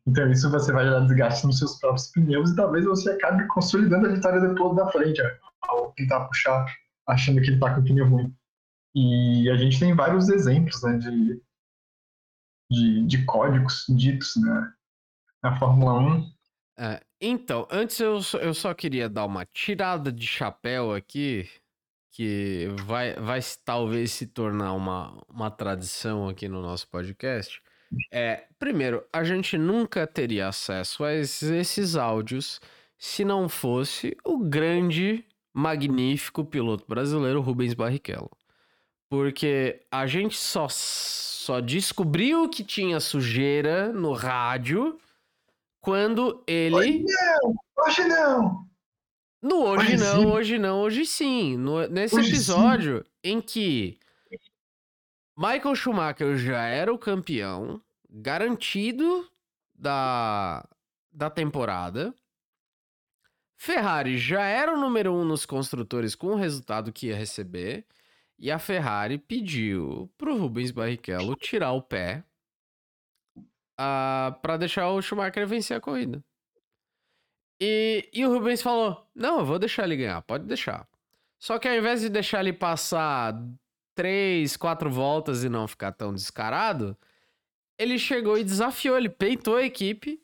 [0.05, 4.07] Então isso você vai dar desgaste nos seus próprios pneus e talvez você acabe consolidando
[4.07, 5.21] a vitória depois da frente,
[5.61, 6.65] ao tentar puxar
[7.07, 8.35] achando que ele está com o pneu ruim.
[8.95, 11.41] E a gente tem vários exemplos né, de,
[12.69, 14.73] de, de códigos ditos né,
[15.41, 16.33] na Fórmula 1
[16.77, 21.49] é, então, antes eu, eu só queria dar uma tirada de chapéu aqui,
[22.11, 27.61] que vai, vai talvez se tornar uma, uma tradição aqui no nosso podcast.
[28.11, 32.59] É, primeiro, a gente nunca teria acesso a esses áudios
[32.97, 38.31] se não fosse o grande, magnífico piloto brasileiro Rubens Barrichello.
[39.09, 44.97] Porque a gente só, só descobriu que tinha sujeira no rádio
[45.81, 46.75] quando ele.
[46.75, 47.55] Hoje não!
[47.77, 48.73] Hoje não!
[49.41, 50.25] No hoje, hoje não, sim.
[50.25, 51.57] hoje não, hoje sim.
[51.57, 53.33] No, nesse hoje episódio sim.
[53.33, 53.99] em que
[55.35, 59.29] Michael Schumacher já era o campeão garantido
[59.73, 60.67] da,
[61.11, 62.13] da temporada.
[63.57, 67.85] Ferrari já era o número um nos construtores com o resultado que ia receber.
[68.37, 72.23] E a Ferrari pediu pro Rubens Barrichello tirar o pé
[73.37, 73.43] uh,
[73.77, 76.23] ah, para deixar o Schumacher vencer a corrida.
[77.59, 80.87] E, e o Rubens falou: Não, eu vou deixar ele ganhar, pode deixar.
[81.39, 83.33] Só que ao invés de deixar ele passar
[83.95, 86.97] três, quatro voltas e não ficar tão descarado,
[87.77, 90.21] ele chegou e desafiou, ele peitou a equipe,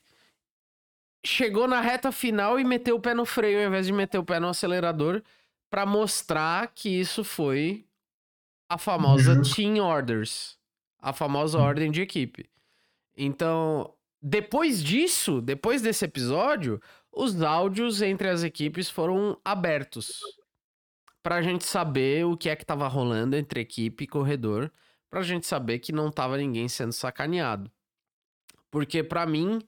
[1.26, 4.24] chegou na reta final e meteu o pé no freio ao invés de meter o
[4.24, 5.22] pé no acelerador
[5.70, 7.86] para mostrar que isso foi
[8.68, 10.58] a famosa team orders,
[11.00, 11.64] a famosa uhum.
[11.64, 12.50] ordem de equipe.
[13.18, 16.82] Então, depois disso, depois desse episódio,
[17.12, 20.22] os áudios entre as equipes foram abertos
[21.22, 24.72] pra gente saber o que é que tava rolando entre equipe e corredor,
[25.10, 27.72] pra gente saber que não tava ninguém sendo sacaneado.
[28.72, 29.60] Porque para mim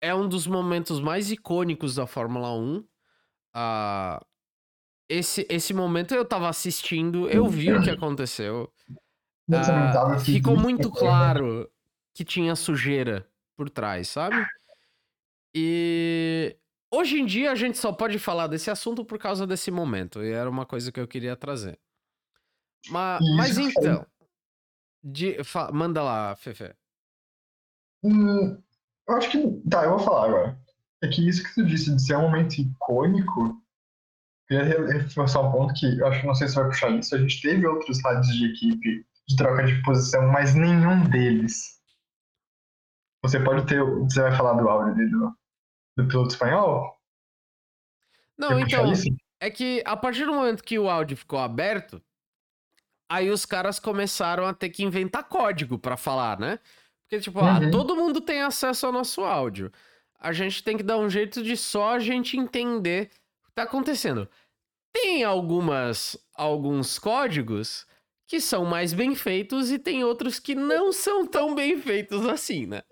[0.00, 2.76] é um dos momentos mais icônicos da Fórmula 1.
[2.76, 4.24] Uh,
[5.08, 8.70] esse, esse momento eu tava assistindo, eu vi o que aconteceu.
[9.48, 11.70] Uh, ficou muito claro
[12.12, 14.44] que tinha sujeira por trás, sabe?
[15.54, 16.56] E
[16.94, 20.30] hoje em dia a gente só pode falar desse assunto por causa desse momento, e
[20.30, 21.78] era uma coisa que eu queria trazer.
[22.90, 24.06] Mas, mas então,
[25.02, 26.74] de, fa, manda lá, Fefe.
[28.02, 28.62] Hum,
[29.08, 29.62] eu acho que.
[29.68, 30.58] Tá, eu vou falar agora.
[31.02, 33.62] É que isso que tu disse de ser um momento icônico,
[34.48, 37.14] queria reforçar um ponto que eu acho que não sei se vai puxar isso.
[37.14, 41.80] A gente teve outros lados de equipe de troca de posição, mas nenhum deles
[43.22, 43.82] você pode ter.
[43.82, 45.36] Você vai falar do áudio do,
[45.96, 46.98] do piloto espanhol?
[48.36, 48.92] Não, então.
[49.40, 52.00] É que a partir do momento que o áudio ficou aberto,
[53.08, 56.58] aí os caras começaram a ter que inventar código para falar, né?
[57.02, 57.68] Porque, tipo, ah, uhum.
[57.68, 59.70] ah, todo mundo tem acesso ao nosso áudio.
[60.18, 63.10] A gente tem que dar um jeito de só a gente entender
[63.42, 64.28] o que tá acontecendo.
[64.92, 67.86] Tem algumas alguns códigos
[68.26, 72.66] que são mais bem feitos e tem outros que não são tão bem feitos assim,
[72.66, 72.82] né?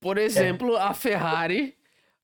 [0.00, 0.80] Por exemplo, é.
[0.80, 1.75] a Ferrari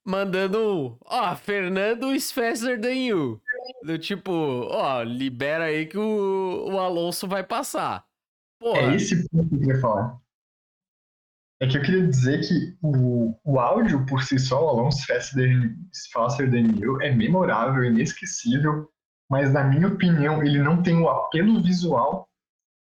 [0.05, 3.41] mandando, ó, Fernando is faster than you.
[3.83, 8.05] Do tipo, ó, libera aí que o, o Alonso vai passar.
[8.59, 8.93] Porra.
[8.93, 10.17] É esse ponto que eu queria falar.
[11.61, 15.35] É que eu queria dizer que o, o áudio por si só, o Alonso faster
[15.35, 15.75] than,
[16.11, 18.89] faster than you, é memorável, inesquecível,
[19.29, 22.27] mas na minha opinião ele não tem o apelo visual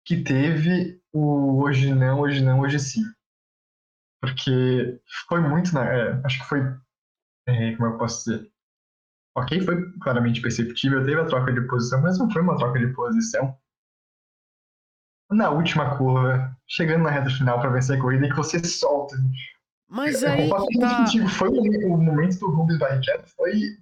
[0.06, 3.04] que teve o hoje não, hoje não, hoje sim.
[4.22, 6.22] Porque foi muito, né?
[6.24, 6.60] Acho que foi.
[7.48, 8.52] É, como eu posso dizer?
[9.38, 12.88] ok, foi claramente perceptível, teve a troca de posição, mas não foi uma troca de
[12.88, 13.56] posição.
[15.30, 19.16] Na última curva, chegando na reta final para vencer a corrida, e que você solta.
[19.88, 21.06] Mas aí que tá...
[21.30, 23.78] Foi o momento do Rubens Barrichello, foi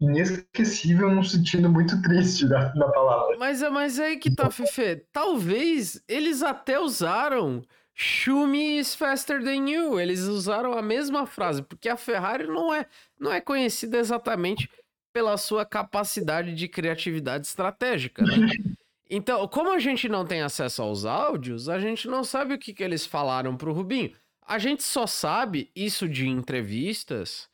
[0.00, 3.36] inesquecível num sentido muito triste da, da palavra.
[3.36, 5.04] Mas, mas aí que tá, Fefe.
[5.12, 7.62] Talvez eles até usaram
[8.00, 9.98] Shumi is faster than you.
[9.98, 12.86] Eles usaram a mesma frase, porque a Ferrari não é,
[13.18, 14.70] não é conhecida exatamente
[15.12, 18.34] pela sua capacidade de criatividade estratégica, né?
[19.10, 22.74] Então, como a gente não tem acesso aos áudios, a gente não sabe o que,
[22.74, 24.14] que eles falaram pro Rubinho.
[24.42, 27.48] A gente só sabe isso de entrevistas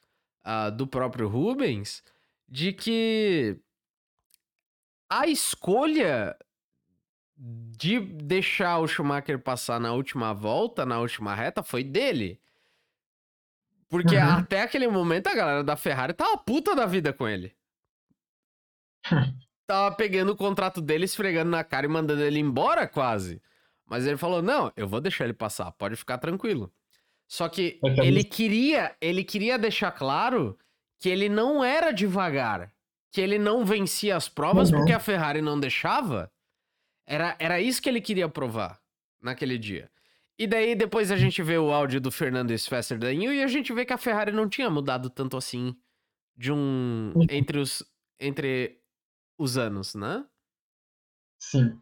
[0.45, 2.03] uh, do próprio Rubens,
[2.49, 3.57] de que
[5.09, 6.37] a escolha
[7.37, 12.41] de deixar o Schumacher passar na última volta, na última reta, foi dele.
[13.89, 14.23] Porque uhum.
[14.23, 17.55] até aquele momento a galera da Ferrari tava puta da vida com ele.
[19.67, 23.43] tava pegando o contrato dele, esfregando na cara e mandando ele embora quase.
[23.87, 26.73] Mas ele falou: "Não, eu vou deixar ele passar, pode ficar tranquilo".
[27.27, 30.59] Só que ele queria, ele queria deixar claro
[30.99, 32.73] que ele não era devagar,
[33.11, 34.79] que ele não vencia as provas uhum.
[34.79, 36.31] porque a Ferrari não deixava.
[37.07, 38.81] Era, era isso que ele queria provar
[39.21, 39.91] naquele dia.
[40.39, 43.47] E daí depois a gente vê o áudio do Fernando Faster Than You e a
[43.47, 45.77] gente vê que a Ferrari não tinha mudado tanto assim
[46.37, 47.27] de um uhum.
[47.31, 47.85] entre os
[48.19, 48.81] entre
[49.39, 50.25] os anos, né?
[51.41, 51.79] Sim.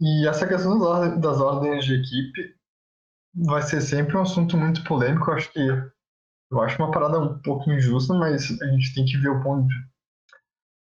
[0.00, 2.56] E essa questão das ordens, das ordens de equipe
[3.34, 5.30] vai ser sempre um assunto muito polêmico.
[5.30, 5.60] Eu acho que
[6.50, 9.66] eu acho uma parada um pouco injusta, mas a gente tem que ver o ponto
[9.66, 9.74] de...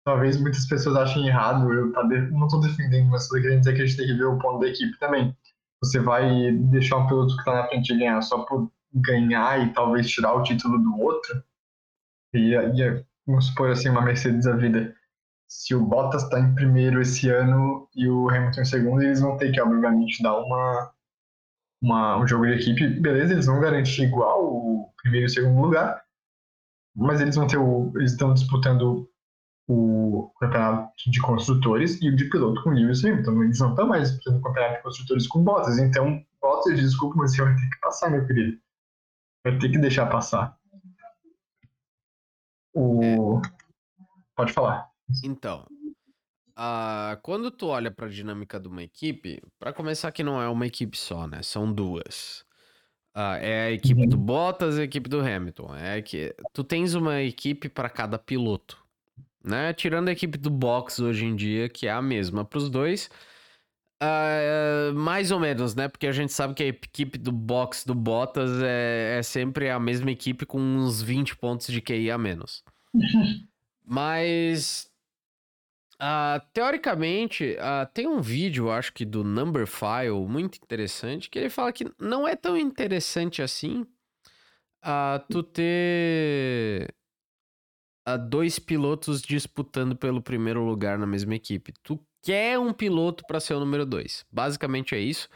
[0.10, 2.31] Talvez muitas pessoas achem errado, eu tá de...
[2.31, 4.60] não estou defendendo, mas estou querendo dizer que a gente tem que ver o ponto
[4.60, 5.38] da equipe também.
[5.84, 10.10] Você vai deixar um piloto que está na frente ganhar só por ganhar e talvez
[10.10, 11.44] tirar o título do outro?
[12.34, 14.95] E, e vamos supor assim, uma Mercedes a vida.
[15.48, 19.38] Se o Bottas está em primeiro esse ano e o Hamilton em segundo, eles vão
[19.38, 20.91] ter que, obviamente, dar uma
[21.80, 25.61] uma, um jogo de equipe, beleza, eles vão garantir igual o primeiro e o segundo
[25.61, 26.03] lugar,
[26.95, 27.94] mas eles vão ter o.
[27.95, 29.07] Eles estão disputando
[29.69, 33.43] o campeonato de construtores e o de piloto com Lewis Hamilton.
[33.43, 35.77] Eles não estão mais disputando o campeonato de construtores com Bottas.
[35.77, 38.59] Então, Bottas, desculpa, mas você vai ter que passar, meu querido.
[39.45, 40.57] Vai ter que deixar passar.
[42.73, 43.39] O.
[44.35, 44.89] Pode falar.
[45.23, 45.65] Então,
[46.59, 50.49] Uh, quando tu olha para a dinâmica de uma equipe, para começar que não é
[50.49, 51.41] uma equipe só, né?
[51.41, 52.41] São duas.
[53.15, 54.25] Uh, é a equipe do uhum.
[54.25, 55.73] Bottas e a equipe do Hamilton.
[55.73, 58.77] É que tu tens uma equipe para cada piloto,
[59.44, 59.74] né?
[59.74, 63.10] Tirando a equipe do box hoje em dia, que é a mesma para os dois.
[64.02, 65.88] Uh, mais ou menos, né?
[65.88, 69.80] Porque a gente sabe que a equipe do box do Bottas é, é sempre a
[69.80, 72.64] mesma equipe com uns 20 pontos de QI a menos.
[73.86, 74.90] Mas
[76.02, 81.49] Uh, teoricamente, uh, tem um vídeo, acho que do Number File, muito interessante, que ele
[81.49, 83.86] fala que não é tão interessante assim
[85.28, 86.88] tu ter
[88.18, 91.73] dois pilotos disputando pelo primeiro lugar na mesma equipe.
[91.84, 94.26] Tu quer um piloto para ser o número dois.
[94.31, 95.30] Basicamente é isso.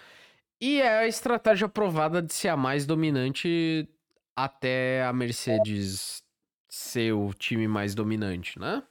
[0.59, 3.87] E é a estratégia provada de ser a mais dominante
[4.35, 6.23] até a Mercedes
[6.69, 8.81] ser o time mais dominante, né?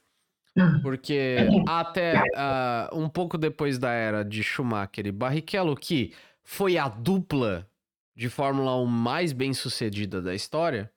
[0.81, 1.37] Porque
[1.67, 7.67] até uh, um pouco depois da era de Schumacher e Barrichello, que foi a dupla
[8.15, 10.91] de Fórmula 1 mais bem sucedida da história,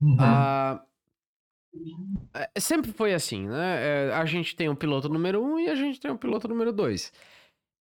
[0.00, 0.14] uhum.
[0.14, 0.80] uh,
[2.58, 4.08] sempre foi assim, né?
[4.08, 6.14] É, a gente tem o um piloto número 1 um e a gente tem o
[6.14, 7.12] um piloto número 2.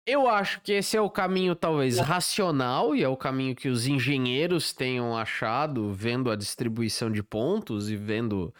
[0.06, 3.85] Eu acho que esse é o caminho talvez racional e é o caminho que os
[3.85, 8.53] engenheiros tenham achado, vendo a distribuição de pontos e vendo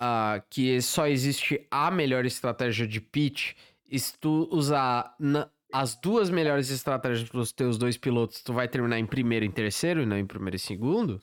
[0.00, 3.54] uh, que só existe a melhor estratégia de pitch,
[3.90, 8.52] e se tu usar na, as duas melhores estratégias para os teus dois pilotos, tu
[8.52, 11.20] vai terminar em primeiro e terceiro, e não em primeiro e segundo.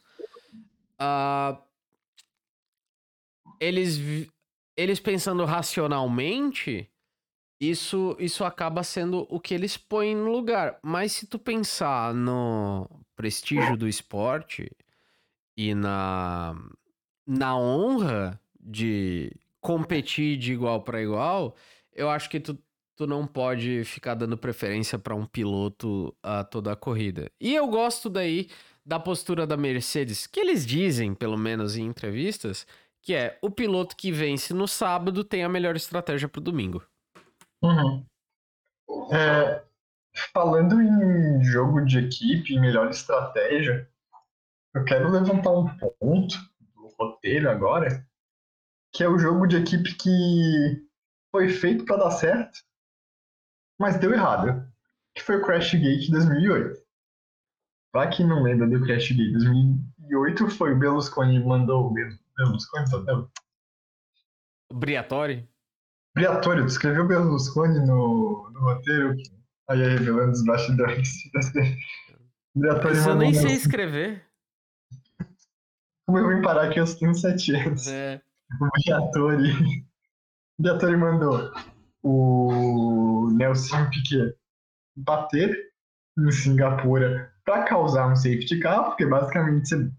[0.99, 1.57] Uh,
[3.59, 3.99] eles,
[4.77, 6.89] eles pensando racionalmente,
[7.59, 10.79] isso, isso acaba sendo o que eles põem no lugar.
[10.81, 14.71] Mas se tu pensar no prestígio do esporte
[15.57, 16.55] e na,
[17.27, 21.55] na honra de competir de igual para igual,
[21.93, 22.57] eu acho que tu,
[22.95, 27.29] tu não pode ficar dando preferência para um piloto a toda a corrida.
[27.41, 28.47] E eu gosto daí
[28.85, 32.65] da postura da Mercedes, que eles dizem, pelo menos em entrevistas,
[33.01, 36.83] que é o piloto que vence no sábado tem a melhor estratégia para o domingo.
[37.61, 38.05] Uhum.
[39.11, 39.63] É,
[40.33, 43.89] falando em jogo de equipe melhor estratégia,
[44.73, 46.37] eu quero levantar um ponto
[46.75, 48.05] do roteiro agora,
[48.93, 50.87] que é o jogo de equipe que
[51.31, 52.59] foi feito para dar certo,
[53.79, 54.67] mas deu errado,
[55.15, 56.79] que foi o Crash Gate 2008.
[57.91, 63.29] Pra quem não lembra do Crash Gate 2008, foi o Berlusconi mandou o Berlusconi, não.
[64.73, 65.49] Briatore?
[66.15, 69.15] Briatore, tu escreveu Berlusconi no, no roteiro,
[69.69, 71.09] aí revelando os bastidores.
[72.55, 74.25] Briatore Mas eu nem sei escrever.
[76.05, 77.87] Como eu vim parar aqui, eu tenho sete anos.
[77.87, 78.21] É.
[78.59, 79.51] O Briatore.
[79.51, 79.55] O
[80.59, 81.51] Briatore mandou
[82.03, 84.35] o Nelson Piquet
[84.95, 85.55] bater
[86.17, 89.91] em Singapura para causar um safety car, porque basicamente você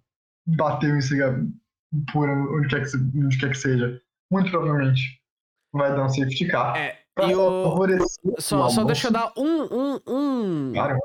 [0.46, 1.48] bateu em Singapura,
[1.92, 5.20] onde quer que, onde quer que seja, muito provavelmente
[5.72, 6.76] vai dar um safety car.
[6.76, 6.98] É,
[7.28, 7.76] e o...
[8.38, 10.72] Só, só deixa eu dar um, um, um...
[10.72, 10.98] Claro.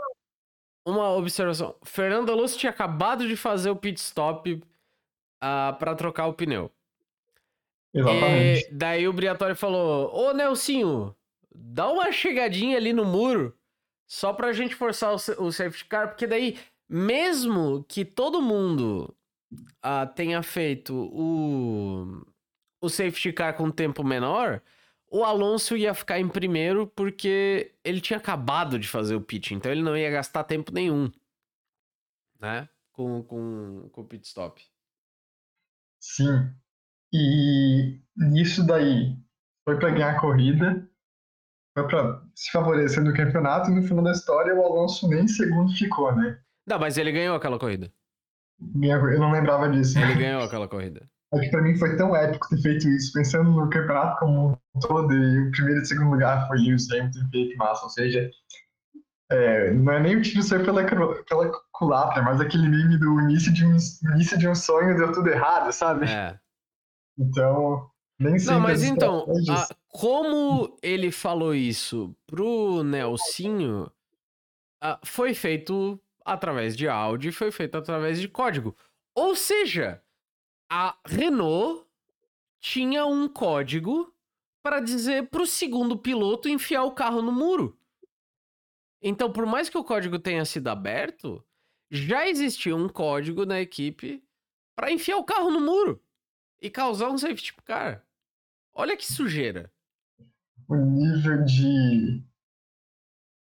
[0.88, 1.76] uma observação.
[1.84, 4.62] Fernando Alonso tinha acabado de fazer o pit stop uh,
[5.42, 6.72] ah, para trocar o pneu.
[7.94, 8.68] Exatamente.
[8.68, 11.16] E daí o Briatore falou: Ô Nelsinho,
[11.54, 13.58] dá uma chegadinha ali no muro
[14.08, 16.60] só pra gente forçar o, o safety car, porque daí,
[16.90, 19.16] mesmo que todo mundo
[19.84, 22.26] uh, tenha feito o,
[22.82, 24.62] o safety car com tempo menor,
[25.10, 29.72] o Alonso ia ficar em primeiro porque ele tinha acabado de fazer o pit, então
[29.72, 31.12] ele não ia gastar tempo nenhum,
[32.40, 32.68] né?
[32.92, 34.62] Com, com, com o pit stop.
[36.00, 36.52] Sim,
[37.14, 39.18] e nisso daí
[39.64, 40.90] foi para ganhar a corrida,
[41.78, 45.74] foi para se favorecer no campeonato, e no final da história o Alonso nem segundo
[45.74, 46.40] ficou, né?
[46.68, 47.92] Não, mas ele ganhou aquela corrida.
[48.60, 50.00] Eu não lembrava disso.
[50.00, 51.08] Ele ganhou aquela corrida.
[51.34, 54.80] Acho que pra mim foi tão épico ter feito isso, pensando no campeonato como um
[54.80, 58.30] todo, e o primeiro e segundo lugar foi Lewis Hamilton e Felipe Massa, ou seja,
[59.32, 63.52] é, não é nem o tiro sair pela, pela culatra, mas aquele meme do início
[63.52, 63.76] de, um,
[64.14, 66.06] início de um sonho deu tudo errado, sabe?
[66.06, 66.40] É.
[67.18, 68.54] Então, nem sempre.
[68.54, 73.92] Não, mas então, a, como ele falou isso pro Nelsinho,
[74.82, 78.76] a, foi feito através de áudio e foi feito através de código.
[79.14, 80.04] Ou seja,
[80.70, 81.86] a Renault
[82.60, 84.12] tinha um código
[84.64, 87.80] para dizer pro segundo piloto enfiar o carro no muro.
[89.02, 91.46] Então, por mais que o código tenha sido aberto,
[91.92, 94.24] já existia um código na equipe
[94.76, 96.04] para enfiar o carro no muro
[96.60, 98.04] e causar um safety car.
[98.74, 99.72] Olha que sujeira.
[100.68, 102.24] O nível de.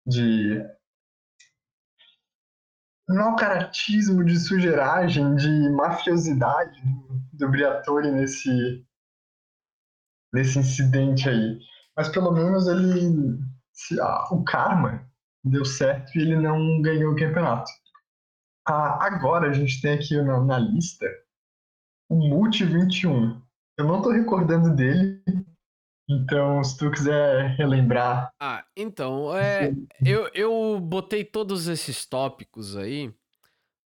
[0.06, 0.79] de.
[3.12, 6.80] Não caratismo, de sujeiragem, de mafiosidade
[7.32, 8.86] do Briatore nesse.
[10.32, 11.58] nesse incidente aí.
[11.96, 13.38] Mas pelo menos ele.
[13.72, 15.04] Se, ah, o karma
[15.42, 17.70] deu certo e ele não ganhou o campeonato.
[18.68, 21.06] Ah, agora a gente tem aqui na, na lista
[22.08, 23.40] o Multi 21.
[23.76, 25.22] Eu não tô recordando dele,
[26.10, 28.32] então se tu quiser relembrar.
[28.40, 29.72] Ah, então, é,
[30.04, 33.12] eu, eu botei todos esses tópicos aí.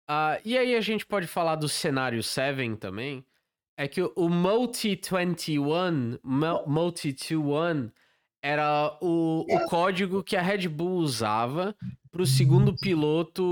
[0.08, 3.24] Ah, e aí a gente pode falar do cenário 7 também.
[3.76, 6.18] É que o Multi 21,
[6.66, 7.90] Multi 21
[8.42, 11.76] era o, o código que a Red Bull usava
[12.10, 13.42] para o segundo piloto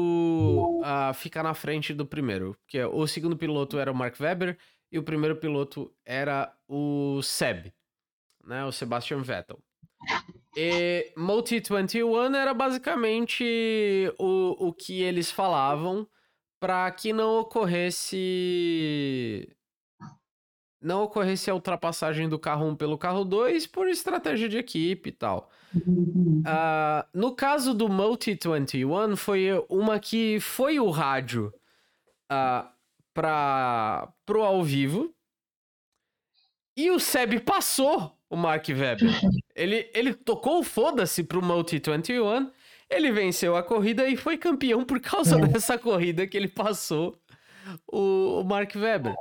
[0.80, 2.56] uh, ficar na frente do primeiro.
[2.62, 4.56] Porque o segundo piloto era o Mark Webber
[4.90, 7.72] e o primeiro piloto era o Seb,
[8.46, 8.64] né?
[8.64, 9.58] O Sebastian Vettel.
[10.56, 13.44] E Multi 21 era basicamente
[14.18, 16.08] o, o que eles falavam
[16.58, 17.96] para que não ocorresse
[20.80, 25.12] não ocorresse a ultrapassagem do carro 1 pelo carro 2 por estratégia de equipe e
[25.12, 25.50] tal.
[25.74, 31.52] Uh, no caso do Multi 21, foi uma que foi o rádio
[32.30, 32.68] uh,
[33.12, 35.12] para pro ao vivo
[36.76, 39.08] e o Seb passou o Mark Webber.
[39.54, 42.50] Ele, ele tocou o foda-se pro Multi 21,
[42.90, 45.46] ele venceu a corrida e foi campeão por causa é.
[45.46, 47.18] dessa corrida que ele passou
[47.90, 49.14] o, o Mark Webber.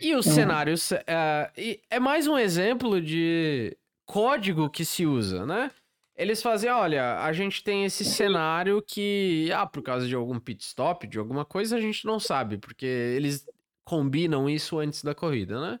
[0.00, 0.92] E os cenários.
[0.92, 3.76] Uh, é mais um exemplo de
[4.06, 5.72] código que se usa, né?
[6.16, 10.62] Eles fazem, olha, a gente tem esse cenário que, ah, por causa de algum pit
[10.62, 13.44] stop, de alguma coisa, a gente não sabe, porque eles
[13.84, 15.80] combinam isso antes da corrida, né?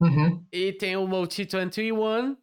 [0.00, 0.44] Uhum.
[0.50, 2.36] E tem o Multi 21,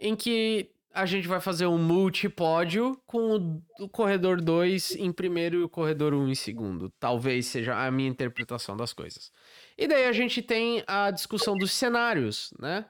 [0.00, 5.62] em que a gente vai fazer um multipódio com o, corredor 2 em primeiro e
[5.64, 6.88] o corredor 1 um em segundo.
[7.00, 9.32] Talvez seja a minha interpretação das coisas.
[9.76, 12.86] E daí a gente tem a discussão dos cenários, né?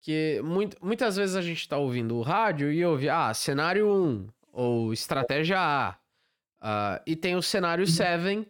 [0.00, 4.26] Que muito, muitas vezes a gente tá ouvindo o rádio e ouve, ah, cenário 1,
[4.50, 5.96] ou estratégia A.
[6.62, 8.48] Uh, e tem o cenário 7,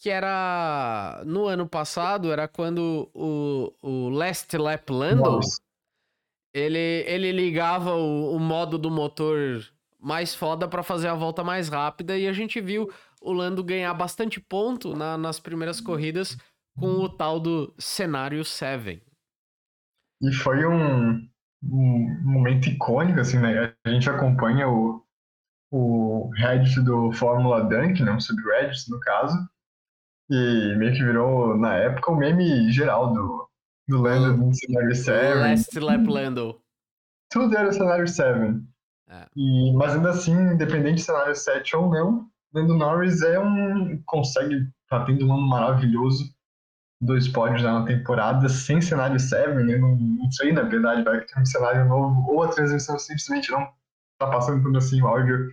[0.00, 5.40] que era no ano passado, era quando o, o Last Lap Lando,
[6.54, 9.62] ele, ele ligava o, o modo do motor
[10.00, 12.90] mais foda para fazer a volta mais rápida e a gente viu
[13.20, 16.34] o Lando ganhar bastante ponto na, nas primeiras corridas
[16.78, 19.02] com o tal do cenário 7.
[20.22, 21.28] E foi um,
[21.62, 23.74] um momento icônico, assim, né?
[23.84, 25.04] A gente acompanha o,
[25.70, 28.12] o Reddit do Fórmula Dunk, né?
[28.12, 29.36] Um subreddit, no caso,
[30.30, 33.48] e meio que virou, na época, o meme geral do,
[33.88, 35.34] do Lando no cenário 7.
[35.34, 36.60] Last Lap Lando.
[37.30, 38.62] Tudo era cenário 7.
[39.08, 39.26] É.
[39.36, 44.00] E, mas ainda assim, independente de cenário 7 ou não, Lando Norris é um.
[44.06, 46.32] consegue tá tendo um ano maravilhoso.
[47.02, 49.48] Dois pódios na temporada, sem cenário 7.
[49.70, 53.50] Eu não, não sei, na verdade, vai ter um cenário novo, ou a transmissão simplesmente
[53.50, 53.66] não
[54.18, 55.50] tá passando tudo assim o áudio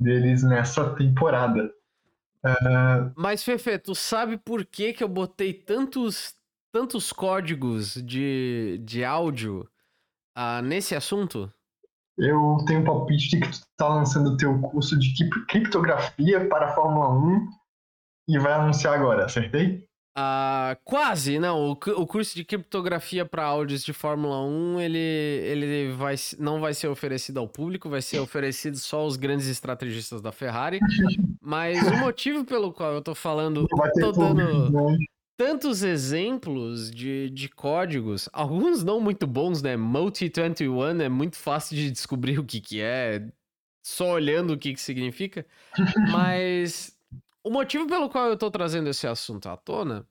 [0.00, 1.70] deles nessa temporada.
[3.16, 6.34] Mas, Fefe, tu sabe por que, que eu botei tantos,
[6.72, 9.68] tantos códigos de, de áudio
[10.36, 11.52] uh, nesse assunto?
[12.18, 15.12] Eu tenho um palpite de que tu tá lançando o teu curso de
[15.48, 17.48] criptografia para a Fórmula 1
[18.28, 19.86] e vai anunciar agora, acertei?
[20.16, 21.72] Uh, quase, não.
[21.72, 26.72] O, o curso de criptografia para áudios de Fórmula 1, ele, ele vai, não vai
[26.72, 30.80] ser oferecido ao público, vai ser oferecido só aos grandes estrategistas da Ferrari.
[31.38, 33.66] Mas o motivo pelo qual eu tô falando,
[34.00, 34.96] tô dando né?
[35.36, 39.76] tantos exemplos de, de códigos, alguns não muito bons, né?
[39.76, 43.22] Multi21 é muito fácil de descobrir o que que é,
[43.84, 45.44] só olhando o que que significa.
[46.10, 46.95] Mas
[47.46, 50.04] o motivo pelo qual eu estou trazendo esse assunto à tona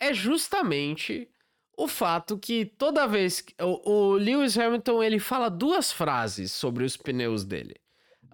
[0.00, 1.28] é justamente
[1.76, 6.96] o fato que toda vez que o, Lewis Hamilton ele fala duas frases sobre os
[6.96, 7.76] pneus dele.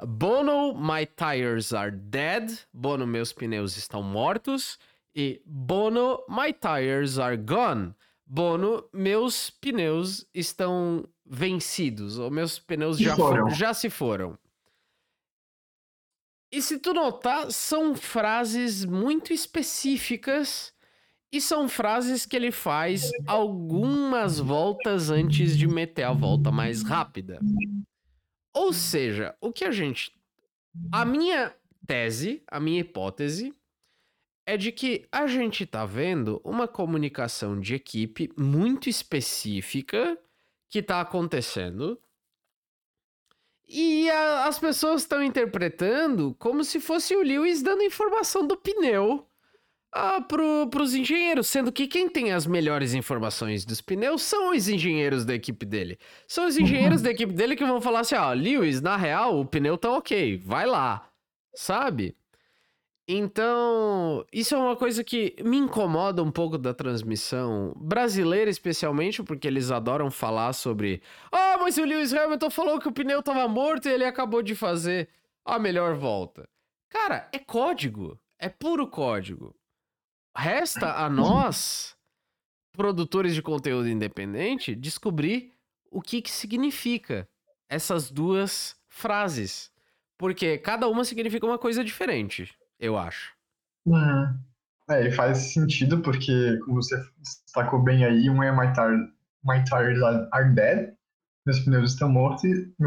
[0.07, 2.57] Bono, my tires are dead.
[2.73, 4.79] Bono, meus pneus estão mortos.
[5.13, 7.93] E Bono, my tires are gone.
[8.25, 12.21] Bono, meus pneus estão vencidos.
[12.21, 13.17] Ou meus pneus já,
[13.51, 14.39] já se foram.
[16.51, 20.73] E se tu notar, são frases muito específicas
[21.31, 27.39] e são frases que ele faz algumas voltas antes de meter a volta mais rápida.
[28.55, 30.11] Ou seja, o que a gente.
[30.91, 31.55] A minha
[31.87, 33.55] tese, a minha hipótese,
[34.47, 40.19] é de que a gente tá vendo uma comunicação de equipe muito específica
[40.71, 42.01] que tá acontecendo
[43.69, 49.27] e a, as pessoas estão interpretando como se fosse o Lewis dando informação do pneu
[49.93, 54.69] ah, pro, pros engenheiros, sendo que quem tem as melhores informações dos pneus são os
[54.69, 55.99] engenheiros da equipe dele.
[56.27, 59.47] São os engenheiros da equipe dele que vão falar assim: ó, Lewis, na real, o
[59.47, 61.09] pneu tá ok, vai lá,
[61.55, 62.17] sabe?
[63.11, 69.49] Então, isso é uma coisa que me incomoda um pouco da transmissão brasileira, especialmente porque
[69.49, 71.01] eles adoram falar sobre.
[71.33, 74.55] Ah, mas o Lewis Hamilton falou que o pneu estava morto e ele acabou de
[74.55, 75.09] fazer
[75.43, 76.47] a melhor volta.
[76.91, 78.21] Cara, é código.
[78.39, 79.57] É puro código.
[80.37, 81.97] Resta a nós,
[82.73, 85.55] produtores de conteúdo independente, descobrir
[85.91, 87.27] o que, que significa
[87.71, 89.73] essas duas frases.
[90.19, 93.33] Porque cada uma significa uma coisa diferente eu acho.
[93.87, 94.39] Uhum.
[94.91, 98.91] É, e faz sentido porque, como você destacou bem aí, um é My, tar
[99.45, 100.03] my Tires
[100.33, 100.95] Are Dead,
[101.47, 102.43] meus pneus estão mortos,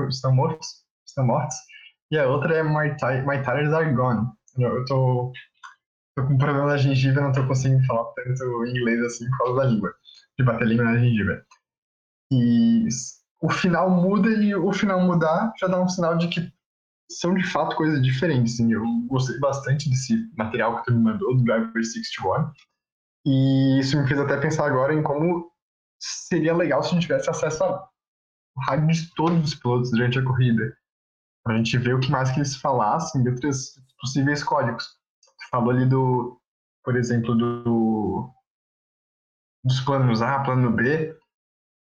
[0.09, 0.67] estão mortos,
[1.05, 1.55] estão mortos,
[2.11, 2.89] e a outra é My,
[3.25, 4.27] my Tires Are Gone.
[4.57, 5.31] Eu tô,
[6.15, 9.61] tô com um problema na gengiva, não tô conseguindo falar tanto inglês assim por causa
[9.61, 9.93] da língua,
[10.37, 11.45] de bater língua na gengiva.
[12.31, 12.87] E
[13.41, 16.51] o final muda e o final mudar já dá um sinal de que
[17.19, 18.55] são de fato coisas diferentes.
[18.55, 18.71] Assim.
[18.71, 22.51] Eu gostei bastante desse material que tu me mandou, do Driver 61.
[23.25, 25.51] E isso me fez até pensar agora em como
[25.99, 27.89] seria legal se a gente tivesse acesso ao
[28.65, 30.75] rádio de todos os pilotos durante a corrida.
[31.43, 34.85] Pra gente ver o que mais que eles falassem de outros possíveis códigos.
[34.85, 36.39] Tu falou ali do,
[36.83, 38.31] por exemplo, do
[39.63, 41.15] dos planos A, plano B.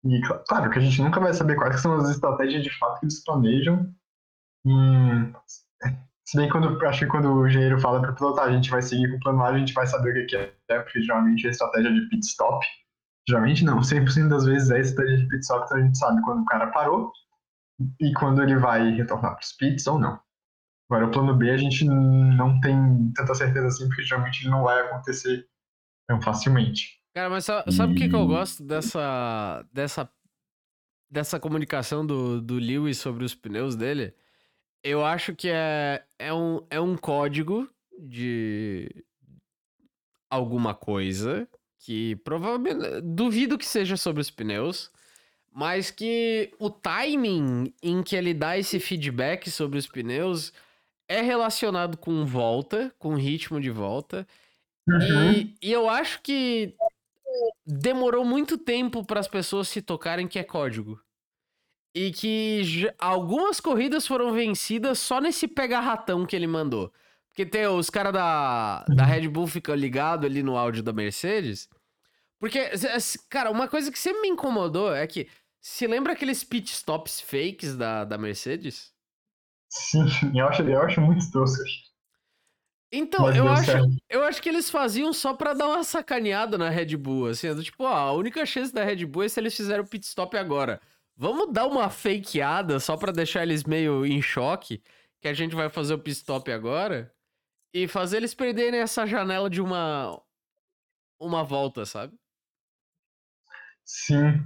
[0.04, 3.06] E claro que a gente nunca vai saber quais são as estratégias de fato que
[3.06, 3.92] eles planejam
[4.66, 5.32] Hum,
[6.24, 8.80] se bem quando acho que quando o engenheiro fala para o piloto, a gente vai
[8.80, 10.78] seguir com o plano A, a gente vai saber o que é, né?
[10.80, 12.66] porque geralmente é estratégia de pit stop.
[13.28, 16.42] Geralmente não, 100% das vezes é estratégia de pit stop, então a gente sabe quando
[16.42, 17.12] o cara parou
[18.00, 20.18] e quando ele vai retornar para os pits ou não.
[20.90, 24.62] Agora, o plano B a gente não tem tanta certeza assim, porque geralmente ele não
[24.62, 25.46] vai acontecer
[26.06, 27.00] tão facilmente.
[27.14, 30.10] Cara, mas sabe, o que, que eu gosto dessa, dessa,
[31.10, 34.14] dessa comunicação do, do Lewis sobre os pneus dele?
[34.84, 38.88] Eu acho que é, é, um, é um código de,
[40.34, 41.48] alguma coisa
[41.78, 44.90] que provavelmente duvido que seja sobre os pneus,
[45.52, 50.52] mas que o timing em que ele dá esse feedback sobre os pneus
[51.06, 54.26] é relacionado com volta, com ritmo de volta.
[54.88, 55.32] Uhum.
[55.32, 56.74] E, e eu acho que
[57.66, 61.00] demorou muito tempo para as pessoas se tocarem que é código.
[61.94, 66.92] E que algumas corridas foram vencidas só nesse pega-ratão que ele mandou.
[67.28, 71.68] Porque tem os caras da, da Red Bull ficam ligados ali no áudio da Mercedes.
[72.38, 72.70] Porque,
[73.28, 75.28] cara, uma coisa que sempre me incomodou é que.
[75.60, 78.92] Se lembra aqueles pit stops fakes da, da Mercedes?
[79.70, 80.04] Sim,
[80.36, 81.64] eu acho, eu acho muito tosco.
[82.92, 83.70] Então, eu acho,
[84.08, 87.82] eu acho que eles faziam só pra dar uma sacaneada na Red Bull, assim, tipo,
[87.82, 90.80] ó, a única chance da Red Bull é se eles fizeram o pit stop agora.
[91.16, 94.82] Vamos dar uma fakeada só pra deixar eles meio em choque,
[95.20, 97.14] que a gente vai fazer o pit agora,
[97.72, 100.20] e fazer eles perderem essa janela de uma
[101.20, 102.14] uma volta, sabe?
[103.84, 104.44] Sim.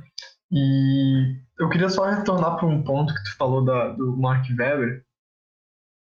[0.51, 5.05] E eu queria só retornar para um ponto que tu falou da, do Mark Webber,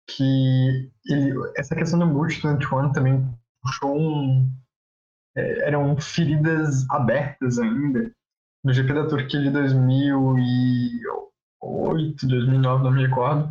[0.09, 3.27] que ele, essa questão do Multi-21 também
[3.61, 4.51] puxou um.
[5.35, 8.11] É, eram feridas abertas ainda.
[8.67, 13.49] No GP da Turquia de 2008, 2009, não me recordo.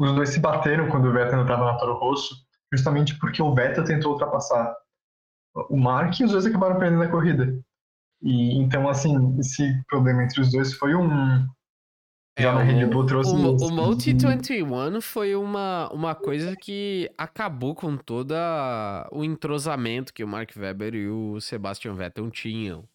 [0.00, 2.34] Os dois se bateram quando o Vettel estava na Toro Rosso,
[2.72, 4.74] justamente porque o Vettel tentou ultrapassar
[5.68, 7.62] o Mark e os dois acabaram perdendo a corrida.
[8.22, 11.46] E então, assim, esse problema entre os dois foi um
[12.38, 13.30] é, Já na Red Bull trouxe.
[13.30, 18.34] O, o Multi 21 foi uma, uma coisa que acabou com todo
[19.10, 22.90] o entrosamento que o Mark Webber e o Sebastian Vettel tinham.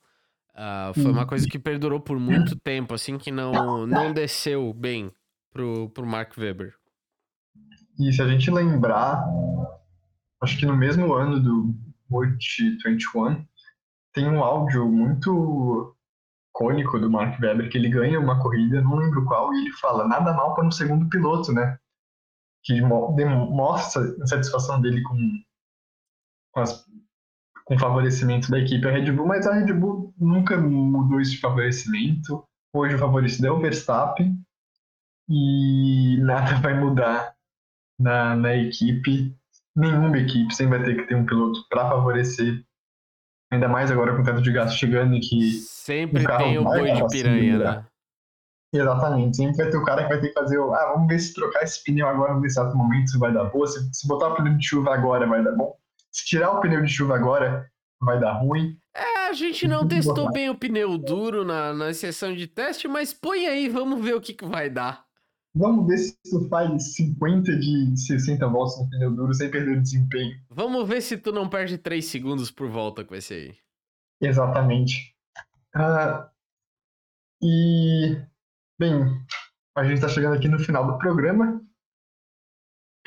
[0.57, 5.11] Uh, foi uma coisa que perdurou por muito tempo, assim, que não, não desceu bem
[5.53, 6.73] pro, pro Mark Webber.
[7.99, 9.23] E se a gente lembrar,
[10.41, 11.75] acho que no mesmo ano do
[12.09, 13.45] Multi 21,
[14.13, 15.95] tem um áudio muito
[16.49, 20.07] icônico do Mark Webber, que ele ganha uma corrida, não lembro qual, e ele fala
[20.07, 21.77] nada mal para um segundo piloto, né?
[22.63, 25.17] Que mostra a satisfação dele com,
[26.51, 26.85] com, as,
[27.67, 32.43] com favorecimento da equipe a Red Bull, mas a Red Bull nunca mudou esse favorecimento.
[32.73, 34.35] Hoje o favorecido é o Verstappen
[35.29, 37.35] e nada vai mudar
[37.99, 39.35] na, na equipe.
[39.75, 42.65] Nenhuma equipe sempre vai ter que ter um piloto para favorecer
[43.51, 45.51] Ainda mais agora com o teto de gasto chegando e que.
[45.51, 47.85] Sempre o tem o boi de piranha, né?
[48.73, 49.37] Exatamente.
[49.37, 50.73] Sempre vai ter o cara que vai ter que fazer o.
[50.73, 53.65] Ah, vamos ver se trocar esse pneu agora no exato momento se vai dar boa.
[53.65, 55.77] Se, se botar o pneu de chuva agora vai dar bom.
[56.11, 57.69] Se tirar o pneu de chuva agora
[58.01, 58.77] vai dar ruim.
[58.95, 63.13] É, a gente não testou bem o pneu duro na, na sessão de teste, mas
[63.13, 65.05] põe aí, vamos ver o que, que vai dar.
[65.55, 69.81] Vamos ver se tu faz 50 de 60 voltas no pneu duro sem perder o
[69.81, 70.35] desempenho.
[70.49, 73.55] Vamos ver se tu não perde 3 segundos por volta com esse aí.
[74.21, 75.15] Exatamente.
[75.75, 76.27] Uh,
[77.41, 78.21] e,
[78.79, 78.93] bem,
[79.75, 81.61] a gente está chegando aqui no final do programa.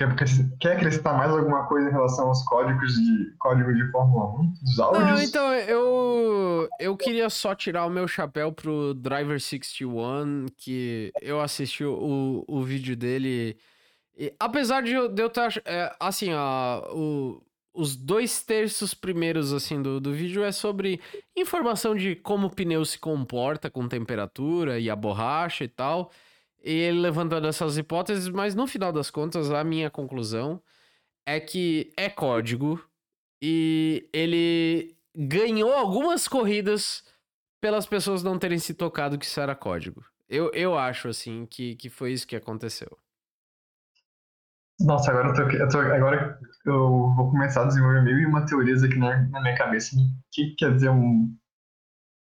[0.01, 0.15] Quer,
[0.59, 4.81] quer acrescentar mais alguma coisa em relação aos códigos de código de Fórmula 1, dos
[4.81, 5.05] áudios?
[5.05, 11.39] Não, então, eu, eu queria só tirar o meu chapéu pro Driver 61, que eu
[11.39, 13.59] assisti o, o vídeo dele.
[14.17, 15.53] E, apesar de eu, de eu estar.
[15.67, 17.43] É, assim, ó, o,
[17.75, 20.99] os dois terços primeiros assim do, do vídeo é sobre
[21.37, 26.11] informação de como o pneu se comporta com temperatura e a borracha e tal
[26.62, 30.62] ele levantando essas hipóteses, mas no final das contas, a minha conclusão
[31.27, 32.82] é que é código
[33.43, 37.05] e ele ganhou algumas corridas
[37.61, 40.05] pelas pessoas não terem se tocado que isso era código.
[40.28, 42.97] Eu, eu acho, assim, que, que foi isso que aconteceu.
[44.81, 48.82] Nossa, agora eu, tô, eu tô, agora eu vou começar a desenvolver e uma teorias
[48.82, 49.95] aqui na, na minha cabeça.
[49.97, 49.99] O
[50.32, 51.37] que quer dizer um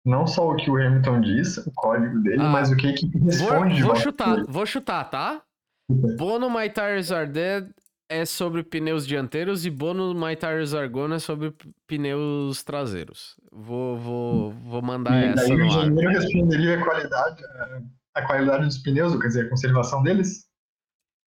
[0.05, 3.83] não só o que o Hamilton diz, o código dele, ah, mas o que, responde.
[3.83, 5.43] Vou, vou chutar, vou chutar, tá?
[6.17, 7.69] Bono My Tires Are Dead
[8.11, 11.55] é sobre pneus dianteiros e Bono My Tires Are Gone é sobre
[11.87, 13.37] pneus traseiros.
[13.53, 17.43] Vou, vou, vou mandar e essa daí o engenheiro responderia a qualidade,
[18.15, 20.49] a qualidade dos pneus, quer dizer, a conservação deles?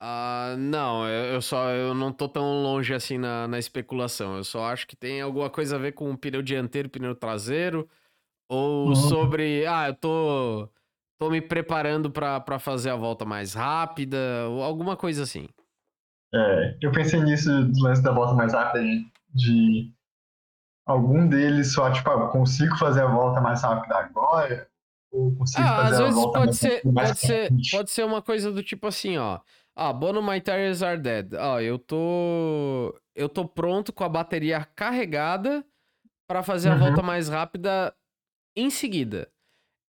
[0.01, 4.37] Uh, não, eu, só eu não tô tão longe assim na, na especulação.
[4.37, 7.15] Eu só acho que tem alguma coisa a ver com o pneu dianteiro e pneu
[7.15, 7.89] traseiro.
[8.49, 8.95] Ou uhum.
[8.95, 10.69] sobre, ah, eu tô,
[11.19, 14.17] tô me preparando para fazer a volta mais rápida,
[14.49, 15.47] ou alguma coisa assim.
[16.33, 19.93] É, eu pensei nisso do lance da volta mais rápida, de, de
[20.85, 24.67] algum deles só, tipo, ah, consigo fazer a volta mais rápida agora,
[25.11, 28.03] ou consigo ah, fazer às vezes a volta pode mais ser, pode ser, pode ser
[28.03, 29.39] uma coisa do tipo assim, ó.
[29.75, 31.33] Ah, Bono My Tires Are Dead.
[31.33, 32.97] Ó, eu tô.
[33.13, 35.65] eu tô pronto com a bateria carregada
[36.27, 36.75] para fazer uhum.
[36.75, 37.93] a volta mais rápida
[38.55, 39.29] em seguida.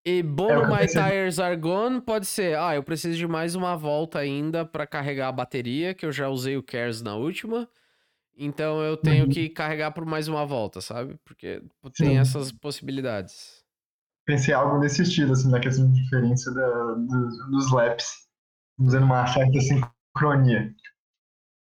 [0.05, 0.87] E Bono é, My.
[0.87, 5.27] Tires Are Gone pode ser, ah, eu preciso de mais uma volta ainda para carregar
[5.27, 7.67] a bateria, que eu já usei o Cares na última.
[8.37, 9.29] Então eu tenho uhum.
[9.29, 11.19] que carregar por mais uma volta, sabe?
[11.25, 11.61] Porque
[11.97, 12.17] tem Sim.
[12.17, 13.65] essas possibilidades.
[14.25, 18.27] Pensei algo nesse estilo, assim, na questão de diferença da, do, dos laps,
[18.79, 20.73] usando uma certa sincronia.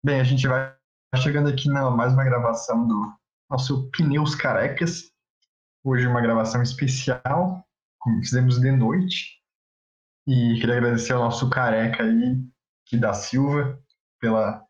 [0.03, 0.75] Bem, a gente vai
[1.15, 3.13] chegando aqui na mais uma gravação do
[3.49, 5.11] nosso Pneus Carecas.
[5.89, 7.65] Hoje uma gravação especial
[7.97, 9.41] como fizemos de noite.
[10.27, 12.43] E queria agradecer ao nosso careca aí,
[12.85, 13.81] que da Silva,
[14.19, 14.67] pela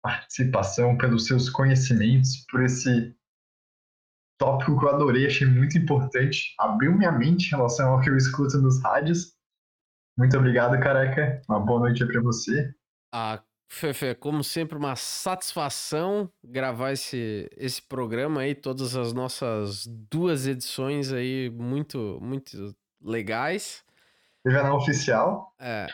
[0.00, 3.12] participação, pelos seus conhecimentos, por esse
[4.38, 6.54] tópico que eu adorei, achei muito importante.
[6.60, 9.36] Abriu minha mente em relação ao que eu escuto nos rádios.
[10.16, 11.42] Muito obrigado, careca.
[11.48, 12.72] Uma boa noite para você.
[13.12, 13.42] Ah,
[13.74, 21.10] Fefe, como sempre, uma satisfação gravar esse, esse programa aí, todas as nossas duas edições
[21.10, 23.82] aí, muito, muito legais.
[24.44, 25.54] Não oficial.
[25.58, 25.86] É.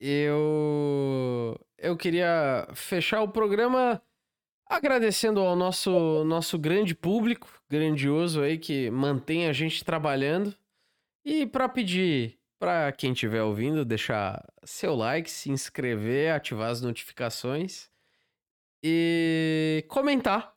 [0.00, 4.02] Eu, eu queria fechar o programa
[4.66, 10.52] agradecendo ao nosso, nosso grande público, grandioso aí, que mantém a gente trabalhando.
[11.24, 17.90] E para pedir para quem estiver ouvindo, deixar seu like, se inscrever, ativar as notificações
[18.80, 20.54] e comentar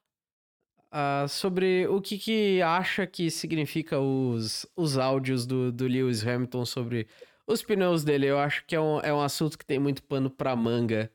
[0.94, 6.64] uh, sobre o que, que acha que significa os, os áudios do, do Lewis Hamilton
[6.64, 7.08] sobre
[7.48, 8.28] os pneus dele.
[8.28, 11.12] Eu acho que é um, é um assunto que tem muito pano para manga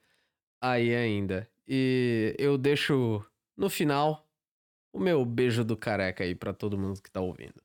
[0.61, 1.49] aí ainda.
[1.69, 3.25] E eu deixo
[3.57, 4.29] no final
[4.93, 7.63] o meu beijo do careca aí para todo mundo que tá ouvindo.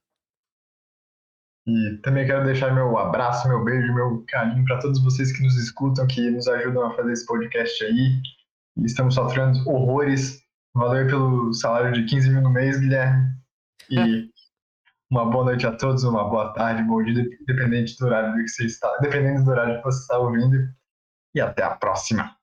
[1.68, 5.58] E também quero deixar meu abraço, meu beijo, meu carinho para todos vocês que nos
[5.58, 8.22] escutam, que nos ajudam a fazer esse podcast aí.
[8.78, 10.44] E estamos sofrendo horrores.
[10.76, 13.34] Valeu pelo salário de 15 mil no mês, Guilherme.
[13.90, 14.30] E
[15.10, 18.66] uma boa noite a todos, uma boa tarde, bom dia, dependente do horário que você
[18.66, 20.70] está, dependendo do horário que você está ouvindo.
[21.34, 22.35] E até a próxima.